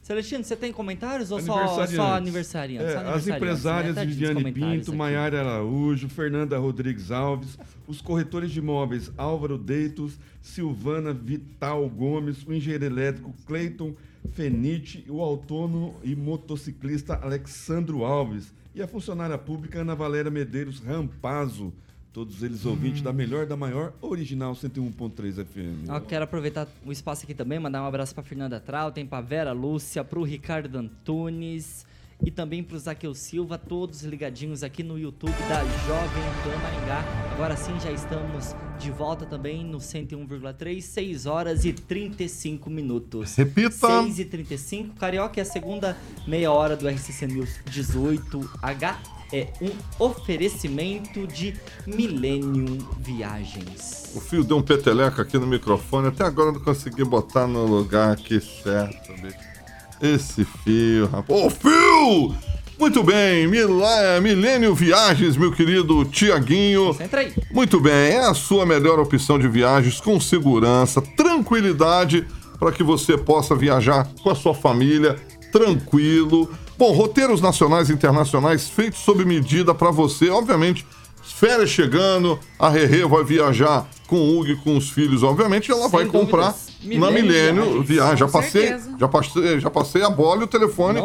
Celestino, 0.06 0.44
você 0.44 0.54
tem 0.54 0.72
comentários 0.72 1.32
ou 1.32 1.40
só, 1.40 1.54
Aniversariantes. 1.54 1.96
só 1.96 2.14
aniversariantes? 2.14 2.94
É, 2.94 3.08
as 3.08 3.26
né? 3.26 3.34
empresárias 3.34 3.94
Tadinhos, 3.96 4.16
Viviane 4.16 4.52
Pinto. 4.52 4.94
Maiara 4.94 5.40
Araújo, 5.40 6.08
Fernanda 6.08 6.56
Rodrigues 6.58 7.10
Alves, 7.10 7.58
os 7.88 8.00
corretores 8.00 8.52
de 8.52 8.60
imóveis 8.60 9.10
Álvaro 9.18 9.58
Deitos, 9.58 10.16
Silvana 10.40 11.12
Vital 11.12 11.88
Gomes, 11.88 12.46
o 12.46 12.52
engenheiro 12.52 12.84
elétrico 12.84 13.34
Cleiton 13.48 13.96
Fenite, 14.32 15.04
o 15.08 15.20
autônomo 15.20 15.96
e 16.04 16.14
motociclista 16.14 17.16
Alexandro 17.20 18.04
Alves 18.04 18.54
e 18.76 18.82
a 18.82 18.86
funcionária 18.86 19.36
pública 19.36 19.80
Ana 19.80 19.96
Valéria 19.96 20.30
Medeiros 20.30 20.78
Rampazzo. 20.78 21.72
Todos 22.16 22.42
eles 22.42 22.64
ouvintes 22.64 23.02
da 23.02 23.12
melhor, 23.12 23.44
da 23.44 23.58
maior, 23.58 23.92
original 24.00 24.54
101.3 24.54 25.44
FM. 25.44 25.90
Ó, 25.90 26.00
quero 26.00 26.24
aproveitar 26.24 26.66
o 26.82 26.90
espaço 26.90 27.24
aqui 27.24 27.34
também, 27.34 27.58
mandar 27.58 27.82
um 27.82 27.84
abraço 27.84 28.14
pra 28.14 28.24
Fernanda 28.24 28.58
Trautem, 28.58 29.04
pra 29.04 29.20
Vera 29.20 29.52
Lúcia, 29.52 30.02
pro 30.02 30.22
Ricardo 30.22 30.78
Antunes 30.78 31.84
e 32.24 32.30
também 32.30 32.64
pro 32.64 32.78
Zaqueu 32.78 33.12
Silva, 33.12 33.58
todos 33.58 34.02
ligadinhos 34.02 34.62
aqui 34.62 34.82
no 34.82 34.98
YouTube 34.98 35.34
da 35.46 35.62
Jovem 35.86 36.24
Pan 36.42 36.56
Maringá. 36.62 37.04
Agora 37.34 37.54
sim, 37.54 37.78
já 37.80 37.92
estamos 37.92 38.54
de 38.78 38.90
volta 38.90 39.26
também 39.26 39.64
no 39.64 39.78
101,3, 39.78 40.80
6 40.80 41.26
horas 41.26 41.64
e 41.64 41.72
35 41.72 42.68
minutos. 42.70 43.34
Repita. 43.34 44.02
6 44.02 44.18
e 44.18 44.24
35. 44.24 44.96
Carioca 44.96 45.40
é 45.40 45.42
a 45.42 45.46
segunda 45.46 45.96
meia 46.26 46.52
hora 46.52 46.76
do 46.76 46.88
RCC 46.88 47.26
News 47.26 47.50
18H. 47.70 48.96
É 49.32 49.48
um 49.60 50.04
oferecimento 50.04 51.26
de 51.26 51.54
Millennium 51.84 52.78
Viagens. 53.00 54.12
O 54.14 54.20
fio 54.20 54.44
deu 54.44 54.58
um 54.58 54.62
peteleco 54.62 55.20
aqui 55.20 55.36
no 55.36 55.46
microfone, 55.46 56.08
até 56.08 56.24
agora 56.24 56.52
não 56.52 56.60
consegui 56.60 57.04
botar 57.04 57.46
no 57.48 57.66
lugar 57.66 58.12
aqui 58.12 58.40
certo, 58.40 59.12
bicho. 59.20 59.36
Esse 60.00 60.44
fio, 60.44 61.06
rapaz. 61.06 61.42
Ô, 61.42 61.50
fio! 61.50 62.55
Muito 62.78 63.02
bem, 63.02 63.46
Milá- 63.46 64.20
Milênio 64.20 64.74
Viagens, 64.74 65.36
meu 65.36 65.50
querido 65.50 66.04
Tiaguinho. 66.04 66.94
Entra 67.00 67.20
aí. 67.20 67.32
Muito 67.50 67.80
bem, 67.80 67.92
é 67.92 68.18
a 68.26 68.34
sua 68.34 68.66
melhor 68.66 68.98
opção 69.00 69.38
de 69.38 69.48
viagens 69.48 69.98
com 70.00 70.20
segurança, 70.20 71.00
tranquilidade 71.16 72.26
para 72.58 72.70
que 72.72 72.82
você 72.82 73.16
possa 73.16 73.54
viajar 73.54 74.06
com 74.22 74.30
a 74.30 74.34
sua 74.34 74.54
família 74.54 75.16
tranquilo. 75.50 76.50
Bom, 76.76 76.92
roteiros 76.92 77.40
nacionais 77.40 77.88
e 77.88 77.92
internacionais 77.94 78.68
feitos 78.68 79.00
sob 79.00 79.24
medida 79.24 79.74
para 79.74 79.90
você, 79.90 80.28
obviamente. 80.28 80.86
Férias 81.22 81.70
chegando, 81.70 82.38
a 82.58 82.68
Rerê 82.68 83.04
vai 83.06 83.24
viajar 83.24 83.88
com 84.06 84.16
o 84.16 84.38
Hugo 84.38 84.50
e 84.50 84.56
com 84.56 84.76
os 84.76 84.90
filhos, 84.90 85.22
obviamente, 85.22 85.70
ela 85.70 85.88
vai 85.88 86.06
comprar 86.06 86.54
dúvidas. 86.80 87.00
na 87.00 87.10
Milênio 87.10 87.64
Milênio 87.66 87.82
Viagens. 87.82 87.88
Viagem. 87.88 88.16
Já 88.16 88.28
passei, 88.28 88.68
certeza. 88.68 88.96
já 88.98 89.08
passei, 89.08 89.60
já 89.60 89.70
passei 89.70 90.02
a 90.02 90.10
bola 90.10 90.42
e 90.42 90.44
o 90.44 90.46
telefone 90.46 91.00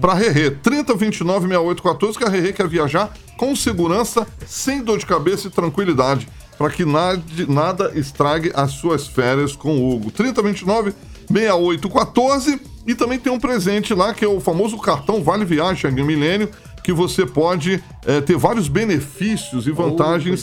para 0.00 0.14
Rerê. 0.14 0.50
3029 0.50 1.48
6814, 1.48 2.18
que 2.18 2.24
a 2.24 2.28
Rerê 2.28 2.52
quer 2.52 2.68
viajar 2.68 3.12
com 3.36 3.54
segurança, 3.54 4.26
sem 4.46 4.82
dor 4.82 4.98
de 4.98 5.06
cabeça 5.06 5.48
e 5.48 5.50
tranquilidade, 5.50 6.28
para 6.56 6.70
que 6.70 6.84
nada, 6.84 7.22
nada 7.48 7.92
estrague 7.94 8.52
as 8.54 8.72
suas 8.72 9.06
férias 9.06 9.56
com 9.56 9.76
o 9.76 9.94
Hugo. 9.94 10.10
3029 10.10 10.94
6814 11.28 12.60
e 12.86 12.94
também 12.94 13.18
tem 13.18 13.32
um 13.32 13.40
presente 13.40 13.94
lá 13.94 14.12
que 14.12 14.24
é 14.24 14.28
o 14.28 14.40
famoso 14.40 14.76
cartão 14.78 15.22
Vale 15.22 15.44
Viagem 15.44 15.90
Milênio, 15.90 16.50
que 16.84 16.92
você 16.92 17.24
pode 17.24 17.82
eh, 18.06 18.20
ter 18.20 18.36
vários 18.36 18.68
benefícios 18.68 19.66
e 19.66 19.72
vantagens 19.72 20.42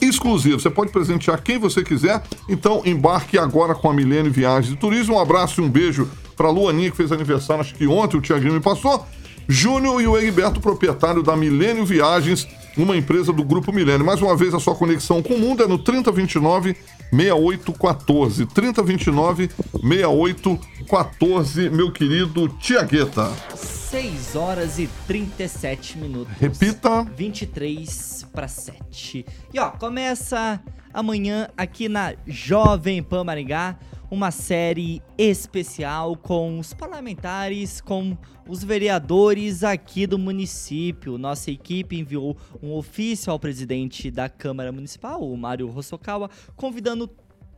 exclusivos. 0.00 0.62
Você 0.62 0.70
pode 0.70 0.90
presentear 0.90 1.42
quem 1.42 1.58
você 1.58 1.84
quiser. 1.84 2.22
Então 2.48 2.82
embarque 2.86 3.38
agora 3.38 3.74
com 3.74 3.90
a 3.90 3.94
Milênio 3.94 4.32
Viagens 4.32 4.72
e 4.72 4.76
Turismo. 4.76 5.16
Um 5.16 5.20
abraço 5.20 5.60
e 5.60 5.64
um 5.64 5.68
beijo 5.68 6.08
para 6.34 6.48
Luaninha, 6.48 6.90
que 6.90 6.96
fez 6.96 7.12
aniversário, 7.12 7.60
acho 7.60 7.74
que 7.74 7.86
ontem 7.86 8.16
o 8.16 8.20
Tiaguinho 8.22 8.54
me 8.54 8.60
passou. 8.60 9.06
Júnior 9.46 10.00
e 10.00 10.06
o 10.06 10.16
Egberto, 10.16 10.60
proprietário 10.60 11.22
da 11.22 11.36
Milênio 11.36 11.84
Viagens, 11.84 12.48
uma 12.76 12.96
empresa 12.96 13.32
do 13.32 13.44
Grupo 13.44 13.72
Milênio. 13.72 14.04
Mais 14.04 14.20
uma 14.20 14.36
vez, 14.36 14.54
a 14.54 14.60
sua 14.60 14.74
conexão 14.74 15.22
com 15.22 15.34
o 15.34 15.38
mundo 15.38 15.62
é 15.62 15.66
no 15.66 15.78
3029 15.78 16.76
6814. 17.10 18.46
3029 18.46 19.50
6814, 19.72 21.70
meu 21.70 21.92
querido 21.92 22.48
Tiagueta. 22.48 23.30
6 23.54 24.36
horas 24.36 24.78
e 24.78 24.88
37 25.06 25.98
minutos. 25.98 26.34
Repita. 26.40 27.04
23 27.14 28.26
para 28.32 28.48
7. 28.48 29.26
E 29.52 29.58
ó, 29.58 29.70
começa 29.70 30.58
amanhã 30.94 31.48
aqui 31.56 31.88
na 31.88 32.14
Jovem 32.26 33.02
Pan 33.02 33.24
Maringá 33.24 33.76
uma 34.12 34.30
série 34.30 35.00
especial 35.16 36.14
com 36.18 36.58
os 36.58 36.74
parlamentares, 36.74 37.80
com 37.80 38.14
os 38.46 38.62
vereadores 38.62 39.64
aqui 39.64 40.06
do 40.06 40.18
município. 40.18 41.16
Nossa 41.16 41.50
equipe 41.50 41.98
enviou 41.98 42.36
um 42.62 42.74
ofício 42.74 43.32
ao 43.32 43.38
presidente 43.38 44.10
da 44.10 44.28
Câmara 44.28 44.70
Municipal, 44.70 45.22
o 45.22 45.34
Mário 45.34 45.66
Rossokawa, 45.66 46.28
convidando 46.54 47.08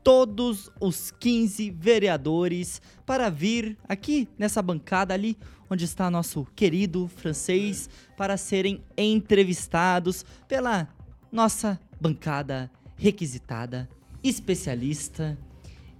todos 0.04 0.70
os 0.80 1.10
15 1.10 1.72
vereadores 1.72 2.80
para 3.04 3.28
vir 3.28 3.76
aqui 3.88 4.28
nessa 4.38 4.62
bancada 4.62 5.12
ali 5.12 5.36
onde 5.68 5.84
está 5.84 6.08
nosso 6.08 6.46
querido 6.54 7.08
francês 7.08 7.90
para 8.16 8.36
serem 8.36 8.80
entrevistados 8.96 10.24
pela 10.46 10.86
nossa 11.32 11.80
bancada 12.00 12.70
requisitada, 12.96 13.88
especialista. 14.22 15.36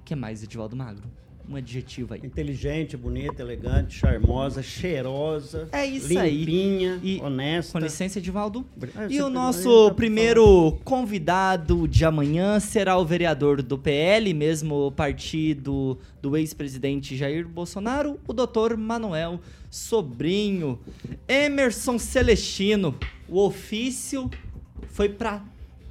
Que 0.05 0.15
mais, 0.15 0.43
Edivaldo 0.43 0.77
Magro? 0.77 1.03
Um 1.47 1.57
adjetivo 1.57 2.15
aí. 2.15 2.21
Inteligente, 2.25 2.97
bonita, 2.97 3.43
elegante, 3.43 3.95
charmosa, 3.99 4.63
cheirosa. 4.63 5.69
É 5.73 5.85
isso 5.85 6.19
aí. 6.19 6.39
limpinha, 6.43 6.99
E- 7.03 7.21
honesta. 7.21 7.79
Com 7.79 7.85
licença, 7.85 8.19
Edivaldo. 8.19 8.65
Ah, 8.97 9.07
E 9.11 9.21
o 9.21 9.29
nosso 9.29 9.91
tá- 9.91 9.95
primeiro 9.95 10.73
convidado 10.85 11.87
de 11.87 12.03
amanhã 12.03 12.59
será 12.59 12.97
o 12.97 13.05
vereador 13.05 13.61
do 13.61 13.77
PL, 13.77 14.33
mesmo 14.33 14.91
partido 14.93 15.99
do 16.23 16.35
ex-presidente 16.35 17.15
Jair 17.15 17.47
Bolsonaro, 17.47 18.19
o 18.27 18.33
doutor 18.33 18.75
Manuel 18.79 19.39
Sobrinho. 19.71 20.79
Emerson 21.29 21.99
Celestino, 21.99 22.95
o 23.29 23.39
ofício 23.45 24.31
foi 24.89 25.11
para 25.11 25.45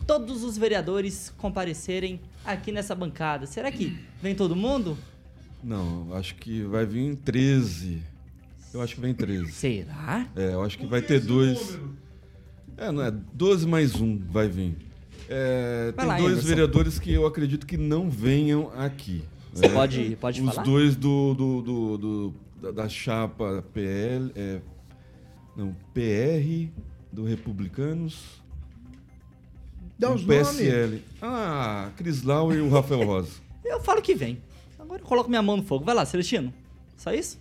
todos 0.07 0.43
os 0.43 0.57
vereadores 0.57 1.31
comparecerem 1.37 2.19
aqui 2.45 2.71
nessa 2.71 2.93
bancada. 2.95 3.45
Será 3.45 3.71
que 3.71 3.97
vem 4.21 4.35
todo 4.35 4.55
mundo? 4.55 4.97
Não, 5.63 6.13
acho 6.15 6.35
que 6.35 6.63
vai 6.63 6.85
vir 6.85 7.15
13. 7.17 8.01
Eu 8.73 8.81
acho 8.81 8.95
que 8.95 9.01
vem 9.01 9.13
13. 9.13 9.51
Será? 9.51 10.27
É, 10.35 10.53
eu 10.53 10.61
acho 10.63 10.77
que 10.77 10.85
vai 10.85 11.01
ter 11.01 11.19
dois. 11.21 11.79
É, 12.75 12.91
não 12.91 13.03
é? 13.03 13.11
12 13.11 13.67
mais 13.67 13.95
um 14.01 14.17
vai 14.17 14.47
vir. 14.47 14.75
É, 15.29 15.93
Vai 15.95 16.05
tem 16.05 16.07
lá, 16.07 16.17
dois 16.17 16.31
Emerson. 16.33 16.47
vereadores 16.47 16.99
que 16.99 17.13
eu 17.13 17.25
acredito 17.25 17.65
que 17.65 17.77
não 17.77 18.09
venham 18.09 18.71
aqui. 18.75 19.23
Você 19.53 19.67
É, 19.67 19.69
pode, 19.69 20.17
pode 20.19 20.41
Os 20.41 20.49
falar? 20.53 20.63
dois 20.63 20.95
do, 20.95 21.33
do, 21.35 21.61
do- 21.61 21.97
do- 21.97 22.33
da, 22.61 22.71
da 22.71 22.89
chapa 22.89 23.63
PL. 23.73 24.31
é, 24.35 24.59
não, 25.55 25.73
PR 25.93 26.67
do 27.11 27.23
Republicanos. 27.23 28.41
Dá 29.97 30.11
os 30.11 30.23
PSL. 30.23 31.01
Ah, 31.21 31.89
Cris 31.95 32.23
Lau 32.23 32.53
e 32.53 32.59
o 32.59 32.69
Rafael 32.69 33.03
Rosa. 33.05 33.31
Eu 33.63 33.79
falo 33.81 34.01
que 34.01 34.13
vem. 34.13 34.39
Agora 34.77 35.01
eu 35.01 35.05
coloco 35.05 35.29
minha 35.29 35.41
mão 35.41 35.55
no 35.57 35.63
fogo. 35.63 35.85
Vai 35.85 35.95
lá, 35.95 36.05
Celestino. 36.05 36.53
Só 36.97 37.13
isso? 37.13 37.39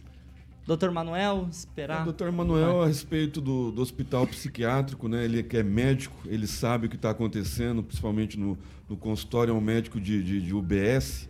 Doutor 0.64 0.92
Manuel, 0.92 1.48
esperar. 1.50 2.03
O 2.03 2.05
doutor 2.05 2.30
Manuel, 2.30 2.82
a 2.82 2.86
respeito 2.86 3.40
do, 3.40 3.72
do 3.72 3.82
hospital 3.82 4.24
psiquiátrico, 4.28 5.09
né? 5.09 5.24
Ele 5.24 5.42
que 5.42 5.57
é 5.57 5.62
médico, 5.64 6.16
ele 6.26 6.46
sabe 6.46 6.86
o 6.86 6.88
que 6.88 6.94
está 6.94 7.11
acontecendo, 7.11 7.82
principalmente 7.82 8.38
no, 8.38 8.57
no 8.88 8.96
consultório, 8.96 9.50
é 9.50 9.55
um 9.55 9.61
médico 9.61 10.00
de, 10.00 10.22
de, 10.22 10.40
de 10.40 10.55
UBS, 10.55 11.28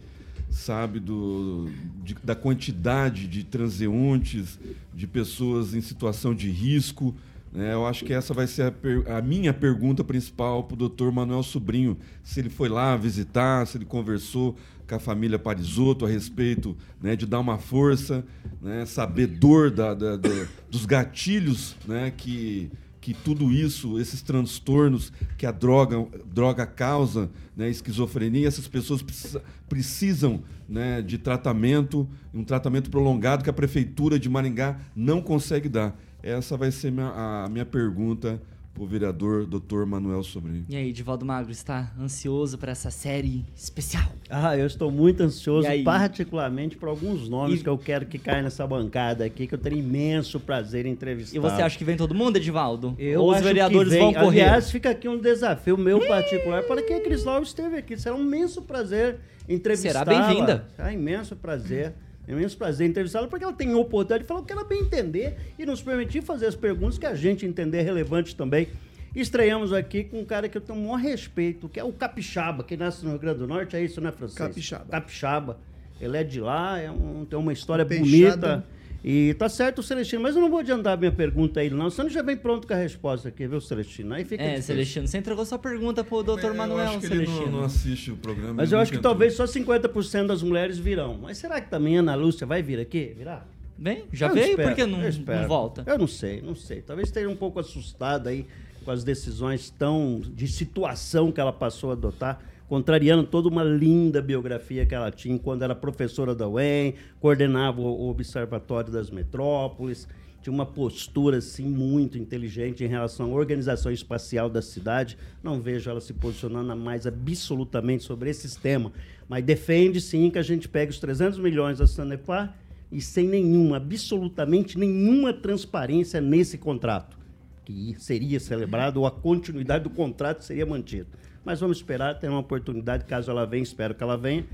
sabe 0.50 1.00
do, 1.00 1.70
de- 2.04 2.14
da 2.22 2.34
quantidade 2.34 3.26
de 3.26 3.42
transeuntes, 3.42 4.58
de 4.92 5.06
pessoas 5.06 5.72
em 5.74 5.80
situação 5.80 6.34
de 6.34 6.50
risco. 6.50 7.14
Né? 7.52 7.74
Eu 7.74 7.86
acho 7.86 8.04
que 8.04 8.12
essa 8.12 8.32
vai 8.32 8.46
ser 8.46 8.72
a, 9.06 9.18
a 9.18 9.22
minha 9.22 9.52
pergunta 9.52 10.02
principal 10.02 10.64
para 10.64 10.74
o 10.74 10.76
doutor 10.78 11.12
Manuel 11.12 11.42
Sobrinho. 11.42 11.98
Se 12.22 12.40
ele 12.40 12.48
foi 12.50 12.68
lá 12.68 12.96
visitar, 12.96 13.66
se 13.66 13.76
ele 13.76 13.84
conversou 13.84 14.56
com 14.88 14.94
a 14.94 14.98
família 14.98 15.38
Parisotto 15.38 16.04
a 16.04 16.08
respeito 16.08 16.76
né, 17.00 17.14
de 17.14 17.26
dar 17.26 17.40
uma 17.40 17.58
força, 17.58 18.24
né, 18.60 18.84
sabedor 18.86 19.70
da, 19.70 19.94
da- 19.94 20.16
da- 20.16 20.46
dos 20.70 20.86
gatilhos 20.86 21.76
né, 21.86 22.10
que, 22.16 22.70
que 23.00 23.12
tudo 23.14 23.50
isso, 23.52 23.98
esses 24.00 24.22
transtornos 24.22 25.12
que 25.38 25.44
a 25.46 25.52
droga, 25.52 26.06
droga 26.32 26.64
causa, 26.66 27.30
né, 27.56 27.68
esquizofrenia, 27.68 28.48
essas 28.48 28.66
pessoas 28.66 29.02
precisa- 29.02 29.42
precisam 29.68 30.42
né, 30.68 31.02
de 31.02 31.18
tratamento, 31.18 32.08
um 32.32 32.44
tratamento 32.44 32.90
prolongado 32.90 33.44
que 33.44 33.50
a 33.50 33.52
Prefeitura 33.52 34.18
de 34.18 34.28
Maringá 34.28 34.78
não 34.96 35.20
consegue 35.20 35.68
dar. 35.68 35.98
Essa 36.22 36.56
vai 36.56 36.70
ser 36.70 36.90
minha- 36.92 37.12
a 37.44 37.48
minha 37.48 37.66
pergunta 37.66 38.40
o 38.78 38.86
vereador 38.86 39.44
Dr. 39.44 39.84
Manuel 39.84 40.22
Sobrinho. 40.22 40.64
E 40.66 40.74
aí, 40.74 40.92
Divaldo 40.92 41.26
Magro, 41.26 41.52
está 41.52 41.92
ansioso 42.00 42.56
para 42.56 42.72
essa 42.72 42.90
série 42.90 43.44
especial? 43.54 44.04
Ah, 44.30 44.56
eu 44.56 44.66
estou 44.66 44.90
muito 44.90 45.22
ansioso, 45.22 45.68
particularmente 45.84 46.76
por 46.78 46.88
alguns 46.88 47.28
nomes 47.28 47.60
E- 47.60 47.62
que 47.62 47.68
eu 47.68 47.76
quero 47.76 48.06
que 48.06 48.18
caia 48.18 48.40
nessa 48.42 48.66
bancada 48.66 49.26
aqui, 49.26 49.46
que 49.46 49.54
eu 49.54 49.58
teria 49.58 49.78
imenso 49.78 50.40
prazer 50.40 50.86
em 50.86 50.90
entrevistar. 50.92 51.36
E 51.36 51.38
você 51.38 51.60
acha 51.60 51.76
que 51.76 51.84
vem 51.84 51.98
todo 51.98 52.14
mundo, 52.14 52.36
Edivaldo? 52.38 52.94
Eu 52.98 53.20
Ou 53.20 53.30
os 53.30 53.34
acho 53.36 53.44
vereadores 53.44 53.92
que 53.92 53.98
vem. 53.98 54.12
vão 54.14 54.14
correr? 54.24 54.40
Aliás, 54.42 54.70
fica 54.70 54.88
aqui 54.90 55.06
um 55.06 55.18
desafio 55.20 55.76
meu 55.76 56.00
particular 56.08 56.62
para 56.62 56.80
que 56.82 56.94
a 56.94 57.00
Cris 57.00 57.24
Lau 57.24 57.42
esteve 57.42 57.76
aqui. 57.76 57.94
Será 57.98 58.14
um 58.16 58.22
imenso 58.22 58.62
prazer 58.62 59.18
entrevistá-la. 59.46 60.04
Será 60.06 60.26
bem-vinda. 60.28 60.66
Será 60.76 60.92
imenso 60.94 61.36
prazer. 61.36 61.92
Imenso 62.26 62.56
prazer 62.56 62.88
entrevistá-la, 62.88 63.26
porque 63.26 63.44
ela 63.44 63.52
tem 63.52 63.74
oportunidade 63.74 64.22
de 64.22 64.28
falar 64.28 64.40
o 64.40 64.44
que 64.44 64.52
ela 64.52 64.64
bem 64.64 64.80
entender 64.82 65.36
e 65.58 65.66
nos 65.66 65.82
permitir 65.82 66.22
fazer 66.22 66.46
as 66.46 66.54
perguntas 66.54 66.96
que 66.98 67.06
a 67.06 67.14
gente 67.14 67.44
entender 67.44 67.82
relevante 67.82 68.36
também. 68.36 68.68
Estreamos 69.14 69.72
aqui 69.72 70.04
com 70.04 70.20
um 70.20 70.24
cara 70.24 70.48
que 70.48 70.56
eu 70.56 70.60
tenho 70.62 70.78
o 70.78 70.82
maior 70.82 70.96
respeito, 70.96 71.68
que 71.68 71.78
é 71.78 71.84
o 71.84 71.92
Capixaba, 71.92 72.62
que 72.64 72.76
nasce 72.76 73.04
no 73.04 73.10
Rio 73.10 73.18
Grande 73.18 73.38
do 73.40 73.46
Norte, 73.46 73.76
é 73.76 73.82
isso, 73.84 74.00
né, 74.00 74.10
francês? 74.12 74.38
Capixaba. 74.38 74.84
Capixaba. 74.90 75.58
Ele 76.00 76.16
é 76.16 76.24
de 76.24 76.40
lá, 76.40 76.78
é 76.78 76.90
um- 76.90 77.24
tem 77.28 77.38
uma 77.38 77.52
história 77.52 77.84
Peixada. 77.84 78.36
bonita. 78.36 78.64
E 79.04 79.34
tá 79.34 79.48
certo, 79.48 79.82
Celestino, 79.82 80.22
mas 80.22 80.36
eu 80.36 80.40
não 80.42 80.48
vou 80.48 80.60
adiantar 80.60 80.96
minha 80.96 81.10
pergunta 81.10 81.58
aí, 81.58 81.68
não. 81.70 81.90
Você 81.90 82.02
não 82.02 82.08
já 82.10 82.22
vem 82.22 82.36
pronto 82.36 82.68
com 82.68 82.72
a 82.72 82.76
resposta 82.76 83.28
aqui, 83.28 83.46
viu, 83.48 83.60
Celestino? 83.60 84.14
Aí 84.14 84.24
fica 84.24 84.42
É, 84.42 84.50
difícil. 84.50 84.66
Celestino, 84.74 85.08
você 85.08 85.18
entregou 85.18 85.44
sua 85.44 85.58
pergunta 85.58 86.04
pro 86.04 86.22
Dr. 86.22 86.44
Eu 86.44 86.54
Manuel, 86.54 86.86
acho 86.88 86.98
que 87.00 87.06
ele 87.06 87.26
Celestino. 87.26 87.46
não, 87.46 87.58
não 87.58 87.64
assiste 87.64 88.10
o 88.12 88.16
programa. 88.16 88.54
Mas 88.54 88.70
eu 88.70 88.76
não 88.76 88.82
acho 88.82 88.92
que 88.92 88.98
tentou. 88.98 89.10
talvez 89.10 89.34
só 89.34 89.44
50% 89.44 90.26
das 90.26 90.42
mulheres 90.42 90.78
virão. 90.78 91.18
Mas 91.20 91.38
será 91.38 91.60
que 91.60 91.68
também 91.68 91.96
a 91.96 92.00
Ana 92.00 92.14
Lúcia 92.14 92.46
vai 92.46 92.62
vir 92.62 92.78
aqui? 92.78 93.12
Virá? 93.16 93.44
Bem, 93.76 94.04
já 94.12 94.28
Eu 94.28 94.34
veio, 94.34 94.50
espero, 94.50 94.68
por 94.68 94.74
que 94.76 94.86
não, 94.86 94.98
não 95.00 95.48
volta? 95.48 95.82
Eu 95.86 95.98
não 95.98 96.06
sei, 96.06 96.40
não 96.40 96.54
sei. 96.54 96.80
Talvez 96.82 97.08
esteja 97.08 97.28
um 97.28 97.34
pouco 97.34 97.58
assustada 97.58 98.30
aí 98.30 98.46
com 98.84 98.90
as 98.92 99.02
decisões 99.02 99.70
tão 99.70 100.20
de 100.24 100.46
situação 100.46 101.32
que 101.32 101.40
ela 101.40 101.52
passou 101.52 101.90
a 101.90 101.94
adotar, 101.94 102.40
contrariando 102.68 103.24
toda 103.24 103.48
uma 103.48 103.64
linda 103.64 104.22
biografia 104.22 104.86
que 104.86 104.94
ela 104.94 105.10
tinha 105.10 105.38
quando 105.38 105.62
era 105.62 105.74
professora 105.74 106.34
da 106.34 106.48
UEM, 106.48 106.94
coordenava 107.20 107.80
o 107.80 108.08
Observatório 108.08 108.92
das 108.92 109.10
Metrópoles, 109.10 110.08
tinha 110.42 110.52
uma 110.52 110.66
postura 110.66 111.38
assim 111.38 111.68
muito 111.68 112.18
inteligente 112.18 112.82
em 112.82 112.88
relação 112.88 113.26
à 113.26 113.34
organização 113.34 113.92
espacial 113.92 114.50
da 114.50 114.60
cidade. 114.60 115.16
Não 115.40 115.60
vejo 115.60 115.88
ela 115.88 116.00
se 116.00 116.12
posicionando 116.12 116.74
mais 116.74 117.06
absolutamente 117.06 118.02
sobre 118.02 118.28
esses 118.28 118.56
temas, 118.56 118.92
mas 119.28 119.44
defende 119.44 120.00
sim 120.00 120.30
que 120.30 120.38
a 120.38 120.42
gente 120.42 120.68
pegue 120.68 120.90
os 120.90 120.98
300 120.98 121.38
milhões 121.38 121.78
da 121.78 121.86
Sanepar 121.86 122.56
e 122.90 123.00
sem 123.00 123.28
nenhuma, 123.28 123.76
absolutamente 123.76 124.76
nenhuma 124.76 125.32
transparência 125.32 126.20
nesse 126.20 126.58
contrato, 126.58 127.16
que 127.64 127.94
seria 127.98 128.38
celebrado 128.40 128.98
ou 128.98 129.06
a 129.06 129.10
continuidade 129.10 129.84
do 129.84 129.90
contrato 129.90 130.42
seria 130.42 130.66
mantida. 130.66 131.08
Mas 131.44 131.60
vamos 131.60 131.78
esperar, 131.78 132.18
ter 132.18 132.28
uma 132.28 132.38
oportunidade, 132.38 133.04
caso 133.04 133.30
ela 133.30 133.44
venha, 133.44 133.62
espero 133.62 133.94
que 133.94 134.02
ela 134.02 134.16
venha, 134.16 134.46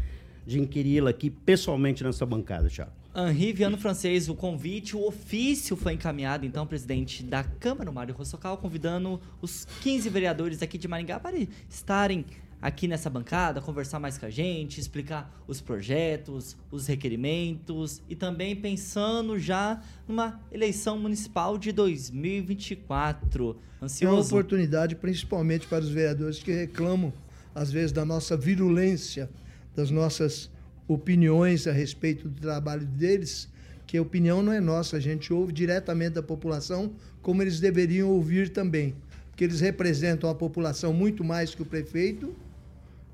de 0.46 0.58
inquiri-la 0.58 1.10
aqui 1.10 1.28
pessoalmente 1.28 2.02
nessa 2.02 2.24
bancada, 2.24 2.68
Thiago. 2.68 2.92
Henri 3.14 3.52
Viano 3.52 3.76
Francês, 3.76 4.28
o 4.28 4.34
convite, 4.34 4.94
o 4.94 5.06
ofício 5.06 5.76
foi 5.76 5.94
encaminhado, 5.94 6.46
então, 6.46 6.66
presidente 6.66 7.22
da 7.22 7.42
Câmara, 7.42 7.90
Mário 7.90 8.14
Rossocal, 8.14 8.56
convidando 8.56 9.20
os 9.42 9.66
15 9.82 10.08
vereadores 10.08 10.62
aqui 10.62 10.78
de 10.78 10.86
Maringá 10.86 11.18
para 11.18 11.36
estarem 11.68 12.24
aqui 12.60 12.88
nessa 12.88 13.08
bancada, 13.08 13.60
conversar 13.60 14.00
mais 14.00 14.18
com 14.18 14.26
a 14.26 14.30
gente, 14.30 14.80
explicar 14.80 15.32
os 15.46 15.60
projetos, 15.60 16.56
os 16.70 16.86
requerimentos 16.86 18.02
e 18.08 18.16
também 18.16 18.56
pensando 18.56 19.38
já 19.38 19.80
numa 20.06 20.40
eleição 20.50 20.98
municipal 20.98 21.56
de 21.56 21.72
2024. 21.72 23.50
É 23.50 23.84
uma 23.84 23.84
Ansioso? 23.86 24.28
oportunidade, 24.28 24.96
principalmente 24.96 25.66
para 25.66 25.84
os 25.84 25.88
vereadores 25.88 26.42
que 26.42 26.52
reclamam, 26.52 27.12
às 27.54 27.70
vezes, 27.70 27.92
da 27.92 28.04
nossa 28.04 28.36
virulência, 28.36 29.30
das 29.74 29.90
nossas 29.90 30.50
opiniões 30.86 31.66
a 31.66 31.72
respeito 31.72 32.28
do 32.28 32.40
trabalho 32.40 32.86
deles, 32.86 33.48
que 33.86 33.96
a 33.96 34.02
opinião 34.02 34.42
não 34.42 34.52
é 34.52 34.60
nossa, 34.60 34.96
a 34.96 35.00
gente 35.00 35.32
ouve 35.32 35.52
diretamente 35.52 36.10
da 36.10 36.22
população, 36.22 36.92
como 37.22 37.42
eles 37.42 37.60
deveriam 37.60 38.10
ouvir 38.10 38.50
também. 38.50 38.94
Porque 39.30 39.44
eles 39.44 39.60
representam 39.60 40.28
a 40.28 40.34
população 40.34 40.92
muito 40.92 41.22
mais 41.22 41.54
que 41.54 41.62
o 41.62 41.64
prefeito 41.64 42.34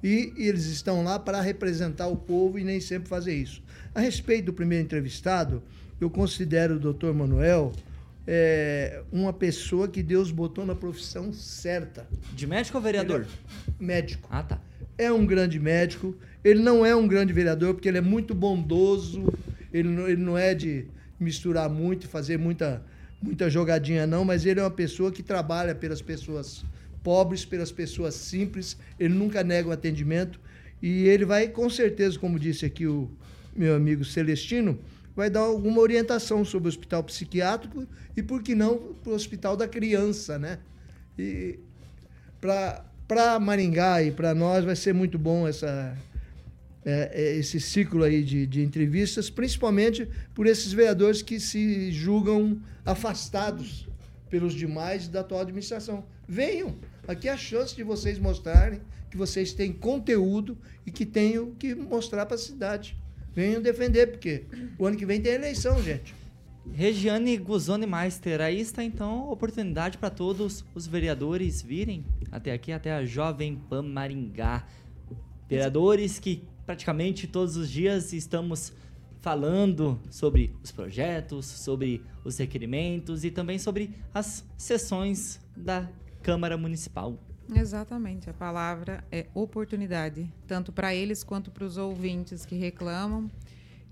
e 0.04 0.34
eles 0.36 0.66
estão 0.66 1.02
lá 1.02 1.18
para 1.18 1.40
representar 1.40 2.08
o 2.08 2.16
povo 2.16 2.58
e 2.58 2.64
nem 2.64 2.78
sempre 2.78 3.08
fazer 3.08 3.34
isso. 3.34 3.62
A 3.94 4.00
respeito 4.00 4.46
do 4.46 4.52
primeiro 4.52 4.84
entrevistado, 4.84 5.62
eu 5.98 6.10
considero 6.10 6.74
o 6.74 6.78
doutor 6.78 7.14
Manuel 7.14 7.72
é, 8.26 9.02
uma 9.10 9.32
pessoa 9.32 9.88
que 9.88 10.02
Deus 10.02 10.30
botou 10.30 10.66
na 10.66 10.74
profissão 10.74 11.32
certa. 11.32 12.06
De 12.34 12.46
médico 12.46 12.76
ou 12.76 12.82
vereador? 12.82 13.26
Médico. 13.80 14.28
Ah, 14.30 14.42
tá. 14.42 14.60
É 14.98 15.10
um 15.10 15.24
grande 15.24 15.58
médico. 15.58 16.14
Ele 16.44 16.60
não 16.60 16.84
é 16.84 16.94
um 16.94 17.08
grande 17.08 17.32
vereador 17.32 17.72
porque 17.72 17.88
ele 17.88 17.98
é 17.98 18.02
muito 18.02 18.34
bondoso. 18.34 19.32
Ele 19.72 19.88
não, 19.88 20.06
ele 20.06 20.22
não 20.22 20.36
é 20.36 20.54
de 20.54 20.86
misturar 21.18 21.70
muito, 21.70 22.06
fazer 22.08 22.38
muita, 22.38 22.84
muita 23.22 23.48
jogadinha, 23.48 24.06
não, 24.06 24.22
mas 24.22 24.44
ele 24.44 24.60
é 24.60 24.62
uma 24.62 24.70
pessoa 24.70 25.10
que 25.10 25.22
trabalha 25.22 25.74
pelas 25.74 26.02
pessoas 26.02 26.62
pobres, 27.04 27.44
pelas 27.44 27.70
pessoas 27.70 28.14
simples. 28.14 28.76
Ele 28.98 29.14
nunca 29.14 29.44
nega 29.44 29.68
o 29.68 29.72
atendimento. 29.72 30.40
E 30.82 31.06
ele 31.06 31.24
vai, 31.24 31.46
com 31.46 31.70
certeza, 31.70 32.18
como 32.18 32.38
disse 32.38 32.66
aqui 32.66 32.86
o 32.86 33.08
meu 33.54 33.76
amigo 33.76 34.04
Celestino, 34.04 34.78
vai 35.14 35.30
dar 35.30 35.40
alguma 35.40 35.80
orientação 35.80 36.44
sobre 36.44 36.66
o 36.66 36.70
hospital 36.70 37.04
psiquiátrico 37.04 37.86
e, 38.16 38.22
por 38.22 38.42
que 38.42 38.54
não, 38.54 38.94
para 39.02 39.12
o 39.12 39.14
hospital 39.14 39.56
da 39.56 39.68
criança, 39.68 40.38
né? 40.38 40.58
E 41.16 41.60
para 42.40 43.38
Maringá 43.38 44.02
e 44.02 44.10
para 44.10 44.34
nós 44.34 44.64
vai 44.64 44.74
ser 44.74 44.92
muito 44.92 45.18
bom 45.18 45.46
essa, 45.46 45.96
é, 46.84 47.10
é, 47.14 47.36
esse 47.36 47.60
ciclo 47.60 48.02
aí 48.02 48.22
de, 48.22 48.46
de 48.46 48.62
entrevistas, 48.62 49.30
principalmente 49.30 50.08
por 50.34 50.46
esses 50.46 50.72
vereadores 50.72 51.22
que 51.22 51.38
se 51.38 51.92
julgam 51.92 52.60
afastados 52.84 53.88
pelos 54.28 54.52
demais 54.52 55.08
da 55.08 55.20
atual 55.20 55.42
administração. 55.42 56.04
Venham, 56.28 56.76
aqui 57.06 57.28
é 57.28 57.32
a 57.32 57.36
chance 57.36 57.74
de 57.74 57.82
vocês 57.82 58.18
mostrarem 58.18 58.80
que 59.10 59.16
vocês 59.16 59.52
têm 59.52 59.72
conteúdo 59.72 60.58
e 60.84 60.90
que 60.90 61.06
têm 61.06 61.38
o 61.38 61.54
que 61.54 61.74
mostrar 61.74 62.26
para 62.26 62.34
a 62.34 62.38
cidade. 62.38 62.96
Venham 63.34 63.60
defender, 63.60 64.08
porque 64.08 64.44
o 64.78 64.86
ano 64.86 64.96
que 64.96 65.06
vem 65.06 65.20
tem 65.20 65.32
eleição, 65.32 65.82
gente. 65.82 66.14
Regiane 66.72 67.36
Guzoni 67.36 67.86
Meister, 67.86 68.40
aí 68.40 68.60
está 68.60 68.82
então 68.82 69.30
oportunidade 69.30 69.98
para 69.98 70.08
todos 70.08 70.64
os 70.74 70.86
vereadores 70.86 71.60
virem 71.60 72.04
até 72.32 72.52
aqui, 72.52 72.72
até 72.72 72.92
a 72.92 73.04
Jovem 73.04 73.56
Pan 73.68 73.82
Maringá. 73.82 74.66
Vereadores 75.48 76.18
que 76.18 76.42
praticamente 76.64 77.26
todos 77.26 77.56
os 77.56 77.70
dias 77.70 78.12
estamos 78.12 78.72
falando 79.20 80.00
sobre 80.10 80.54
os 80.62 80.72
projetos, 80.72 81.46
sobre 81.46 82.02
os 82.24 82.38
requerimentos 82.38 83.24
e 83.24 83.30
também 83.30 83.58
sobre 83.58 83.90
as 84.12 84.44
sessões 84.56 85.40
da 85.56 85.88
Câmara 86.24 86.56
Municipal. 86.56 87.18
Exatamente, 87.54 88.30
a 88.30 88.32
palavra 88.32 89.04
é 89.12 89.26
oportunidade, 89.34 90.32
tanto 90.46 90.72
para 90.72 90.94
eles 90.94 91.22
quanto 91.22 91.50
para 91.50 91.64
os 91.64 91.76
ouvintes 91.76 92.46
que 92.46 92.56
reclamam 92.56 93.30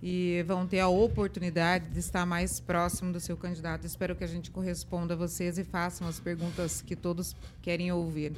e 0.03 0.43
vão 0.47 0.67
ter 0.67 0.81
a 0.81 0.89
oportunidade 0.89 1.91
de 1.91 1.99
estar 1.99 2.25
mais 2.25 2.59
próximo 2.59 3.13
do 3.13 3.21
seu 3.21 3.37
candidato. 3.37 3.87
Espero 3.87 4.17
que 4.17 4.25
a 4.25 4.27
gente 4.27 4.51
corresponda 4.51 5.13
a 5.13 5.17
vocês 5.17 5.59
e 5.59 5.65
façam 5.65 6.09
as 6.09 6.19
perguntas 6.19 6.81
que 6.81 6.97
todos 6.97 7.37
querem 7.61 7.93
ouvir. 7.93 8.33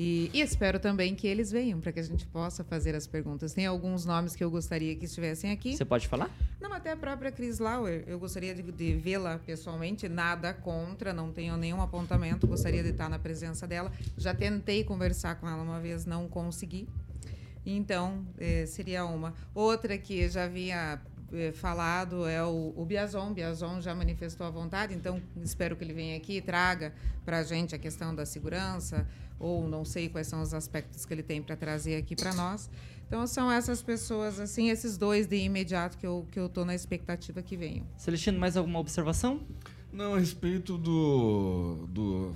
E, 0.00 0.30
e 0.32 0.40
espero 0.40 0.78
também 0.78 1.12
que 1.12 1.26
eles 1.26 1.50
venham 1.50 1.80
para 1.80 1.90
que 1.90 1.98
a 1.98 2.02
gente 2.04 2.24
possa 2.24 2.62
fazer 2.62 2.94
as 2.94 3.04
perguntas. 3.04 3.52
Tem 3.52 3.66
alguns 3.66 4.04
nomes 4.04 4.36
que 4.36 4.44
eu 4.44 4.48
gostaria 4.48 4.94
que 4.94 5.06
estivessem 5.06 5.50
aqui. 5.50 5.76
Você 5.76 5.84
pode 5.84 6.06
falar? 6.06 6.30
Não, 6.60 6.72
até 6.72 6.92
a 6.92 6.96
própria 6.96 7.32
Cris 7.32 7.58
Lauer. 7.58 8.04
Eu 8.06 8.16
gostaria 8.16 8.54
de, 8.54 8.62
de 8.62 8.94
vê-la 8.94 9.40
pessoalmente. 9.44 10.08
Nada 10.08 10.54
contra, 10.54 11.12
não 11.12 11.32
tenho 11.32 11.56
nenhum 11.56 11.82
apontamento. 11.82 12.46
Gostaria 12.46 12.80
de 12.80 12.90
estar 12.90 13.08
na 13.08 13.18
presença 13.18 13.66
dela. 13.66 13.90
Já 14.16 14.32
tentei 14.32 14.84
conversar 14.84 15.34
com 15.34 15.48
ela 15.48 15.64
uma 15.64 15.80
vez, 15.80 16.06
não 16.06 16.28
consegui. 16.28 16.88
Então, 17.66 18.24
eh, 18.38 18.66
seria 18.66 19.04
uma. 19.04 19.34
Outra 19.52 19.98
que 19.98 20.28
já 20.28 20.44
havia 20.44 21.00
eh, 21.32 21.52
falado 21.52 22.26
é 22.26 22.42
o, 22.44 22.72
o 22.76 22.84
Biazon. 22.84 23.32
Biazon 23.32 23.80
já 23.80 23.94
manifestou 23.94 24.46
a 24.46 24.50
vontade, 24.50 24.94
então 24.94 25.20
espero 25.42 25.76
que 25.76 25.84
ele 25.84 25.92
venha 25.92 26.16
aqui 26.16 26.38
e 26.38 26.40
traga 26.40 26.92
para 27.24 27.38
a 27.38 27.42
gente 27.42 27.74
a 27.74 27.78
questão 27.78 28.14
da 28.14 28.24
segurança, 28.24 29.06
ou 29.38 29.68
não 29.68 29.84
sei 29.84 30.08
quais 30.08 30.26
são 30.26 30.40
os 30.42 30.54
aspectos 30.54 31.04
que 31.04 31.12
ele 31.12 31.22
tem 31.22 31.42
para 31.42 31.56
trazer 31.56 31.96
aqui 31.96 32.16
para 32.16 32.34
nós. 32.34 32.70
Então, 33.06 33.26
são 33.26 33.50
essas 33.50 33.82
pessoas, 33.82 34.38
assim, 34.38 34.68
esses 34.68 34.98
dois 34.98 35.26
de 35.26 35.36
imediato 35.36 35.96
que 35.96 36.06
eu 36.06 36.26
que 36.30 36.38
eu 36.38 36.46
estou 36.46 36.64
na 36.64 36.74
expectativa 36.74 37.40
que 37.42 37.56
venham. 37.56 37.86
Celestino, 37.96 38.38
mais 38.38 38.56
alguma 38.56 38.78
observação? 38.78 39.40
Não, 39.90 40.14
a 40.14 40.18
respeito 40.18 40.76
do, 40.76 41.86
do, 41.88 42.32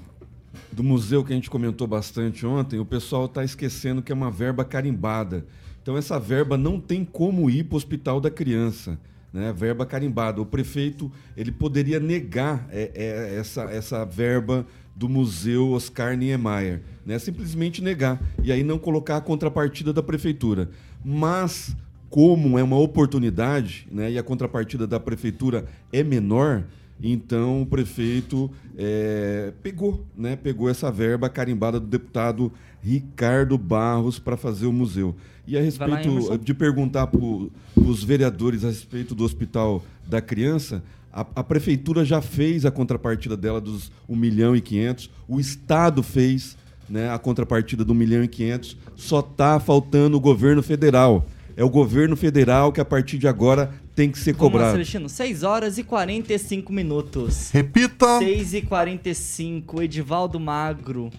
do 0.72 0.82
museu 0.82 1.22
que 1.22 1.32
a 1.32 1.36
gente 1.36 1.51
comentou 1.51 1.86
bastante 1.86 2.47
ontem, 2.47 2.78
o 2.78 2.86
pessoal 2.86 3.26
está 3.26 3.45
esquecendo 3.45 4.03
que 4.03 4.11
é 4.11 4.14
uma 4.14 4.30
verba 4.30 4.64
carimbada. 4.64 5.47
Então, 5.83 5.97
essa 5.97 6.18
verba 6.18 6.57
não 6.57 6.80
tem 6.80 7.05
como 7.05 7.51
ir 7.51 7.64
para 7.64 7.74
o 7.74 7.76
Hospital 7.76 8.20
da 8.20 8.30
Criança. 8.30 8.99
né? 9.33 9.53
Verba 9.53 9.85
carimbada. 9.85 10.41
O 10.41 10.47
prefeito 10.47 11.11
ele 11.37 11.51
poderia 11.51 11.99
negar 11.99 12.66
é, 12.70 12.91
é, 12.95 13.37
essa, 13.37 13.62
essa 13.64 14.05
verba 14.05 14.64
do 14.95 15.09
Museu 15.09 15.70
Oscar 15.70 16.16
Niemeyer, 16.16 16.83
né? 17.05 17.18
Simplesmente 17.18 17.83
negar 17.83 18.20
e 18.43 18.53
aí 18.53 18.62
não 18.62 18.78
colocar 18.78 19.16
a 19.16 19.20
contrapartida 19.20 19.93
da 19.93 20.03
prefeitura. 20.03 20.70
Mas 21.05 21.74
como 22.11 22.59
é 22.59 22.62
uma 22.62 22.78
oportunidade, 22.78 23.89
né? 23.91 24.12
E 24.12 24.18
a 24.18 24.22
contrapartida 24.22 24.87
da 24.87 25.01
prefeitura 25.01 25.64
é 25.93 26.03
menor, 26.03 26.64
então 27.03 27.62
o 27.62 27.66
prefeito 27.66 28.51
é, 28.76 29.53
pegou, 29.62 30.05
né? 30.14 30.37
Pegou 30.37 30.68
essa 30.68 30.93
verba 30.93 31.28
carimbada 31.30 31.80
do 31.80 31.87
deputado 31.87 32.53
Ricardo 32.83 33.57
Barros 33.57 34.18
para 34.18 34.37
fazer 34.37 34.66
o 34.66 34.72
museu. 34.72 35.14
E 35.47 35.57
a 35.57 35.61
lá, 35.61 35.64
respeito 35.64 36.09
Emerson. 36.09 36.39
de 36.39 36.55
perguntar 36.55 37.07
para 37.07 37.20
os 37.20 38.05
vereadores 38.05 38.64
a 38.64 38.68
respeito 38.68 39.14
do 39.14 39.24
Hospital 39.24 39.83
da 40.07 40.20
Criança, 40.20 40.83
a, 41.12 41.26
a 41.37 41.45
prefeitura 41.45 42.05
já 42.05 42.20
fez 42.20 42.64
a 42.64 42.70
contrapartida 42.70 43.37
dela 43.37 43.61
dos 43.61 43.93
1 44.09 44.16
milhão 44.16 44.57
e 44.57 44.61
500, 44.61 45.11
o 45.28 45.39
Estado 45.39 46.03
fez 46.03 46.57
né, 46.89 47.11
a 47.11 47.18
contrapartida 47.18 47.85
do 47.85 47.93
1 47.93 47.97
milhão 47.97 48.24
e 48.24 48.28
500, 48.28 48.76
só 48.97 49.20
está 49.20 49.61
faltando 49.61 50.16
o 50.16 50.20
governo 50.20 50.62
federal. 50.62 51.26
É 51.57 51.62
o 51.62 51.68
governo 51.68 52.16
federal 52.16 52.72
que 52.72 52.80
a 52.80 52.85
partir 52.85 53.18
de 53.18 53.28
agora 53.28 53.72
tem 53.95 54.11
que 54.11 54.18
ser 54.18 54.33
Vamos 54.33 54.45
lá, 54.45 54.51
cobrado. 54.53 54.72
Celestino. 54.72 55.09
6 55.09 55.43
horas 55.43 55.76
e 55.76 55.85
45 55.85 56.72
minutos. 56.72 57.51
Repita. 57.51 58.18
6 58.18 58.55
e 58.55 58.62
45, 58.62 59.83
Edivaldo 59.83 60.41
Magro. 60.41 61.11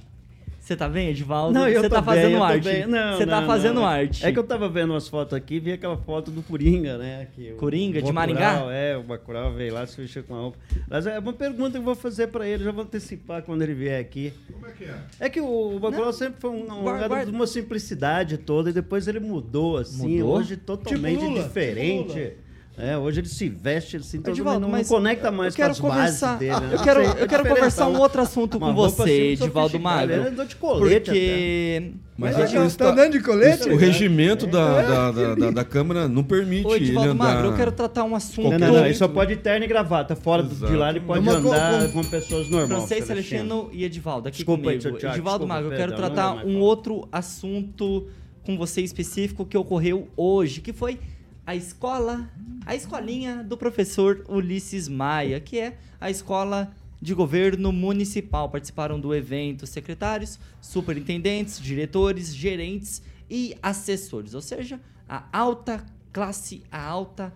Você 0.64 0.78
tá 0.78 0.88
bem, 0.88 1.10
Edivaldo? 1.10 1.54
Não, 1.54 1.68
eu 1.68 1.82
Você 1.82 1.90
tô 1.90 1.96
tá 1.96 2.02
bem, 2.02 2.06
fazendo 2.16 2.32
eu 2.32 2.38
tô 2.38 2.44
arte. 2.46 2.64
bem. 2.64 2.88
Não, 2.88 3.18
Você 3.18 3.26
tá 3.26 3.42
não, 3.42 3.48
fazendo 3.48 3.76
não. 3.76 3.86
arte. 3.86 4.26
É 4.26 4.32
que 4.32 4.40
eu 4.40 4.44
tava 4.46 4.70
vendo 4.70 4.92
umas 4.92 5.10
fotos 5.10 5.34
aqui 5.34 5.56
e 5.56 5.60
vi 5.60 5.74
aquela 5.74 5.98
foto 5.98 6.32
do 6.32 6.42
Coringa, 6.42 6.98
né? 6.98 7.28
Que 7.36 7.52
Coringa, 7.56 8.02
de 8.02 8.14
Bacurau, 8.14 8.14
Maringá? 8.14 8.72
É, 8.74 8.96
o 8.96 9.04
Bacurau 9.04 9.52
veio 9.54 9.74
lá 9.74 9.86
se 9.86 10.00
vestir 10.00 10.24
com 10.24 10.34
a 10.34 10.40
roupa. 10.40 10.58
Mas 10.90 11.06
é 11.06 11.20
uma 11.20 11.34
pergunta 11.34 11.72
que 11.72 11.78
eu 11.80 11.82
vou 11.84 11.96
fazer 11.96 12.28
pra 12.28 12.48
ele, 12.48 12.64
já 12.64 12.72
vou 12.72 12.86
antecipar 12.86 13.44
quando 13.44 13.62
ele 13.62 13.74
vier 13.74 14.00
aqui. 14.00 14.32
Como 14.54 14.66
é 14.66 14.72
que 14.72 14.86
é? 14.86 14.96
É 15.20 15.30
que 15.30 15.42
o 15.42 15.78
Bacurau 15.80 16.14
sempre 16.14 16.40
foi 16.40 16.52
um, 16.52 16.64
um 16.64 16.82
Guarda- 16.84 17.26
de 17.26 17.32
uma 17.32 17.46
simplicidade 17.46 18.38
toda 18.38 18.70
e 18.70 18.74
depois 18.74 19.06
ele 19.06 19.20
mudou, 19.20 19.76
assim. 19.80 20.20
Mudou? 20.20 20.38
Hoje 20.38 20.56
totalmente 20.56 21.18
Tipo 21.20 21.30
Lula, 21.30 21.44
diferente. 21.44 22.14
tipo 22.14 22.53
É, 22.76 22.98
hoje 22.98 23.20
ele 23.20 23.28
se 23.30 23.48
veste 23.50 23.98
assim, 23.98 24.18
todo 24.20 24.34
Edivaldo, 24.34 24.62
mundo 24.62 24.72
não 24.72 24.78
mas 24.80 24.88
conecta 24.88 25.30
mais 25.30 25.54
eu 25.54 25.58
quero 25.58 25.76
com 25.80 25.88
as 25.88 25.94
conversar, 25.96 26.28
bases 26.34 26.40
dele. 26.40 26.60
né? 26.60 26.70
Eu 26.74 26.80
quero, 26.82 27.04
Não 27.04 27.14
eu 27.14 27.28
quero 27.28 27.46
conversar 27.48 27.88
um 27.88 27.94
né? 27.94 28.00
outro 28.00 28.22
assunto 28.24 28.60
com 28.60 28.74
você, 28.74 29.02
assim, 29.04 29.44
Edivaldo. 29.44 29.80
Magro. 29.80 30.14
Ele 30.16 30.28
andou 30.30 30.44
de 30.46 30.56
colete 30.56 31.06
Porque. 31.12 31.92
Mas 32.18 32.36
Tá- 32.36 32.42
é 32.42 32.46
tá- 32.48 32.52
tá 32.54 32.66
esta- 32.66 32.90
andando 32.92 33.12
de 33.12 33.20
colete? 33.22 33.70
O 33.70 33.76
regimento 33.76 34.48
da, 34.48 34.82
da, 34.82 35.12
da, 35.12 35.36
da- 35.36 35.52
da 35.52 35.64
Câmara 35.64 36.08
não 36.08 36.24
permite 36.24 36.66
Ô, 36.68 36.76
ele 36.76 36.86
Edivaldo 36.86 37.12
andar... 37.12 37.24
Magro, 37.24 37.48
eu 37.50 37.56
quero 37.56 37.72
tratar 37.72 38.04
um 38.06 38.16
assunto. 38.16 38.50
Não, 38.52 38.58
não, 38.60 38.74
não, 38.74 38.86
ele 38.86 38.94
só 38.96 39.08
pode 39.08 39.34
ir 39.34 39.38
terno 39.38 39.66
e 39.66 39.68
gravata. 39.68 40.16
Fora 40.16 40.42
do- 40.42 40.56
de 40.68 40.76
lá 40.76 40.90
ele 40.90 41.00
pode 41.00 41.20
Uma 41.20 41.42
co- 41.42 41.48
andar 41.50 41.84
com- 41.92 42.02
com 42.02 42.10
pessoas 42.10 42.50
normais. 42.50 42.70
Francês 42.70 43.06
Celestino 43.06 43.70
e 43.72 43.84
Edivaldo, 43.84 44.28
aqui 44.30 44.38
Desculpa, 44.38 44.64
comigo. 44.64 44.82
tio 44.82 44.96
Thiago, 44.98 45.16
Edivaldo 45.16 45.46
desculpa, 45.46 45.54
Magro, 45.62 45.72
eu 45.74 45.78
quero 45.78 45.92
não 45.92 45.98
tratar 45.98 46.36
mais 46.36 46.48
um 46.48 46.60
outro 46.60 47.08
assunto 47.12 48.08
com 48.44 48.58
você 48.58 48.82
específico 48.82 49.46
que 49.46 49.58
ocorreu 49.58 50.08
hoje, 50.18 50.60
que 50.62 50.74
foi 50.74 51.00
a 51.46 51.56
escola, 51.56 52.30
a 52.66 52.76
escolinha 52.76 53.44
do 53.44 53.58
professor 53.58 54.24
Ulisses 54.30 54.88
Maia, 54.88 55.40
que 55.40 55.60
é 55.60 55.78
a 56.00 56.10
escola 56.10 56.74
de 57.02 57.14
governo 57.14 57.72
municipal. 57.72 58.50
Participaram 58.50 59.00
do 59.00 59.14
evento 59.14 59.68
secretários, 59.68 60.40
superintendentes, 60.62 61.60
diretores, 61.60 62.34
gerentes 62.34 63.02
e 63.30 63.56
assessores, 63.62 64.34
ou 64.34 64.42
seja, 64.42 64.80
a 65.08 65.26
alta 65.32 65.86
classe, 66.12 66.64
a 66.72 66.82
alta 66.82 67.34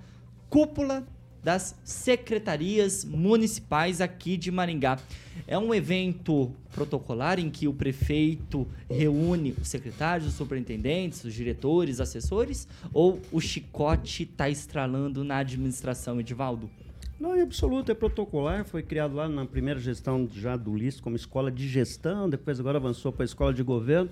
cúpula 0.49 1.05
das 1.47 1.79
secretarias 1.81 3.05
municipais 3.05 4.01
aqui 4.01 4.35
de 4.35 4.51
Maringá. 4.51 4.99
É 5.47 5.57
um 5.57 5.73
evento 5.73 6.51
protocolar 6.73 7.39
em 7.39 7.49
que 7.49 7.69
o 7.69 7.73
prefeito 7.73 8.67
reúne 8.89 9.55
os 9.61 9.69
secretários, 9.69 10.27
os 10.27 10.33
superintendentes, 10.33 11.23
os 11.23 11.33
diretores, 11.33 12.01
assessores, 12.01 12.67
ou 12.91 13.21
o 13.31 13.39
chicote 13.39 14.23
está 14.23 14.49
estralando 14.49 15.23
na 15.23 15.37
administração, 15.37 16.19
Edivaldo? 16.19 16.69
Não, 17.17 17.33
em 17.33 17.39
absoluto, 17.39 17.93
é 17.93 17.95
protocolar, 17.95 18.65
foi 18.65 18.83
criado 18.83 19.15
lá 19.15 19.29
na 19.29 19.45
primeira 19.45 19.79
gestão 19.79 20.27
já 20.29 20.57
do 20.57 20.75
LIS 20.75 20.99
como 20.99 21.15
escola 21.15 21.49
de 21.49 21.65
gestão, 21.65 22.29
depois 22.29 22.59
agora 22.59 22.77
avançou 22.77 23.13
para 23.13 23.23
a 23.23 23.25
escola 23.25 23.53
de 23.53 23.63
governo. 23.63 24.11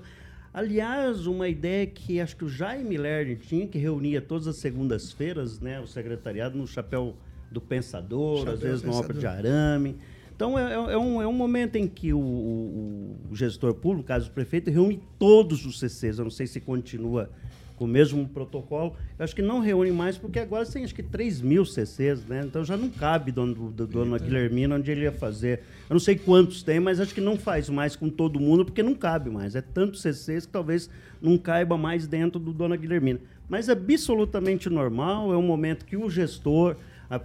Aliás, 0.54 1.28
uma 1.28 1.50
ideia 1.50 1.86
que 1.86 2.22
acho 2.22 2.38
que 2.38 2.46
o 2.46 2.50
Jaime 2.50 2.96
Lerner 2.96 3.38
tinha, 3.38 3.68
que 3.68 3.78
reunia 3.78 4.22
todas 4.22 4.48
as 4.48 4.56
segundas-feiras, 4.56 5.60
né, 5.60 5.82
o 5.82 5.86
secretariado 5.86 6.58
no 6.58 6.66
chapéu 6.66 7.14
do 7.52 7.62
pensador, 7.62 8.40
Chapéu 8.40 8.54
às 8.54 8.60
vezes 8.60 8.84
no 8.84 8.94
obra 8.94 9.14
de 9.14 9.20
pensador. 9.22 9.38
arame. 9.52 9.96
Então 10.36 10.60
é, 10.60 10.72
é- 10.74 10.94
é 10.94 10.98
um, 10.98 11.22
é 11.22 11.28
um 11.28 11.34
momento 11.34 11.78
em 11.78 11.88
que 11.88 12.12
o, 12.14 12.20
o- 12.20 13.16
o 13.32 13.36
gestor 13.36 13.74
público, 13.74 14.08
caso 14.08 14.30
o 14.30 14.34
prefeito, 14.34 14.70
reúne 14.70 15.02
todos 15.18 15.66
os 15.66 15.80
CCs. 15.80 16.18
Eu 16.20 16.26
não 16.26 16.32
sei 16.32 16.46
se 16.48 16.60
continua 16.60 17.30
com 17.78 17.84
o 17.86 17.88
mesmo 17.88 18.26
protocolo. 18.30 18.94
Eu 19.20 19.24
acho 19.26 19.36
que 19.36 19.42
não 19.42 19.60
reúne 19.60 19.92
mais, 19.92 20.18
porque 20.18 20.40
agora 20.40 20.66
tem 20.66 20.84
acho 20.86 20.96
que 20.96 21.04
3 21.04 21.42
mil 21.42 21.66
CCs, 21.66 22.26
né? 22.26 22.42
Então 22.46 22.64
já 22.64 22.76
não 22.78 22.90
cabe 22.90 23.32
dono 23.34 23.54
do, 23.54 23.70
do 23.70 23.88
dona 23.88 24.18
Guilhermina 24.18 24.76
onde 24.76 24.92
ele 24.92 25.02
ia 25.02 25.12
fazer. 25.12 25.60
Eu 25.90 25.94
não 25.94 26.00
sei 26.00 26.16
quantos 26.16 26.64
tem, 26.64 26.80
mas 26.80 27.00
acho 27.02 27.14
que 27.14 27.20
não 27.22 27.38
faz 27.38 27.70
mais 27.70 27.96
com 27.96 28.10
todo 28.10 28.40
mundo, 28.40 28.64
porque 28.66 28.82
não 28.84 28.94
cabe 28.96 29.30
mais. 29.30 29.56
É 29.56 29.62
tantos 29.62 30.02
CCs 30.02 30.46
que 30.46 30.52
talvez 30.52 30.90
não 31.22 31.38
caiba 31.38 31.78
mais 31.78 32.08
dentro 32.08 32.40
do 32.40 32.54
dona 32.54 32.76
Guilhermina. 32.78 33.20
Mas 33.48 33.68
é 33.70 33.74
absolutamente 33.74 34.70
normal, 34.70 35.32
é 35.34 35.38
um 35.38 35.42
momento 35.42 35.86
que 35.86 35.96
o 35.98 36.10
gestor 36.10 36.76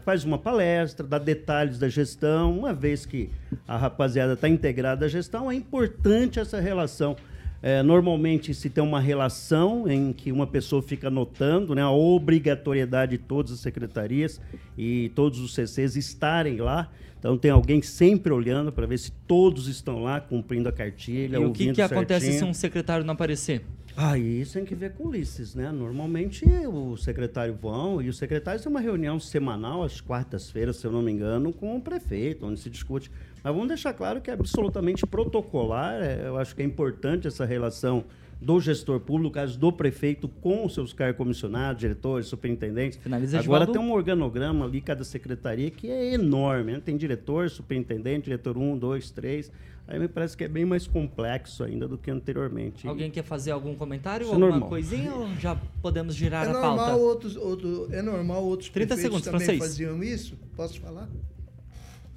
faz 0.05 0.25
uma 0.25 0.39
palestra, 0.39 1.07
dá 1.07 1.19
detalhes 1.19 1.79
da 1.79 1.89
gestão. 1.89 2.59
Uma 2.59 2.73
vez 2.73 3.07
que 3.07 3.31
a 3.67 3.77
rapaziada 3.77 4.35
está 4.35 4.49
integrada 4.49 5.07
à 5.07 5.09
gestão, 5.09 5.51
é 5.51 5.55
importante 5.55 6.39
essa 6.39 6.61
relação. 6.61 7.17
É, 7.63 7.83
normalmente 7.83 8.55
se 8.55 8.71
tem 8.71 8.83
uma 8.83 9.01
relação 9.01 9.87
em 9.87 10.15
que 10.15 10.33
uma 10.33 10.47
pessoa 10.47 10.81
fica 10.81 11.09
anotando 11.09 11.75
né, 11.75 11.83
a 11.83 11.91
obrigatoriedade 11.91 13.19
de 13.19 13.19
todas 13.19 13.53
as 13.53 13.61
secretarias 13.61 14.41
e 14.79 15.11
todos 15.15 15.39
os 15.41 15.55
CCs 15.55 15.97
estarem 15.97 16.57
lá. 16.57 16.91
Então 17.21 17.37
tem 17.37 17.51
alguém 17.51 17.83
sempre 17.83 18.33
olhando 18.33 18.73
para 18.73 18.87
ver 18.87 18.99
se 18.99 19.13
todos 19.13 19.69
estão 19.69 20.03
lá 20.03 20.21
cumprindo 20.21 20.71
a 20.71 20.73
cartilha. 20.73 21.37
E 21.37 21.45
o 21.45 21.53
que, 21.53 21.71
que 21.73 21.83
acontece 21.83 22.33
se 22.33 22.43
um 22.43 22.55
secretário 22.55 23.05
não 23.05 23.13
aparecer? 23.13 23.63
Ah, 23.95 24.17
isso 24.17 24.55
tem 24.55 24.65
que 24.65 24.75
ver 24.75 24.95
com 24.95 25.09
Ulisses, 25.09 25.55
né? 25.55 25.71
Normalmente 25.71 26.47
o 26.67 26.97
secretário 26.97 27.55
vão 27.55 28.01
e 28.01 28.09
os 28.09 28.17
secretários 28.17 28.63
têm 28.63 28.71
uma 28.71 28.81
reunião 28.81 29.21
semanal, 29.21 29.83
às 29.83 30.01
quartas-feiras, 30.01 30.77
se 30.77 30.87
eu 30.87 30.93
não 30.93 31.03
me 31.03 31.13
engano, 31.13 31.53
com 31.53 31.77
o 31.77 31.81
prefeito, 31.81 32.47
onde 32.47 32.59
se 32.59 32.71
discute. 32.71 33.11
Mas 33.45 33.53
vamos 33.53 33.69
deixar 33.69 33.93
claro 33.93 34.23
que 34.23 34.31
é 34.31 34.33
absolutamente 34.33 35.07
protocolar. 35.07 36.01
é, 36.03 36.27
eu 36.27 36.39
acho 36.39 36.57
que 36.57 36.63
é 36.63 36.65
importante 36.65 37.29
essa 37.29 37.45
relação 37.45 38.05
do 38.41 38.59
gestor 38.61 38.99
público, 39.01 39.25
no 39.25 39.31
caso 39.31 39.59
do 39.59 39.71
prefeito, 39.71 40.27
com 40.27 40.65
os 40.65 40.73
seus 40.73 40.93
cargos 40.95 41.19
comissionados, 41.19 41.81
diretores, 41.81 42.27
superintendentes. 42.27 42.99
Finaliza, 42.99 43.39
Agora 43.39 43.65
Edivaldo. 43.65 43.73
tem 43.73 43.91
um 43.91 43.93
organograma 43.95 44.65
ali, 44.65 44.81
cada 44.81 45.05
secretaria, 45.05 45.71
que 45.71 45.91
é 45.91 46.15
enorme. 46.15 46.73
Né? 46.73 46.81
Tem 46.83 46.97
diretor, 46.97 47.51
superintendente, 47.51 48.25
diretor 48.25 48.57
1, 48.57 48.79
2, 48.79 49.11
3. 49.11 49.53
Aí 49.87 49.99
me 49.99 50.07
parece 50.09 50.37
que 50.37 50.45
é 50.45 50.49
bem 50.49 50.65
mais 50.65 50.87
complexo 50.87 51.65
ainda 51.65 51.87
do 51.89 51.99
que 51.99 52.11
anteriormente. 52.11 52.87
Alguém 52.87 53.11
quer 53.11 53.25
fazer 53.25 53.51
algum 53.51 53.75
comentário, 53.75 54.23
Isso 54.25 54.31
é 54.31 54.35
alguma 54.35 54.51
normal. 54.53 54.69
coisinha, 54.69 55.13
ou 55.15 55.29
já 55.35 55.57
podemos 55.83 56.15
girar 56.15 56.47
É 56.47 56.51
a 56.51 56.53
pauta? 56.55 56.69
normal, 56.69 57.01
outros, 57.01 57.37
outro, 57.37 57.89
é 57.91 58.01
normal 58.01 58.45
outros 58.45 58.71
30 58.71 58.95
prefeitos 58.95 59.03
segundos, 59.03 59.25
também 59.25 59.41
francês. 59.41 59.59
faziam 59.59 60.03
isso? 60.03 60.39
Posso 60.57 60.81
falar? 60.81 61.09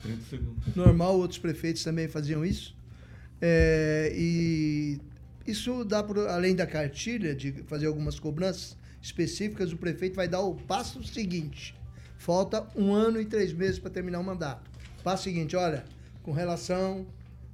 30 0.03 0.21
segundos. 0.30 0.76
Normal, 0.76 1.17
outros 1.17 1.39
prefeitos 1.39 1.84
também 1.84 2.07
faziam 2.07 2.45
isso. 2.45 2.76
É, 3.41 4.13
e 4.15 4.99
isso 5.45 5.83
dá, 5.83 6.01
por, 6.01 6.17
além 6.19 6.55
da 6.55 6.65
cartilha, 6.65 7.35
de 7.35 7.51
fazer 7.67 7.87
algumas 7.87 8.19
cobranças 8.19 8.77
específicas, 9.01 9.73
o 9.73 9.77
prefeito 9.77 10.15
vai 10.15 10.27
dar 10.27 10.41
o 10.41 10.55
passo 10.55 11.03
seguinte. 11.03 11.75
Falta 12.17 12.65
um 12.75 12.93
ano 12.93 13.19
e 13.19 13.25
três 13.25 13.51
meses 13.51 13.77
para 13.77 13.89
terminar 13.89 14.19
o 14.19 14.23
mandato. 14.23 14.71
Passo 15.03 15.23
seguinte, 15.23 15.55
olha, 15.55 15.83
com 16.21 16.31
relação 16.31 17.05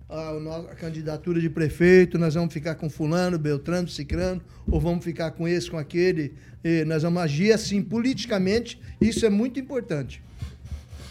à 0.07 0.75
candidatura 0.75 1.41
de 1.41 1.49
prefeito, 1.49 2.19
nós 2.19 2.35
vamos 2.35 2.53
ficar 2.53 2.75
com 2.75 2.87
fulano, 2.89 3.39
beltrano, 3.39 3.87
cicrano, 3.87 4.41
ou 4.69 4.79
vamos 4.79 5.03
ficar 5.03 5.31
com 5.31 5.47
esse, 5.47 5.71
com 5.71 5.77
aquele. 5.77 6.33
Nós 6.85 7.01
vamos 7.01 7.21
agir 7.23 7.51
assim, 7.51 7.81
politicamente. 7.81 8.79
Isso 9.01 9.25
é 9.25 9.29
muito 9.29 9.59
importante. 9.59 10.21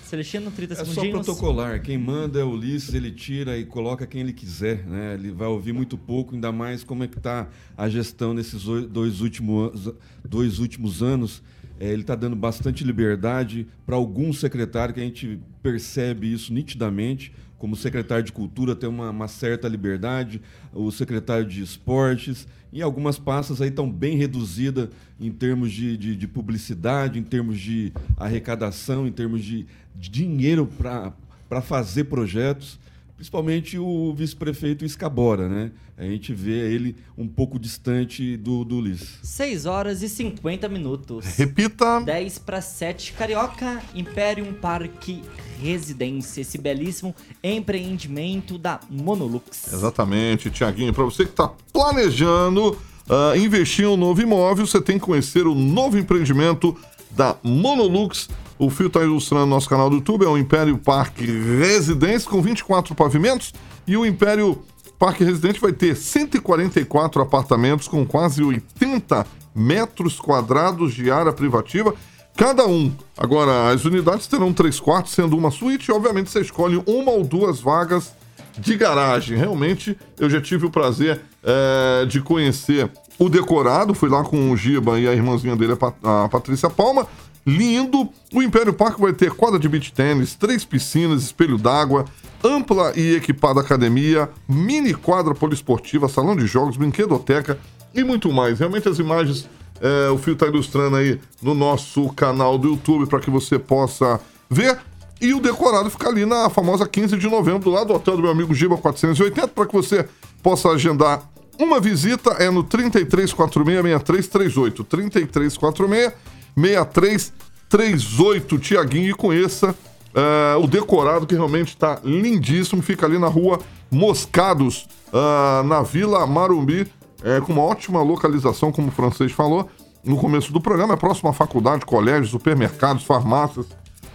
Celestino, 0.08 0.50
30 0.50 0.74
É 0.74 0.84
só 0.84 1.00
protocolar. 1.10 1.82
Quem 1.82 1.98
manda 1.98 2.38
é 2.40 2.44
o 2.44 2.50
Ulisses, 2.50 2.94
ele 2.94 3.10
tira 3.10 3.56
e 3.58 3.64
coloca 3.64 4.06
quem 4.06 4.22
ele 4.22 4.32
quiser. 4.32 4.84
Né? 4.86 5.14
Ele 5.14 5.30
vai 5.30 5.48
ouvir 5.48 5.72
muito 5.72 5.96
pouco, 5.98 6.34
ainda 6.34 6.50
mais 6.50 6.82
como 6.82 7.04
é 7.04 7.08
que 7.08 7.18
está 7.18 7.48
a 7.76 7.88
gestão 7.88 8.32
nesses 8.34 8.66
oi- 8.66 8.86
dois 8.86 9.20
últimos, 9.20 9.92
dois 10.26 10.58
últimos 10.58 11.02
anos. 11.02 11.42
É, 11.80 11.92
ele 11.92 12.02
está 12.02 12.14
dando 12.16 12.34
bastante 12.34 12.82
liberdade 12.82 13.66
para 13.86 13.94
alguns 13.94 14.40
secretários, 14.40 14.94
que 14.94 15.00
a 15.00 15.04
gente 15.04 15.38
percebe 15.62 16.32
isso 16.32 16.52
nitidamente. 16.52 17.32
Como 17.56 17.74
secretário 17.76 18.24
de 18.24 18.32
Cultura 18.32 18.74
tem 18.74 18.88
uma, 18.88 19.10
uma 19.10 19.28
certa 19.28 19.68
liberdade, 19.68 20.40
o 20.72 20.90
secretário 20.90 21.44
de 21.46 21.62
Esportes. 21.62 22.46
E 22.72 22.82
algumas 22.82 23.18
pastas 23.18 23.60
aí 23.60 23.68
estão 23.68 23.90
bem 23.90 24.16
reduzidas 24.16 24.88
em 25.18 25.32
termos 25.32 25.72
de, 25.72 25.96
de, 25.96 26.16
de 26.16 26.28
publicidade, 26.28 27.18
em 27.18 27.22
termos 27.22 27.58
de 27.58 27.92
arrecadação, 28.16 29.06
em 29.06 29.12
termos 29.12 29.42
de, 29.42 29.66
de 29.96 30.10
dinheiro 30.10 30.66
para 30.66 31.60
fazer 31.62 32.04
projetos 32.04 32.78
principalmente 33.18 33.76
o 33.76 34.14
vice-prefeito 34.14 34.84
Escabora, 34.84 35.48
né? 35.48 35.72
A 35.96 36.04
gente 36.04 36.32
vê 36.32 36.72
ele 36.72 36.94
um 37.16 37.26
pouco 37.26 37.58
distante 37.58 38.36
do, 38.36 38.64
do 38.64 38.76
Ulisses. 38.76 39.18
6 39.24 39.66
horas 39.66 40.02
e 40.02 40.08
50 40.08 40.68
minutos. 40.68 41.26
Repita. 41.36 42.00
10 42.00 42.38
para 42.38 42.60
7. 42.60 43.14
Carioca 43.14 43.82
Imperium 43.92 44.52
Parque 44.52 45.20
Residência, 45.60 46.42
esse 46.42 46.56
belíssimo 46.58 47.12
empreendimento 47.42 48.56
da 48.56 48.78
Monolux. 48.88 49.72
Exatamente, 49.72 50.48
Tiaguinho. 50.48 50.94
Para 50.94 51.02
você 51.02 51.24
que 51.24 51.32
está 51.32 51.50
planejando 51.72 52.70
uh, 52.70 53.36
investir 53.36 53.84
em 53.84 53.88
um 53.88 53.96
novo 53.96 54.22
imóvel, 54.22 54.64
você 54.64 54.80
tem 54.80 54.96
que 54.96 55.04
conhecer 55.04 55.44
o 55.44 55.56
novo 55.56 55.98
empreendimento 55.98 56.78
da 57.10 57.36
Monolux 57.42 58.28
o 58.58 58.68
Fio 58.70 58.88
está 58.88 59.02
ilustrando 59.02 59.46
nosso 59.46 59.68
canal 59.68 59.88
do 59.88 59.96
YouTube, 59.96 60.24
é 60.24 60.28
o 60.28 60.36
Império 60.36 60.76
Parque 60.78 61.24
Residência 61.24 62.28
com 62.28 62.42
24 62.42 62.94
pavimentos 62.94 63.52
e 63.86 63.96
o 63.96 64.04
Império 64.04 64.60
Parque 64.98 65.22
Residente 65.22 65.60
vai 65.60 65.72
ter 65.72 65.94
144 65.94 67.22
apartamentos 67.22 67.86
com 67.86 68.04
quase 68.04 68.42
80 68.42 69.24
metros 69.54 70.18
quadrados 70.18 70.92
de 70.92 71.10
área 71.10 71.32
privativa 71.32 71.94
cada 72.36 72.66
um. 72.66 72.92
Agora, 73.16 73.70
as 73.70 73.84
unidades 73.84 74.26
terão 74.26 74.52
três 74.52 74.78
quartos, 74.78 75.12
sendo 75.12 75.36
uma 75.36 75.50
suíte, 75.50 75.90
e 75.90 75.94
obviamente 75.94 76.30
você 76.30 76.40
escolhe 76.40 76.80
uma 76.86 77.10
ou 77.10 77.24
duas 77.24 77.60
vagas 77.60 78.12
de 78.56 78.76
garagem. 78.76 79.36
Realmente, 79.36 79.96
eu 80.18 80.30
já 80.30 80.40
tive 80.40 80.66
o 80.66 80.70
prazer 80.70 81.20
é, 81.42 82.06
de 82.06 82.20
conhecer 82.20 82.90
o 83.18 83.28
decorado, 83.28 83.94
fui 83.94 84.08
lá 84.08 84.22
com 84.22 84.52
o 84.52 84.56
Giba 84.56 85.00
e 85.00 85.08
a 85.08 85.12
irmãzinha 85.12 85.56
dele, 85.56 85.76
a 86.02 86.28
Patrícia 86.28 86.70
Palma, 86.70 87.06
lindo. 87.48 88.10
O 88.32 88.42
Império 88.42 88.72
Parque 88.74 89.00
vai 89.00 89.14
ter 89.14 89.30
quadra 89.30 89.58
de 89.58 89.68
beach 89.68 89.92
tênis, 89.92 90.34
três 90.34 90.64
piscinas, 90.64 91.22
espelho 91.22 91.56
d'água, 91.56 92.04
ampla 92.44 92.92
e 92.94 93.14
equipada 93.14 93.60
academia, 93.60 94.28
mini 94.46 94.92
quadra 94.92 95.34
poliesportiva, 95.34 96.08
salão 96.08 96.36
de 96.36 96.46
jogos, 96.46 96.76
brinquedoteca 96.76 97.58
e 97.94 98.04
muito 98.04 98.30
mais. 98.30 98.58
Realmente 98.58 98.86
as 98.88 98.98
imagens 98.98 99.48
é, 99.80 100.10
o 100.10 100.18
Fio 100.18 100.34
está 100.34 100.46
ilustrando 100.46 100.96
aí 100.96 101.18
no 101.40 101.54
nosso 101.54 102.10
canal 102.10 102.58
do 102.58 102.68
YouTube 102.68 103.06
para 103.06 103.20
que 103.20 103.30
você 103.30 103.58
possa 103.58 104.20
ver. 104.50 104.78
E 105.20 105.34
o 105.34 105.40
decorado 105.40 105.90
fica 105.90 106.08
ali 106.08 106.24
na 106.26 106.48
famosa 106.50 106.86
15 106.86 107.16
de 107.16 107.28
novembro, 107.28 107.64
do 107.64 107.70
lado 107.70 107.88
do 107.88 107.94
hotel 107.94 108.14
do 108.16 108.22
meu 108.22 108.30
amigo 108.30 108.54
Giba 108.54 108.76
480, 108.76 109.48
para 109.48 109.66
que 109.66 109.74
você 109.74 110.06
possa 110.42 110.68
agendar 110.68 111.28
uma 111.58 111.80
visita. 111.80 112.32
É 112.32 112.50
no 112.50 112.62
3346-6338. 112.64 114.84
3346 114.84 116.12
6338 116.60 118.58
Tiaguinho 118.58 119.10
e 119.10 119.14
conheça 119.14 119.70
uh, 119.70 120.62
o 120.62 120.66
decorado 120.66 121.26
que 121.26 121.34
realmente 121.34 121.68
está 121.68 122.00
lindíssimo. 122.04 122.82
Fica 122.82 123.06
ali 123.06 123.18
na 123.18 123.28
rua 123.28 123.60
Moscados, 123.90 124.88
uh, 125.08 125.62
na 125.66 125.82
Vila 125.82 126.26
Marumbi, 126.26 126.86
é, 127.22 127.40
com 127.40 127.52
uma 127.52 127.62
ótima 127.62 128.02
localização, 128.02 128.70
como 128.70 128.88
o 128.88 128.92
francês 128.92 129.32
falou 129.32 129.68
no 130.04 130.16
começo 130.16 130.52
do 130.52 130.60
programa. 130.60 130.94
É 130.94 130.96
próximo 130.96 131.28
à 131.28 131.32
faculdade, 131.32 131.84
colégios, 131.84 132.30
supermercados, 132.30 133.04
farmácias, 133.04 133.66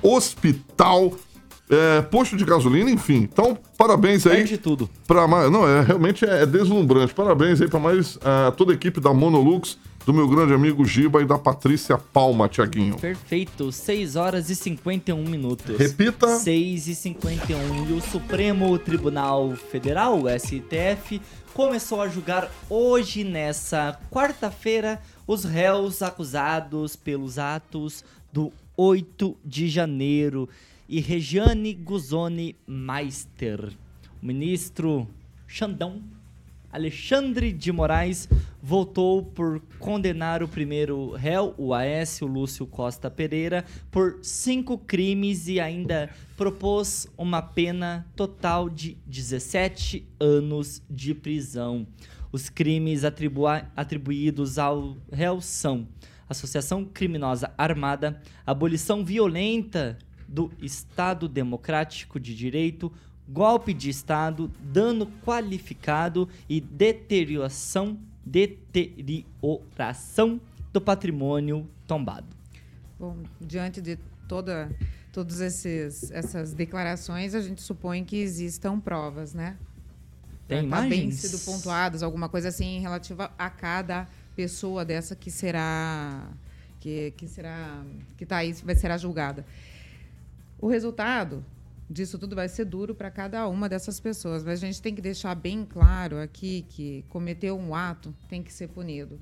hospital. 0.02 1.14
É, 1.70 2.02
posto 2.02 2.36
de 2.36 2.46
gasolina, 2.46 2.92
enfim. 2.92 3.28
Então, 3.32 3.58
parabéns 3.78 4.28
aí. 4.28 4.44
de 4.44 4.58
tudo. 4.58 4.90
Pra 5.08 5.28
mais, 5.28 5.50
não, 5.50 5.68
é 5.68 5.82
realmente 5.82 6.24
é, 6.26 6.44
é 6.44 6.46
deslumbrante. 6.46 7.14
Parabéns 7.14 7.62
aí 7.62 7.68
para 7.68 7.80
mais 7.80 8.18
uh, 8.18 8.52
toda 8.56 8.74
a 8.74 8.76
equipe 8.76 9.00
da 9.00 9.14
Monolux 9.14 9.78
do 10.06 10.14
meu 10.14 10.28
grande 10.28 10.54
amigo 10.54 10.86
Giba 10.86 11.22
e 11.22 11.26
da 11.26 11.38
Patrícia 11.38 11.98
Palma, 11.98 12.50
Tiaguinho. 12.50 12.98
Perfeito, 12.98 13.72
6 13.72 14.16
horas 14.16 14.50
e 14.50 14.56
51 14.56 15.24
minutos. 15.24 15.78
Repita. 15.78 16.28
6 16.40 16.88
e 16.88 16.96
51. 16.96 17.90
E 17.90 17.94
o 17.94 18.02
Supremo 18.02 18.78
Tribunal 18.78 19.56
Federal, 19.56 20.22
o 20.22 20.30
STF, 20.30 21.22
começou 21.54 22.02
a 22.02 22.10
julgar 22.10 22.52
hoje, 22.70 23.24
nessa 23.24 23.98
quarta-feira, 24.12 25.02
os 25.26 25.46
réus 25.46 26.02
acusados 26.02 26.96
pelos 26.98 27.40
atos 27.40 28.04
do 28.32 28.52
8 28.76 29.38
de 29.46 29.70
janeiro 29.70 30.50
e 30.90 31.00
Regiane 31.00 31.74
Guzoni 31.74 32.56
Meister. 32.68 33.72
O 34.22 34.26
ministro 34.26 35.08
Xandão 35.48 36.02
Alexandre 36.74 37.54
de 37.54 37.72
Moraes 37.72 38.28
votou 38.60 39.22
por 39.22 39.62
condenar 39.78 40.42
o 40.42 40.48
primeiro 40.48 41.12
réu, 41.12 41.54
o 41.56 41.72
Aécio 41.72 42.26
Lúcio 42.26 42.66
Costa 42.66 43.12
Pereira, 43.12 43.64
por 43.92 44.18
cinco 44.24 44.76
crimes 44.76 45.48
e 45.48 45.60
ainda 45.60 46.10
propôs 46.36 47.08
uma 47.16 47.44
pena 47.44 48.08
total 48.16 48.72
de 48.72 48.98
17 49.06 50.04
anos 50.20 50.82
de 50.90 51.14
prisão. 51.14 51.86
Os 52.32 52.50
crimes 52.50 53.04
atribuídos 53.04 54.58
ao 54.58 54.98
réu 55.12 55.40
são 55.42 55.88
associação 56.28 56.84
criminosa 56.84 57.54
armada, 57.56 58.20
abolição 58.44 59.06
violenta 59.06 59.96
do 60.28 60.52
Estado 60.60 61.28
Democrático 61.28 62.20
de 62.20 62.36
Direito, 62.36 62.92
golpe 63.28 63.74
de 63.74 63.90
Estado, 63.90 64.52
dano 64.60 65.08
qualificado 65.26 66.30
e 66.48 66.62
deterioração, 66.62 68.00
deterioração 68.26 70.40
do 70.72 70.80
patrimônio 70.82 71.68
tombado. 71.88 72.28
Bom, 73.00 73.18
diante 73.40 73.82
de 73.82 73.98
toda 74.28 74.70
todas 75.12 75.42
essas 75.42 76.54
declarações, 76.54 77.36
a 77.36 77.42
gente 77.42 77.62
supõe 77.62 78.04
que 78.04 78.18
existam 78.18 78.80
provas, 78.80 79.36
né? 79.36 79.58
Tem 80.48 80.68
tá 80.68 80.82
bem 80.82 81.12
sido 81.12 81.40
pontuadas, 81.46 82.02
alguma 82.02 82.28
coisa 82.28 82.50
assim 82.50 82.80
relativa 82.80 83.32
a 83.38 83.50
cada 83.50 84.08
pessoa 84.36 84.84
dessa 84.84 85.16
que 85.16 85.30
será 85.30 86.28
que, 86.80 87.14
que 87.16 87.28
será 87.28 87.84
que 88.18 88.26
tá 88.26 88.38
aí 88.38 88.54
vai 88.54 88.76
ser 88.76 88.98
julgada. 88.98 89.46
O 90.60 90.68
resultado 90.68 91.46
disso 91.94 92.18
tudo 92.18 92.36
vai 92.36 92.50
ser 92.50 92.66
duro 92.66 92.96
para 92.96 93.12
cada 93.12 93.48
uma 93.48 93.70
dessas 93.70 94.00
pessoas. 94.00 94.44
Mas 94.44 94.62
a 94.62 94.66
gente 94.66 94.82
tem 94.82 94.94
que 94.94 95.02
deixar 95.02 95.36
bem 95.36 95.66
claro 95.66 96.20
aqui 96.20 96.66
que 96.70 97.06
cometeu 97.10 97.58
um 97.58 97.76
ato 97.76 98.14
tem 98.28 98.42
que 98.42 98.52
ser 98.52 98.68
punido. 98.68 99.20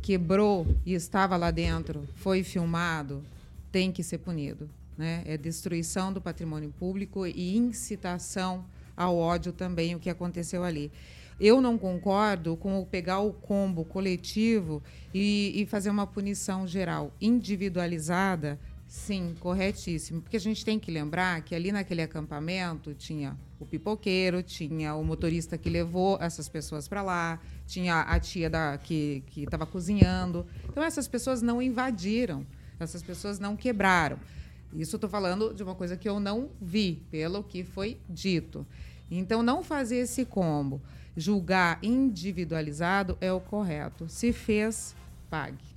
Quebrou 0.00 0.66
e 0.84 0.94
estava 0.94 1.36
lá 1.36 1.50
dentro, 1.50 2.08
foi 2.14 2.42
filmado, 2.42 3.22
tem 3.70 3.92
que 3.92 4.02
ser 4.02 4.18
punido. 4.18 4.68
Né? 4.96 5.22
É 5.26 5.36
destruição 5.36 6.12
do 6.12 6.20
patrimônio 6.20 6.72
público 6.78 7.26
e 7.26 7.56
incitação 7.56 8.64
ao 8.96 9.16
ódio 9.16 9.52
também, 9.52 9.94
o 9.94 10.00
que 10.00 10.08
aconteceu 10.08 10.64
ali. 10.64 10.90
Eu 11.38 11.60
não 11.60 11.76
concordo 11.76 12.56
com 12.56 12.80
o 12.80 12.86
pegar 12.86 13.20
o 13.20 13.30
combo 13.30 13.84
coletivo 13.84 14.82
e, 15.12 15.52
e 15.54 15.66
fazer 15.66 15.90
uma 15.90 16.06
punição 16.06 16.66
geral, 16.66 17.12
individualizada, 17.20 18.58
Sim, 18.86 19.34
corretíssimo. 19.40 20.22
Porque 20.22 20.36
a 20.36 20.40
gente 20.40 20.64
tem 20.64 20.78
que 20.78 20.90
lembrar 20.90 21.42
que 21.42 21.54
ali 21.54 21.72
naquele 21.72 22.02
acampamento 22.02 22.94
tinha 22.94 23.36
o 23.58 23.66
pipoqueiro, 23.66 24.42
tinha 24.42 24.94
o 24.94 25.04
motorista 25.04 25.58
que 25.58 25.68
levou 25.68 26.18
essas 26.20 26.48
pessoas 26.48 26.86
para 26.86 27.02
lá, 27.02 27.40
tinha 27.66 28.02
a 28.02 28.20
tia 28.20 28.48
da, 28.48 28.78
que 28.78 29.24
estava 29.36 29.66
cozinhando. 29.66 30.46
Então, 30.68 30.82
essas 30.82 31.08
pessoas 31.08 31.42
não 31.42 31.60
invadiram, 31.60 32.46
essas 32.78 33.02
pessoas 33.02 33.38
não 33.38 33.56
quebraram. 33.56 34.18
Isso 34.72 34.96
estou 34.96 35.10
falando 35.10 35.54
de 35.54 35.62
uma 35.62 35.74
coisa 35.74 35.96
que 35.96 36.08
eu 36.08 36.20
não 36.20 36.50
vi, 36.60 37.02
pelo 37.10 37.42
que 37.42 37.64
foi 37.64 37.98
dito. 38.08 38.66
Então, 39.10 39.42
não 39.42 39.62
fazer 39.62 39.96
esse 39.96 40.24
combo, 40.24 40.80
julgar 41.16 41.78
individualizado 41.82 43.16
é 43.20 43.32
o 43.32 43.40
correto. 43.40 44.08
Se 44.08 44.32
fez, 44.32 44.94
pague. 45.30 45.75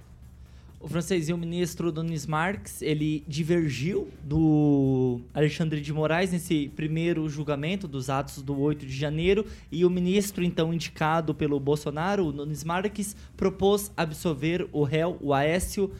O 0.81 0.87
francês 0.87 1.27
e 1.27 1.33
o 1.33 1.37
ministro 1.37 1.91
Nunes 1.91 2.25
Marques, 2.25 2.81
ele 2.81 3.21
divergiu 3.27 4.07
do 4.23 5.19
Alexandre 5.33 5.81
de 5.81 5.91
Moraes 5.91 6.31
nesse 6.31 6.71
primeiro 6.73 7.27
julgamento 7.27 7.85
dos 7.85 8.09
atos 8.09 8.41
do 8.41 8.57
8 8.57 8.85
de 8.85 8.95
janeiro 8.95 9.45
e 9.69 9.83
o 9.83 9.89
ministro, 9.89 10.41
então 10.41 10.73
indicado 10.73 11.35
pelo 11.35 11.59
Bolsonaro, 11.59 12.27
o 12.27 12.31
Nunes 12.31 12.63
Marques, 12.63 13.13
propôs 13.35 13.91
absolver 13.97 14.69
o 14.71 14.83
réu, 14.83 15.17
o 15.19 15.33
Aécio, 15.33 15.91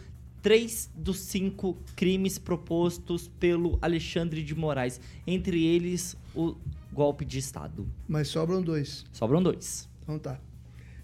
três 0.42 0.90
dos 0.96 1.20
cinco 1.20 1.78
crimes 1.98 2.40
propostos 2.40 3.30
pelo 3.38 3.78
Alexandre 3.82 4.42
de 4.42 4.56
Moraes, 4.56 5.02
entre 5.28 5.62
eles 5.62 6.16
o 6.34 6.56
golpe 6.94 7.26
de 7.26 7.38
Estado. 7.38 7.86
Mas 8.08 8.30
sobram 8.30 8.62
dois. 8.62 9.06
Sobram 9.12 9.44
dois. 9.44 9.90
Então 10.04 10.18
tá. 10.18 10.40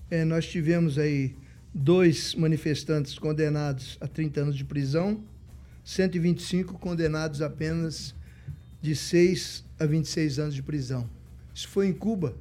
É, 0.10 0.24
nós 0.24 0.48
tivemos 0.48 0.98
aí 0.98 1.36
dois 1.78 2.34
manifestantes 2.36 3.20
condenados 3.20 3.98
a 4.00 4.08
30 4.08 4.40
anos 4.40 4.56
de 4.56 4.64
prisão, 4.64 5.20
125 5.84 6.76
condenados 6.80 7.42
apenas 7.42 8.16
de 8.82 8.96
6 8.96 9.66
a 9.78 9.86
26 9.86 10.40
anos 10.40 10.56
de 10.56 10.64
prisão. 10.64 11.10
Isso 11.54 11.68
foi 11.68 11.88
em 11.88 11.94
Cuba, 11.94 12.34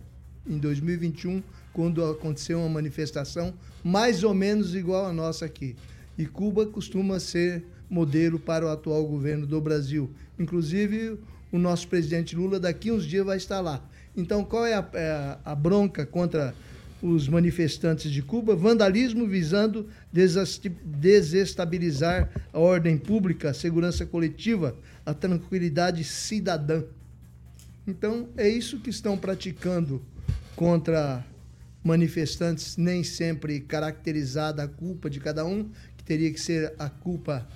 em 0.46 0.56
2021, 0.56 1.42
quando 1.72 2.04
aconteceu 2.04 2.60
uma 2.60 2.68
manifestação 2.68 3.52
mais 3.82 4.22
ou 4.22 4.32
menos 4.32 4.72
igual 4.72 5.06
a 5.06 5.12
nossa 5.12 5.44
aqui. 5.44 5.74
E 6.16 6.26
Cuba 6.26 6.64
costuma 6.66 7.18
ser 7.18 7.64
modelo 7.90 8.38
para 8.38 8.64
o 8.64 8.68
atual 8.68 9.04
governo 9.04 9.48
do 9.48 9.60
Brasil. 9.60 10.08
Inclusive, 10.38 11.18
o 11.50 11.58
nosso 11.58 11.88
presidente 11.88 12.36
Lula 12.36 12.60
daqui 12.60 12.92
uns 12.92 13.04
dias 13.04 13.26
vai 13.26 13.36
estar 13.36 13.60
lá. 13.60 13.84
Então, 14.16 14.44
qual 14.44 14.64
é 14.64 14.74
a, 14.74 14.88
é 14.94 15.38
a 15.44 15.54
bronca 15.56 16.06
contra 16.06 16.54
os 17.04 17.28
manifestantes 17.28 18.10
de 18.10 18.22
Cuba? 18.22 18.56
Vandalismo 18.56 19.26
visando 19.26 19.90
desestabilizar 20.10 22.30
a 22.50 22.58
ordem 22.58 22.96
pública, 22.96 23.50
a 23.50 23.54
segurança 23.54 24.06
coletiva, 24.06 24.74
a 25.04 25.12
tranquilidade 25.12 26.02
cidadã. 26.02 26.82
Então, 27.86 28.30
é 28.38 28.48
isso 28.48 28.80
que 28.80 28.88
estão 28.88 29.18
praticando 29.18 30.00
contra 30.56 31.22
manifestantes, 31.82 32.78
nem 32.78 33.04
sempre 33.04 33.60
caracterizada 33.60 34.62
a 34.62 34.68
culpa 34.68 35.10
de 35.10 35.20
cada 35.20 35.44
um, 35.44 35.68
que 35.98 36.04
teria 36.04 36.32
que 36.32 36.40
ser 36.40 36.72
a 36.78 36.88
culpa 36.88 37.46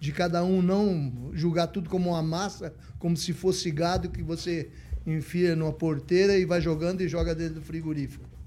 de 0.00 0.10
cada 0.10 0.42
um, 0.42 0.60
não 0.60 1.30
julgar 1.32 1.68
tudo 1.68 1.88
como 1.88 2.10
uma 2.10 2.22
massa, 2.22 2.74
como 2.98 3.16
se 3.16 3.32
fosse 3.32 3.70
gado 3.70 4.10
que 4.10 4.24
você 4.24 4.70
enfia 5.06 5.54
numa 5.54 5.72
porteira 5.72 6.36
e 6.36 6.44
vai 6.44 6.60
jogando 6.60 7.00
e 7.00 7.08
joga 7.08 7.32
dentro 7.32 7.54
do 7.54 7.62
frigorífico. 7.62 8.37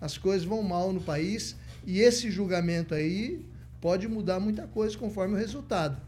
As 0.00 0.16
coisas 0.16 0.46
vão 0.46 0.62
mal 0.62 0.92
no 0.92 1.00
país 1.00 1.56
e 1.86 2.00
esse 2.00 2.30
julgamento 2.30 2.94
aí 2.94 3.44
pode 3.80 4.08
mudar 4.08 4.40
muita 4.40 4.66
coisa 4.66 4.96
conforme 4.96 5.34
o 5.34 5.38
resultado. 5.38 6.00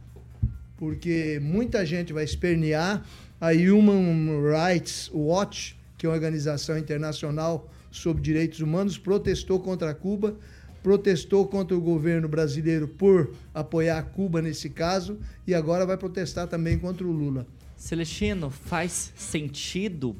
Porque 0.76 1.38
muita 1.42 1.84
gente 1.84 2.12
vai 2.12 2.24
espernear 2.24 3.04
a 3.40 3.50
Human 3.52 4.40
Rights 4.42 5.10
Watch, 5.12 5.78
que 5.98 6.06
é 6.06 6.08
uma 6.08 6.14
organização 6.14 6.78
internacional 6.78 7.70
sobre 7.90 8.22
direitos 8.22 8.60
humanos, 8.60 8.98
protestou 8.98 9.60
contra 9.60 9.94
Cuba, 9.94 10.36
protestou 10.82 11.46
contra 11.46 11.76
o 11.76 11.80
governo 11.80 12.28
brasileiro 12.28 12.88
por 12.88 13.32
apoiar 13.54 14.02
Cuba 14.02 14.42
nesse 14.42 14.70
caso 14.70 15.18
e 15.46 15.54
agora 15.54 15.86
vai 15.86 15.96
protestar 15.96 16.48
também 16.48 16.78
contra 16.78 17.06
o 17.06 17.12
Lula. 17.12 17.46
Celestino, 17.76 18.50
faz 18.50 19.12
sentido 19.16 20.16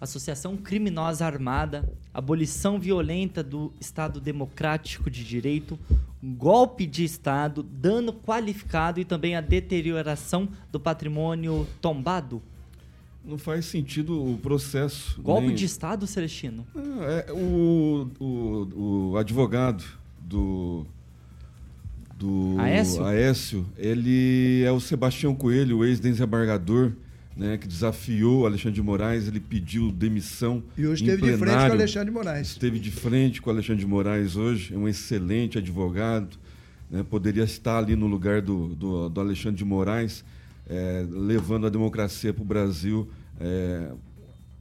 associação 0.00 0.56
criminosa 0.56 1.24
armada, 1.24 1.88
abolição 2.12 2.78
violenta 2.78 3.42
do 3.42 3.72
Estado 3.80 4.20
democrático 4.20 5.10
de 5.10 5.24
direito, 5.24 5.78
golpe 6.22 6.86
de 6.86 7.04
Estado, 7.04 7.62
dano 7.62 8.12
qualificado 8.12 9.00
e 9.00 9.04
também 9.04 9.36
a 9.36 9.40
deterioração 9.40 10.48
do 10.70 10.78
patrimônio 10.78 11.66
tombado? 11.80 12.42
Não 13.24 13.38
faz 13.38 13.64
sentido 13.66 14.22
o 14.22 14.38
processo. 14.38 15.20
Golpe 15.20 15.48
nem... 15.48 15.56
de 15.56 15.64
Estado, 15.64 16.06
Celestino? 16.06 16.64
É, 17.00 17.32
o, 17.32 18.08
o, 18.20 19.10
o 19.10 19.16
advogado 19.16 19.84
do, 20.20 20.86
do 22.16 22.54
Aécio? 22.58 23.04
Aécio, 23.04 23.66
ele 23.76 24.62
é 24.62 24.70
o 24.70 24.78
Sebastião 24.78 25.34
Coelho, 25.34 25.78
o 25.78 25.84
ex-desembargador, 25.84 26.92
né, 27.36 27.58
que 27.58 27.68
desafiou 27.68 28.46
Alexandre 28.46 28.76
de 28.76 28.82
Moraes, 28.82 29.28
ele 29.28 29.40
pediu 29.40 29.92
demissão. 29.92 30.62
E 30.76 30.86
hoje 30.86 31.04
esteve 31.04 31.30
de 31.30 31.36
frente 31.36 31.66
com 31.66 31.72
Alexandre 31.72 32.06
de 32.06 32.10
Moraes. 32.10 32.48
Esteve 32.48 32.78
de 32.78 32.90
frente 32.90 33.42
com 33.42 33.50
Alexandre 33.50 33.80
de 33.80 33.86
Moraes 33.86 34.36
hoje, 34.36 34.74
é 34.74 34.78
um 34.78 34.88
excelente 34.88 35.58
advogado, 35.58 36.38
né, 36.90 37.04
poderia 37.08 37.44
estar 37.44 37.78
ali 37.78 37.94
no 37.94 38.06
lugar 38.06 38.40
do, 38.40 38.68
do, 38.68 39.08
do 39.08 39.20
Alexandre 39.20 39.58
de 39.58 39.64
Moraes 39.64 40.24
é, 40.68 41.06
levando 41.08 41.66
a 41.66 41.70
democracia 41.70 42.32
para 42.32 42.42
o 42.42 42.46
Brasil 42.46 43.08
é, 43.40 43.90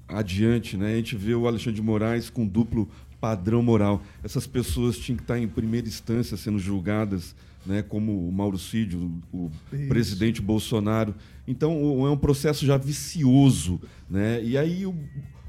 adiante. 0.07 0.77
Né? 0.77 0.93
A 0.93 0.95
gente 0.97 1.15
vê 1.15 1.33
o 1.33 1.47
Alexandre 1.47 1.75
de 1.75 1.81
Moraes 1.81 2.29
com 2.29 2.45
duplo 2.45 2.89
padrão 3.19 3.63
moral. 3.63 4.03
Essas 4.23 4.45
pessoas 4.45 4.97
tinham 4.97 5.17
que 5.17 5.23
estar 5.23 5.39
em 5.39 5.47
primeira 5.47 5.87
instância 5.87 6.37
sendo 6.37 6.59
julgadas, 6.59 7.35
né, 7.65 7.81
como 7.81 8.27
o 8.27 8.31
Mauro 8.31 8.57
Cídio, 8.57 9.11
o 9.33 9.49
Isso. 9.73 9.87
presidente 9.87 10.41
Bolsonaro. 10.41 11.15
Então, 11.47 11.71
é 12.05 12.09
um 12.09 12.17
processo 12.17 12.65
já 12.65 12.77
vicioso. 12.77 13.79
Né? 14.09 14.43
E 14.43 14.57
aí 14.57 14.85
o, 14.85 14.95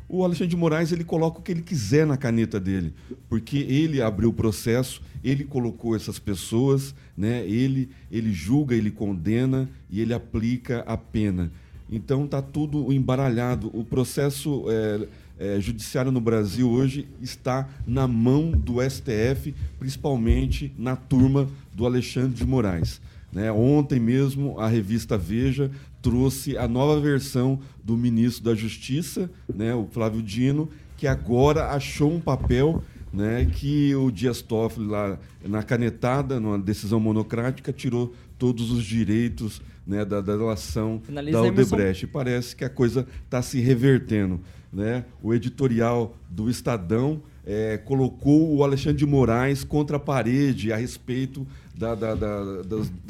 o 0.08 0.24
Alexandre 0.24 0.50
de 0.50 0.56
Moraes 0.56 0.92
ele 0.92 1.04
coloca 1.04 1.38
o 1.38 1.42
que 1.42 1.52
ele 1.52 1.62
quiser 1.62 2.06
na 2.06 2.16
caneta 2.16 2.60
dele, 2.60 2.94
porque 3.28 3.58
ele 3.58 4.00
abriu 4.00 4.30
o 4.30 4.32
processo, 4.32 5.02
ele 5.22 5.44
colocou 5.44 5.96
essas 5.96 6.18
pessoas, 6.18 6.94
né? 7.16 7.46
ele, 7.46 7.90
ele 8.10 8.32
julga, 8.32 8.74
ele 8.74 8.90
condena 8.90 9.68
e 9.90 10.00
ele 10.00 10.14
aplica 10.14 10.80
a 10.80 10.96
pena. 10.96 11.50
Então 11.90 12.24
está 12.24 12.42
tudo 12.42 12.92
embaralhado. 12.92 13.70
O 13.72 13.84
processo 13.84 14.64
é, 14.68 15.06
é, 15.38 15.60
judiciário 15.60 16.10
no 16.10 16.20
Brasil 16.20 16.68
hoje 16.70 17.08
está 17.20 17.68
na 17.86 18.08
mão 18.08 18.50
do 18.50 18.76
STF, 18.82 19.54
principalmente 19.78 20.72
na 20.78 20.96
turma 20.96 21.48
do 21.74 21.84
Alexandre 21.84 22.34
de 22.34 22.46
Moraes. 22.46 23.00
Né? 23.32 23.52
Ontem 23.52 24.00
mesmo, 24.00 24.58
a 24.58 24.68
revista 24.68 25.18
Veja 25.18 25.70
trouxe 26.00 26.56
a 26.56 26.66
nova 26.66 27.00
versão 27.00 27.60
do 27.82 27.96
ministro 27.96 28.44
da 28.44 28.54
Justiça, 28.54 29.30
né, 29.52 29.74
o 29.74 29.86
Flávio 29.86 30.22
Dino, 30.22 30.68
que 30.96 31.06
agora 31.06 31.70
achou 31.70 32.12
um 32.12 32.20
papel 32.20 32.82
né, 33.12 33.44
que 33.44 33.94
o 33.94 34.10
Dias 34.10 34.40
Toffoli, 34.40 34.86
lá 34.86 35.18
na 35.44 35.62
canetada, 35.62 36.38
numa 36.38 36.58
decisão 36.58 37.00
monocrática, 37.00 37.72
tirou 37.72 38.14
todos 38.38 38.70
os 38.70 38.84
direitos 38.84 39.60
né, 39.86 40.04
da, 40.04 40.20
da 40.20 40.36
relação 40.36 41.00
da 41.30 41.42
Odebrecht. 41.42 42.06
Parece 42.08 42.54
que 42.54 42.64
a 42.64 42.68
coisa 42.68 43.06
está 43.24 43.40
se 43.40 43.60
revertendo. 43.60 44.40
Né? 44.72 45.04
O 45.22 45.32
editorial 45.32 46.14
do 46.28 46.50
Estadão 46.50 47.22
é, 47.46 47.78
colocou 47.78 48.54
o 48.54 48.64
Alexandre 48.64 48.98
de 48.98 49.06
Moraes 49.06 49.62
contra 49.62 49.96
a 49.96 50.00
parede 50.00 50.72
a 50.72 50.76
respeito 50.76 51.46
da, 51.74 51.94
da, 51.94 52.14
da, 52.14 52.62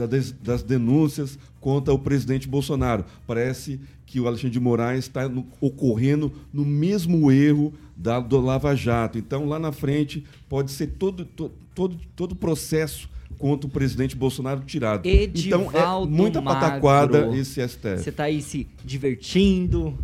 das, 0.07 0.33
das, 0.33 0.63
denúncias 0.63 1.39
contra 1.61 1.95
o 1.95 1.99
presidente 1.99 2.47
Bolsonaro. 2.47 3.05
Parece 3.27 3.81
que 4.05 4.21
o 4.21 4.27
Alexandre 4.27 4.51
de 4.51 4.61
Moraes 4.61 5.01
está 5.01 5.23
ocorrendo 5.61 6.31
no 6.53 6.65
mesmo 6.65 7.33
erro 7.33 7.73
da, 7.97 8.21
do 8.21 8.39
Lava 8.41 8.75
Jato. 8.77 9.19
Então, 9.19 9.49
lá 9.49 9.59
na 9.59 9.73
frente, 9.73 10.25
pode 10.49 10.71
ser 10.71 10.89
todo, 10.99 11.25
todo, 11.25 11.53
todo, 11.75 11.97
todo 12.15 12.37
processo 12.37 13.09
contra 13.39 13.67
o 13.67 13.71
presidente 13.71 14.17
Bolsonaro 14.17 14.61
tirado. 14.61 15.07
Edivaldo 15.07 15.69
então, 15.69 16.05
é 16.05 16.07
muita 16.07 16.43
pataquada 16.43 17.37
esse 17.37 17.67
STF. 17.67 17.99
Você 17.99 18.11
está 18.11 18.25
aí 18.25 18.43
se 18.43 18.67
divertindo, 18.85 19.97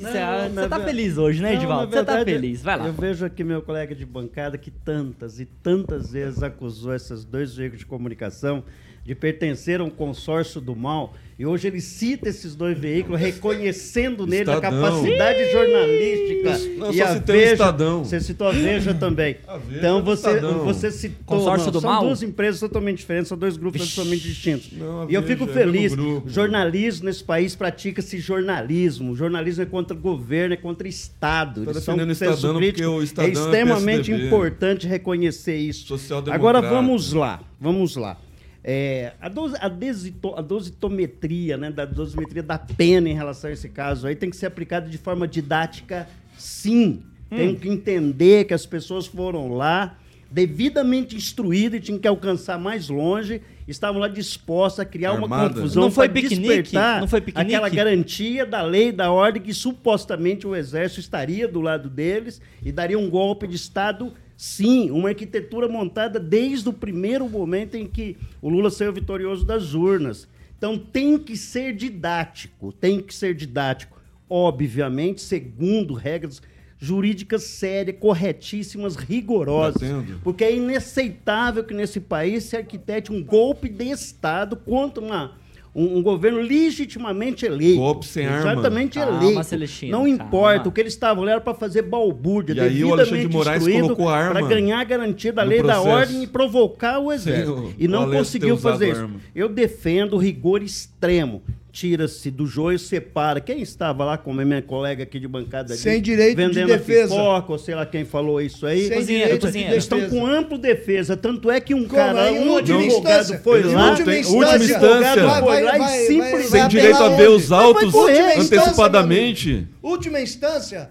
você 0.00 0.68
tá 0.68 0.80
feliz 0.80 1.18
hoje, 1.18 1.42
né, 1.42 1.54
Edivaldo? 1.54 1.92
Você 1.92 2.04
tá 2.04 2.24
feliz, 2.24 2.62
vai 2.62 2.76
lá. 2.76 2.86
Eu 2.86 2.92
vejo 2.92 3.24
aqui 3.24 3.44
meu 3.44 3.62
colega 3.62 3.94
de 3.94 4.04
bancada 4.04 4.56
que 4.56 4.70
tantas 4.70 5.38
e 5.40 5.44
tantas 5.44 6.12
vezes 6.12 6.42
acusou 6.42 6.94
esses 6.94 7.24
dois 7.24 7.54
veículos 7.54 7.80
de 7.80 7.86
comunicação 7.86 8.64
de 9.04 9.14
pertencer 9.14 9.80
a 9.80 9.84
um 9.84 9.90
consórcio 9.90 10.60
do 10.60 10.76
mal. 10.76 11.14
E 11.40 11.46
hoje 11.46 11.68
ele 11.68 11.80
cita 11.80 12.28
esses 12.28 12.54
dois 12.54 12.78
veículos, 12.78 13.18
reconhecendo 13.18 14.26
neles 14.26 14.46
a 14.46 14.60
capacidade 14.60 15.50
jornalística. 15.50 16.58
Não, 16.76 16.92
e 16.92 17.00
a 17.00 17.14
Veja, 17.14 17.52
Estadão. 17.52 18.04
Você 18.04 18.20
citou 18.20 18.48
a 18.48 18.52
Veja 18.52 18.92
também. 18.92 19.38
A 19.48 19.56
Veja 19.56 19.78
então 19.78 20.02
você, 20.02 20.38
você 20.38 20.90
citou. 20.90 21.38
Consórcio 21.38 21.68
não, 21.68 21.72
do 21.72 21.80
são 21.80 21.90
mal? 21.90 22.04
duas 22.04 22.22
empresas 22.22 22.60
totalmente 22.60 22.98
diferentes, 22.98 23.30
são 23.30 23.38
dois 23.38 23.56
grupos 23.56 23.80
Vixe. 23.80 23.94
totalmente 23.96 24.22
distintos. 24.22 24.70
Não, 24.70 25.10
e 25.10 25.14
eu 25.14 25.22
fico 25.22 25.44
é 25.44 25.46
feliz. 25.46 25.94
É 25.94 25.96
jornalismo 26.26 27.06
nesse 27.06 27.24
país 27.24 27.56
pratica-se 27.56 28.18
jornalismo. 28.18 29.12
O 29.12 29.16
jornalismo 29.16 29.62
é 29.62 29.66
contra 29.66 29.96
o 29.96 29.98
governo, 29.98 30.52
é 30.52 30.58
contra 30.58 30.86
o 30.86 30.90
Estado. 30.90 31.62
Eles 31.62 31.82
são 31.82 31.96
o 31.96 32.10
Estadão 32.12 32.60
porque 32.60 32.84
o 32.84 33.02
Estadão 33.02 33.30
é 33.30 33.32
extremamente 33.32 34.12
é 34.12 34.26
importante 34.26 34.86
reconhecer 34.86 35.56
isso. 35.56 35.98
Agora 36.30 36.60
vamos 36.60 37.14
lá, 37.14 37.40
vamos 37.58 37.96
lá. 37.96 38.18
É, 38.62 39.14
a, 39.20 39.30
a, 39.66 39.68
desito, 39.68 40.34
a 40.36 40.42
dositometria, 40.42 41.56
né, 41.56 41.70
da 41.70 41.86
dosimetria 41.86 42.42
da 42.42 42.58
pena 42.58 43.08
em 43.08 43.14
relação 43.14 43.48
a 43.48 43.52
esse 43.52 43.70
caso 43.70 44.06
aí 44.06 44.14
tem 44.14 44.28
que 44.28 44.36
ser 44.36 44.46
aplicada 44.46 44.88
de 44.88 44.98
forma 44.98 45.26
didática, 45.26 46.06
sim. 46.36 47.02
Hum. 47.30 47.36
Tem 47.36 47.54
que 47.54 47.68
entender 47.68 48.44
que 48.44 48.52
as 48.52 48.66
pessoas 48.66 49.06
foram 49.06 49.54
lá 49.54 49.96
devidamente 50.30 51.16
instruídas 51.16 51.80
e 51.80 51.82
tinham 51.82 51.98
que 51.98 52.06
alcançar 52.06 52.58
mais 52.58 52.88
longe, 52.88 53.42
estavam 53.66 54.00
lá 54.00 54.06
dispostas 54.06 54.80
a 54.80 54.84
criar 54.84 55.12
Armada. 55.12 55.26
uma 55.26 55.48
confusão 55.48 55.82
não 55.82 55.90
foi 55.90 56.08
piquenique, 56.08 56.74
não 56.74 57.08
foi 57.08 57.20
piquenique. 57.20 57.54
aquela 57.54 57.68
garantia 57.68 58.46
da 58.46 58.62
lei, 58.62 58.92
da 58.92 59.10
ordem 59.10 59.42
que 59.42 59.52
supostamente 59.52 60.46
o 60.46 60.54
exército 60.54 61.00
estaria 61.00 61.48
do 61.48 61.60
lado 61.60 61.88
deles 61.88 62.40
e 62.64 62.70
daria 62.70 62.98
um 62.98 63.10
golpe 63.10 63.46
de 63.48 63.56
estado 63.56 64.12
Sim, 64.40 64.90
uma 64.90 65.10
arquitetura 65.10 65.68
montada 65.68 66.18
desde 66.18 66.66
o 66.66 66.72
primeiro 66.72 67.28
momento 67.28 67.74
em 67.74 67.86
que 67.86 68.16
o 68.40 68.48
Lula 68.48 68.70
saiu 68.70 68.90
vitorioso 68.90 69.44
das 69.44 69.74
urnas. 69.74 70.26
Então 70.56 70.78
tem 70.78 71.18
que 71.18 71.36
ser 71.36 71.76
didático, 71.76 72.72
tem 72.72 73.02
que 73.02 73.14
ser 73.14 73.34
didático. 73.34 74.00
Obviamente, 74.30 75.20
segundo 75.20 75.92
regras 75.92 76.40
jurídicas 76.78 77.42
sérias, 77.42 77.98
corretíssimas, 78.00 78.96
rigorosas. 78.96 79.82
Porque 80.24 80.42
é 80.42 80.56
inaceitável 80.56 81.62
que 81.62 81.74
nesse 81.74 82.00
país 82.00 82.44
se 82.44 82.56
arquitete 82.56 83.12
um 83.12 83.22
golpe 83.22 83.68
de 83.68 83.90
Estado 83.90 84.56
contra 84.56 85.04
uma, 85.04 85.36
um, 85.74 85.98
um 85.98 86.02
governo 86.02 86.40
legitimamente 86.40 87.46
eleito. 87.46 87.78
Golpe 87.78 88.06
sem 88.06 88.26
arma. 88.26 88.52
Exatamente 88.52 88.98
Calma, 88.98 89.22
eleito. 89.24 89.44
Celestino, 89.44 89.92
Não 89.92 89.98
calma. 90.04 90.24
importa. 90.24 90.68
O 90.68 90.72
que 90.72 90.80
eles 90.80 90.92
estavam 90.92 91.22
ali 91.22 91.32
era 91.32 91.40
para 91.40 91.54
fazer 91.54 91.82
balbúrdia, 91.82 92.54
E 92.54 92.60
aí 92.60 92.84
o 92.84 92.92
Alexandre 92.92 93.26
de 93.28 93.32
Moraes 93.36 93.66
colocou 93.66 94.08
arma 94.08 94.32
para 94.40 94.46
ganhar 94.48 94.80
a 94.80 94.84
garantia 94.84 95.32
da 95.32 95.42
lei 95.42 95.58
da 95.62 95.74
processo. 95.74 95.88
ordem 95.88 96.22
e 96.22 96.26
provocar 96.26 96.98
o 96.98 97.12
exército. 97.12 97.56
Sim, 97.56 97.62
o- 97.66 97.74
e 97.78 97.88
não 97.88 98.10
conseguiu 98.10 98.56
fazer 98.56 98.90
isso. 98.92 99.00
arma. 99.02 99.20
Eu 99.34 99.48
defendo 99.48 100.14
o 100.14 100.18
rigor 100.18 100.62
extremo. 100.62 101.42
Tira-se 101.72 102.30
do 102.32 102.46
joio, 102.46 102.78
separa. 102.78 103.40
Quem 103.40 103.62
estava 103.62 104.04
lá, 104.04 104.18
como 104.18 104.40
é 104.40 104.44
minha 104.44 104.60
colega 104.60 105.04
aqui 105.04 105.20
de 105.20 105.28
bancada 105.28 105.68
Sem 105.76 105.92
disse, 105.92 106.00
direito 106.00 106.36
de 106.36 106.44
vendendo 106.46 106.66
defesa. 106.68 107.14
a 107.14 107.18
pipoca, 107.18 107.52
ou 107.52 107.58
sei 107.58 107.74
lá 107.76 107.86
quem 107.86 108.04
falou 108.04 108.40
isso 108.40 108.66
aí. 108.66 108.88
Sem 108.88 108.96
Cozinheiro, 108.98 109.24
direito 109.24 109.40
cozinheiro. 109.46 109.68
de 109.68 109.74
Eles 109.74 109.84
estão 109.84 109.98
defesa. 110.00 110.20
com 110.20 110.26
amplo 110.26 110.58
defesa. 110.58 111.16
Tanto 111.16 111.48
é 111.50 111.60
que 111.60 111.72
um 111.72 111.84
Como? 111.84 111.94
cara, 111.94 112.30
Em 112.30 112.40
um 112.40 112.52
última 112.54 112.78
advogado 112.80 113.20
instância. 113.20 113.38
foi 113.38 113.62
lá, 113.62 113.90
última 113.90 114.16
instância. 114.16 114.66
advogado 115.12 115.44
foi 115.44 115.62
lá 115.62 115.78
e 115.78 116.06
simplesmente... 116.06 116.48
Sem 116.48 116.68
direito 116.68 117.02
a 117.02 117.08
ver 117.10 117.30
os 117.30 117.52
autos 117.52 117.94
antecipadamente. 118.38 119.66
Última 119.82 120.20
instância. 120.20 120.90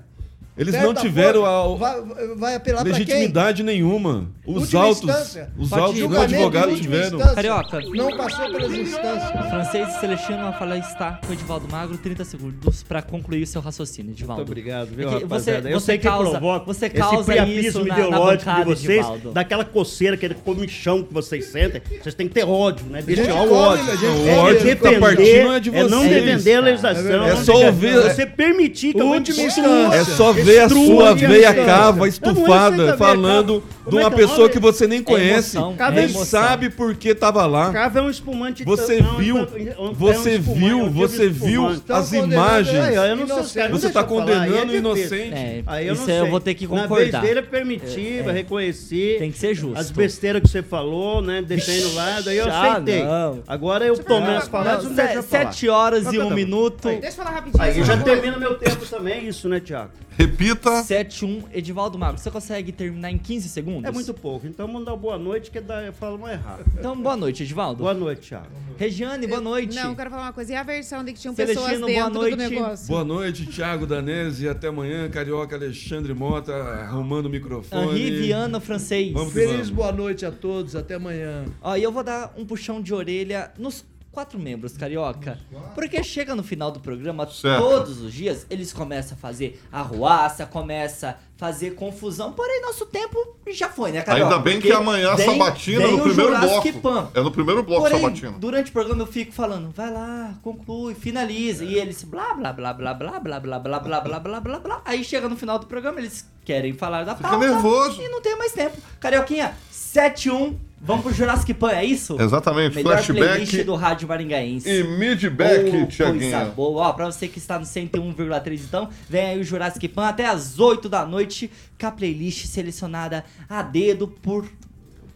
Eles 0.58 0.74
não 0.76 0.94
tiveram 0.94 1.78
vai, 1.78 2.02
vai 2.36 2.56
apelar 2.56 2.84
legitimidade 2.84 3.64
nenhuma. 3.64 4.30
Os 4.50 4.64
Última 4.64 4.88
instância. 4.90 5.50
os 5.58 5.72
ir. 5.72 6.08
do 6.08 6.20
advogado 6.20 6.76
tiveram. 6.76 7.20
Carioca. 7.20 7.82
Não 7.82 8.18
passou 8.18 8.52
pelas 8.52 8.72
instâncias. 8.74 9.46
O 9.46 9.50
francês 9.50 9.88
Celestino 10.00 10.38
vai 10.40 10.54
falar 10.58 10.78
está 10.80 11.20
com 11.24 11.30
o 11.30 11.34
Edivaldo 11.34 11.68
Magro, 11.72 11.98
30 11.98 12.26
segundos 12.26 12.82
para 12.84 13.02
concluir 13.02 13.44
o 13.44 13.48
seu 13.48 13.62
raciocínio, 13.62 14.12
Edivaldo. 14.12 14.40
Muito 14.42 14.50
obrigado, 14.50 14.88
viu, 14.90 15.08
É 15.08 15.16
que 15.18 15.24
rapaziada? 15.24 15.62
você- 15.62 15.74
eu 15.76 15.80
você 15.80 15.86
sei 15.86 15.98
que 16.00 16.08
causa- 16.08 16.32
provoca 16.32 16.66
você 16.66 16.86
esse 16.88 16.96
causa 16.96 17.24
priapismo 17.32 17.60
isso 17.70 17.80
na- 17.80 17.86
na 17.86 17.94
ideológico 17.94 18.46
bancada, 18.46 18.64
de 18.64 18.82
vocês, 18.82 18.98
Edivaldo. 19.00 19.32
daquela 19.32 19.66
coceira, 19.66 20.16
aquele 20.16 20.34
comichão 20.34 21.04
que 21.04 21.14
vocês 21.14 21.46
sentem. 21.46 21.82
Vocês 22.02 22.16
têm 22.16 22.28
que 22.28 22.34
ter 22.34 22.44
ódio, 22.46 22.86
né? 22.88 23.02
Deixar 23.04 23.24
gente 23.26 23.34
o 23.36 23.40
come, 23.48 23.52
ódio. 23.54 23.86
gente 23.98 24.06
é. 24.30 24.34
O 24.36 24.40
ódio 24.40 24.60
que 24.62 24.76
tá 24.76 25.00
partindo 25.00 25.54
é 25.54 25.60
de 25.60 25.70
é 25.76 25.84
não 25.84 26.00
vocês. 26.04 26.24
defender 26.26 26.56
a 26.56 26.62
legislação. 26.62 27.12
É 27.26 27.30
não 27.36 27.44
só 27.46 27.54
defender- 27.54 27.98
ouvir- 27.98 28.10
Você 28.16 28.26
permitir 28.26 28.94
que 28.94 29.02
Última 29.02 29.44
instância. 29.44 29.98
É 29.98 30.04
só 30.06 30.34
ver 30.34 30.60
a 30.62 30.70
sua 30.70 31.14
veia 31.14 31.54
cava 31.54 31.90
Não, 31.92 31.98
não 31.98 32.06
é 32.06 32.10
estufada 32.10 32.98
falando 32.98 33.64
de 33.90 33.98
é 33.98 34.02
uma 34.02 34.10
que 34.12 34.22
é 34.22 34.26
o 34.26 34.30
pessoa 34.40 34.50
que 34.50 34.60
você 34.60 34.88
nem 34.88 35.04
conhece. 35.04 35.58
emoção, 35.58 35.76
é 35.88 35.92
Nem 35.92 36.04
emoção. 36.06 36.26
sabe 36.26 36.70
por 36.70 36.96
que 36.96 37.14
tava 37.14 37.46
lá. 37.46 37.72
Cava 37.72 38.00
é 38.00 38.02
um 38.02 38.10
espumante. 38.10 38.64
Você 38.64 39.02
viu, 39.18 39.38
é 39.38 39.42
um- 39.42 39.46
é 39.46 39.90
um 39.90 39.94
você 39.94 40.38
viu, 40.38 40.86
é 40.86 40.90
você 40.90 41.30
viu 41.30 41.68
as 41.90 42.14
imagens. 42.14 42.80
Aí, 42.98 43.10
eu 43.10 43.16
não 43.16 43.44
sei, 43.44 43.62
cara, 43.64 43.74
Você 43.74 43.90
tá 43.90 44.00
eu 44.02 44.04
aí 44.04 44.06
é 44.06 44.08
condenando 44.10 44.74
o 44.74 44.76
inocente. 44.76 45.34
É, 45.34 45.64
Aí 45.68 45.88
eu 45.88 45.94
isso 45.94 46.08
não 46.08 46.14
eu 46.16 46.22
sei. 46.24 46.30
vou 46.32 46.40
ter 46.40 46.54
que 46.54 46.68
Na 46.68 46.82
concordar. 46.84 47.22
vez 47.22 47.22
dele 47.22 47.40
é 47.40 47.44
permitir, 47.44 48.24
reconhecer. 48.24 49.20
Tem 49.20 49.32
que 49.32 49.38
ser 49.38 49.54
justo. 49.54 49.78
As 49.80 49.92
besteiras 49.92 50.42
que 50.42 50.48
você 50.48 50.62
falou, 50.64 51.22
né? 51.22 51.42
Deixando 51.42 51.94
lá, 51.96 52.22
daí 52.22 52.38
eu 52.38 52.50
Ah, 52.50 52.72
aceitei. 52.74 53.04
não. 53.04 53.40
Agora 53.48 53.86
eu 53.86 53.98
tomei 53.98 54.36
as 54.36 54.48
palavras, 54.48 54.86
não 54.86 54.94
deixa 54.94 55.14
eu 55.16 55.24
falar. 55.24 55.52
Sete 55.52 55.70
horas 55.70 56.12
e 56.14 56.20
um 56.20 56.30
tá. 56.30 56.36
minuto. 56.36 56.88
Deixa 56.90 57.08
eu 57.08 57.12
falar 57.12 57.32
rapidinho. 57.32 57.64
Aí 57.64 57.84
já 57.84 57.98
termina 57.98 58.38
meu 58.38 58.56
tempo 58.56 58.86
também, 58.86 59.28
isso, 59.28 59.48
né, 59.50 59.60
Tiago? 59.60 59.92
Repita. 60.20 60.84
7-1, 60.84 61.46
Edivaldo 61.54 61.98
Magro. 61.98 62.20
Você 62.20 62.30
consegue 62.30 62.74
terminar 62.74 63.10
em 63.10 63.18
15 63.18 63.48
segundos? 63.48 63.86
É 63.86 63.92
muito 63.92 64.14
pouco. 64.14 64.46
Então 64.46 64.68
mandar 64.68 64.94
boa 64.98 65.18
noite, 65.18 65.50
que 65.50 65.62
dá, 65.62 65.82
eu 65.82 65.94
falo 65.94 66.20
mais 66.20 66.38
rápido. 66.42 66.72
Então, 66.78 66.94
boa 67.02 67.16
noite, 67.16 67.44
Edivaldo. 67.44 67.84
Boa 67.84 67.94
noite, 67.94 68.28
Tiago. 68.28 68.48
Regiane, 68.78 69.26
boa 69.28 69.40
noite. 69.40 69.74
Não, 69.78 69.92
eu 69.92 69.96
quero 69.96 70.10
falar 70.10 70.24
uma 70.24 70.34
coisa. 70.34 70.52
E 70.52 70.56
a 70.58 70.64
versão 70.64 71.06
de 71.06 71.14
que 71.14 71.20
tinham 71.22 71.34
Celestino, 71.34 71.62
pessoas 71.66 71.80
boa 71.80 72.10
dentro 72.10 72.14
do 72.14 72.20
noite. 72.20 72.54
negócio? 72.54 72.88
Boa 72.88 73.04
noite, 73.06 73.46
Thiago 73.46 73.88
Danese. 73.88 74.50
Até 74.50 74.68
amanhã, 74.68 75.10
Carioca 75.10 75.56
Alexandre 75.56 76.14
Mota 76.14 76.54
arrumando 76.54 77.28
o 77.28 77.30
microfone. 77.30 77.88
Henri 77.88 78.20
Viana, 78.20 78.60
francês. 78.60 79.14
Vamos 79.14 79.34
Feliz 79.34 79.52
vamos. 79.52 79.70
boa 79.70 79.92
noite 79.94 80.26
a 80.26 80.32
todos. 80.32 80.76
Até 80.76 80.96
amanhã. 80.96 81.46
Ó, 81.62 81.78
e 81.78 81.84
eu 81.84 81.94
vou 81.94 82.04
dar 82.04 82.34
um 82.36 82.46
puxão 82.46 82.82
de 82.82 82.94
orelha 82.94 83.52
nos 83.58 83.86
quatro 84.12 84.40
membros, 84.40 84.76
Carioca. 84.76 85.40
Porque 85.76 86.04
chega 86.04 86.36
no 86.36 86.44
final 86.44 86.72
do 86.72 86.80
programa, 86.80 87.26
Certo. 87.30 87.62
todos 87.62 88.02
os 88.02 88.14
dias, 88.14 88.46
eles 88.50 88.74
começam 88.74 89.18
a 89.18 89.20
fazer 89.20 89.62
arruaça, 89.72 90.46
começa 90.46 91.10
a 91.10 91.16
fazer 91.38 91.72
confusão. 91.76 92.34
Porém, 92.34 92.62
nosso 92.62 92.86
tempo 92.86 93.18
já 93.52 93.70
foi, 93.70 93.92
né, 93.92 94.02
Carioca? 94.02 94.32
Ainda 94.34 94.44
bem 94.44 94.60
que 94.60 94.68
Porque 94.68 94.76
amanhã 94.82 95.12
a 95.14 95.18
sabatina 95.18 95.88
vem 95.88 95.96
no 95.98 96.04
primeiro 96.04 96.38
bloco. 96.40 96.74
Pan. 96.82 97.10
É 97.14 97.22
no 97.22 97.32
primeiro 97.32 97.64
bloco 97.64 97.82
Porém, 97.84 98.00
sabatina. 98.02 98.32
durante 98.38 98.70
o 98.70 98.74
programa 98.74 99.02
eu 99.04 99.08
fico 99.08 99.32
falando, 99.32 99.72
vai 99.72 99.92
lá, 99.92 100.34
conclui, 100.44 100.96
finaliza. 100.96 101.64
E 101.64 101.76
eles 101.76 102.04
blá 102.04 102.34
blá 102.34 102.52
blá 102.52 102.74
blá 102.74 102.94
blá 102.94 103.20
blá 103.20 103.40
blá 103.40 103.60
blá 103.60 103.80
blá 103.80 104.00
blá 104.02 104.20
blá 104.20 104.40
blá 104.42 104.60
blá. 104.60 104.82
Aí 104.86 105.04
chega 105.04 105.30
no 105.30 105.38
final 105.38 105.58
do 105.60 105.66
programa, 105.68 106.00
eles 106.00 106.28
querem 106.44 106.74
falar 106.74 107.04
da 107.06 107.16
Fica 107.16 107.30
pauta 107.30 107.46
nervoso. 107.48 108.02
e 108.02 108.10
não 108.10 108.22
tem 108.22 108.36
mais 108.38 108.52
tempo. 108.52 108.76
Carioquinha, 109.00 109.56
7-1, 109.94 110.56
vamos 110.82 111.04
pro 111.04 111.14
Jurassic 111.14 111.54
Pan, 111.54 111.72
é 111.72 111.84
isso? 111.84 112.16
Exatamente, 112.22 112.76
Melhor 112.76 113.04
playlist 113.04 113.50
flashback 113.50 113.64
do 113.64 113.76
Rádio 113.76 114.08
Maringaense. 114.08 114.70
e 114.70 114.84
midback, 114.84 115.66
Oh, 115.68 115.72
coisa 115.72 115.88
Tiaguinho. 115.88 116.52
boa. 116.52 116.88
Ó, 116.88 116.94
pra 116.94 117.06
você 117.06 117.28
que 117.28 117.38
está 117.40 117.58
no 117.58 117.66
101,3 117.66 118.62
então, 118.64 118.90
vem 119.10 119.22
aí 119.26 119.40
o 119.40 119.44
Jurassic 119.44 119.88
Pan 119.88 120.08
até 120.08 120.26
as 120.26 120.60
8 120.60 120.88
da 120.88 121.06
noite 121.06 121.50
com 121.80 121.88
a 121.88 121.92
playlist 121.92 122.46
selecionada 122.46 123.26
a 123.50 123.62
dedo 123.62 124.08
por 124.08 124.48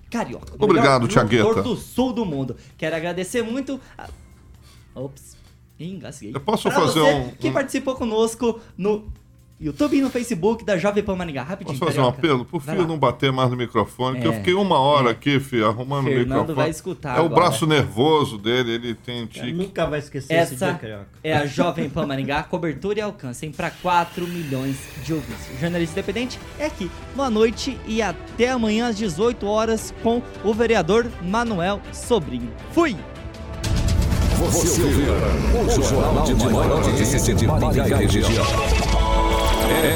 Carioca. 0.09 0.53
Obrigado, 0.59 1.07
Tiagueta. 1.07 1.43
locutor 1.43 1.63
do 1.63 1.75
sul 1.75 2.13
do 2.13 2.25
mundo. 2.25 2.55
Quero 2.77 2.95
agradecer 2.95 3.41
muito 3.41 3.79
a... 3.97 4.07
Ops, 4.95 5.35
engasguei. 5.79 6.31
Eu 6.35 6.39
posso 6.39 6.69
Pra 6.69 6.79
fazer 6.81 7.01
um- 7.01 7.29
que 7.31 7.49
participou 7.51 7.95
conosco 7.95 8.59
no 8.77 9.07
YouTube 9.63 9.97
e 9.97 10.01
no 10.01 10.09
Facebook 10.09 10.63
da 10.65 10.77
Jovem 10.77 11.03
Pan 11.03 11.15
Maringá. 11.15 11.43
Rapidinho, 11.43 11.77
Posso 11.79 11.89
fazer 11.91 11.99
um 12.01 12.11
Carioca. 12.11 12.27
apelo? 12.27 12.45
Pro 12.45 12.59
Vai 12.59 12.75
filho 12.75 12.87
lá. 12.87 12.93
não 12.93 12.99
bater 12.99 13.31
mais 13.31 13.49
no 13.49 13.55
microfone, 13.57 14.19
que 14.19 14.27
eu 14.27 14.33
É, 14.33 14.35
fiquei 14.37 14.53
uma 14.53 14.77
hora 14.79 15.09
é. 15.09 15.11
aqui, 15.11 15.39
filho, 15.39 15.67
arrumando 15.67 16.05
o 16.07 16.09
Fernando 16.09 16.27
microfone. 16.27 16.55
vai 16.55 16.69
escutar 16.69 17.17
É 17.17 17.21
o 17.21 17.25
agora. 17.25 17.41
braço 17.41 17.65
nervoso 17.65 18.37
dele, 18.37 18.71
ele 18.73 18.93
tem 18.95 19.25
tique. 19.25 19.51
Nunca 19.53 19.85
vai 19.85 19.99
esquecer 19.99 20.33
esse 20.33 20.55
dia, 20.55 20.67
Essa 20.67 20.77
Carioca. 20.77 21.07
é 21.23 21.33
a 21.33 21.45
Jovem 21.45 21.89
Pan 21.89 22.05
Maringá, 22.05 22.43
cobertura 22.43 22.99
e 22.99 23.01
alcance 23.01 23.47
para 23.49 23.71
4 23.71 24.27
milhões 24.27 24.77
de 25.03 25.13
ouvintes. 25.13 25.49
O 25.55 25.59
jornalista 25.59 25.99
independente 25.99 26.39
é 26.59 26.65
aqui. 26.65 26.89
Boa 27.15 27.29
noite 27.29 27.77
e 27.87 28.01
até 28.01 28.49
amanhã 28.49 28.87
às 28.87 28.97
18 28.97 29.45
horas 29.47 29.93
com 30.03 30.21
o 30.43 30.53
vereador 30.53 31.07
Manuel 31.21 31.81
Sobrinho. 31.91 32.51
Fui! 32.71 32.95
Você 34.51 34.83
ouviu 34.83 35.13
o 35.65 35.83
jornal 35.83 36.23
de 36.25 36.35
maior 36.35 36.71
audiência 36.71 37.33
de 37.33 37.47
Maringá 37.47 37.87
e 37.87 38.05
região. 38.05 38.43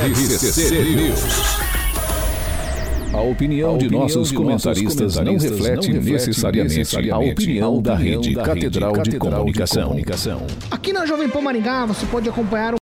RCC 0.09 0.81
News. 0.95 1.67
A 3.13 3.21
opinião 3.21 3.77
de 3.77 3.89
nossos 3.89 4.31
comentaristas 4.31 5.15
não 5.15 5.37
reflete 5.37 5.91
necessariamente 5.91 7.09
a 7.09 7.17
opinião 7.17 7.81
da 7.81 7.95
Rede 7.95 8.35
Catedral 8.35 8.93
de 9.01 9.17
Comunicação. 9.17 9.95
Aqui 10.71 10.93
na 10.93 11.05
Jovem 11.05 11.27
Pan 11.27 11.41
Maringá 11.41 11.85
você 11.85 12.05
pode 12.05 12.29
acompanhar 12.29 12.77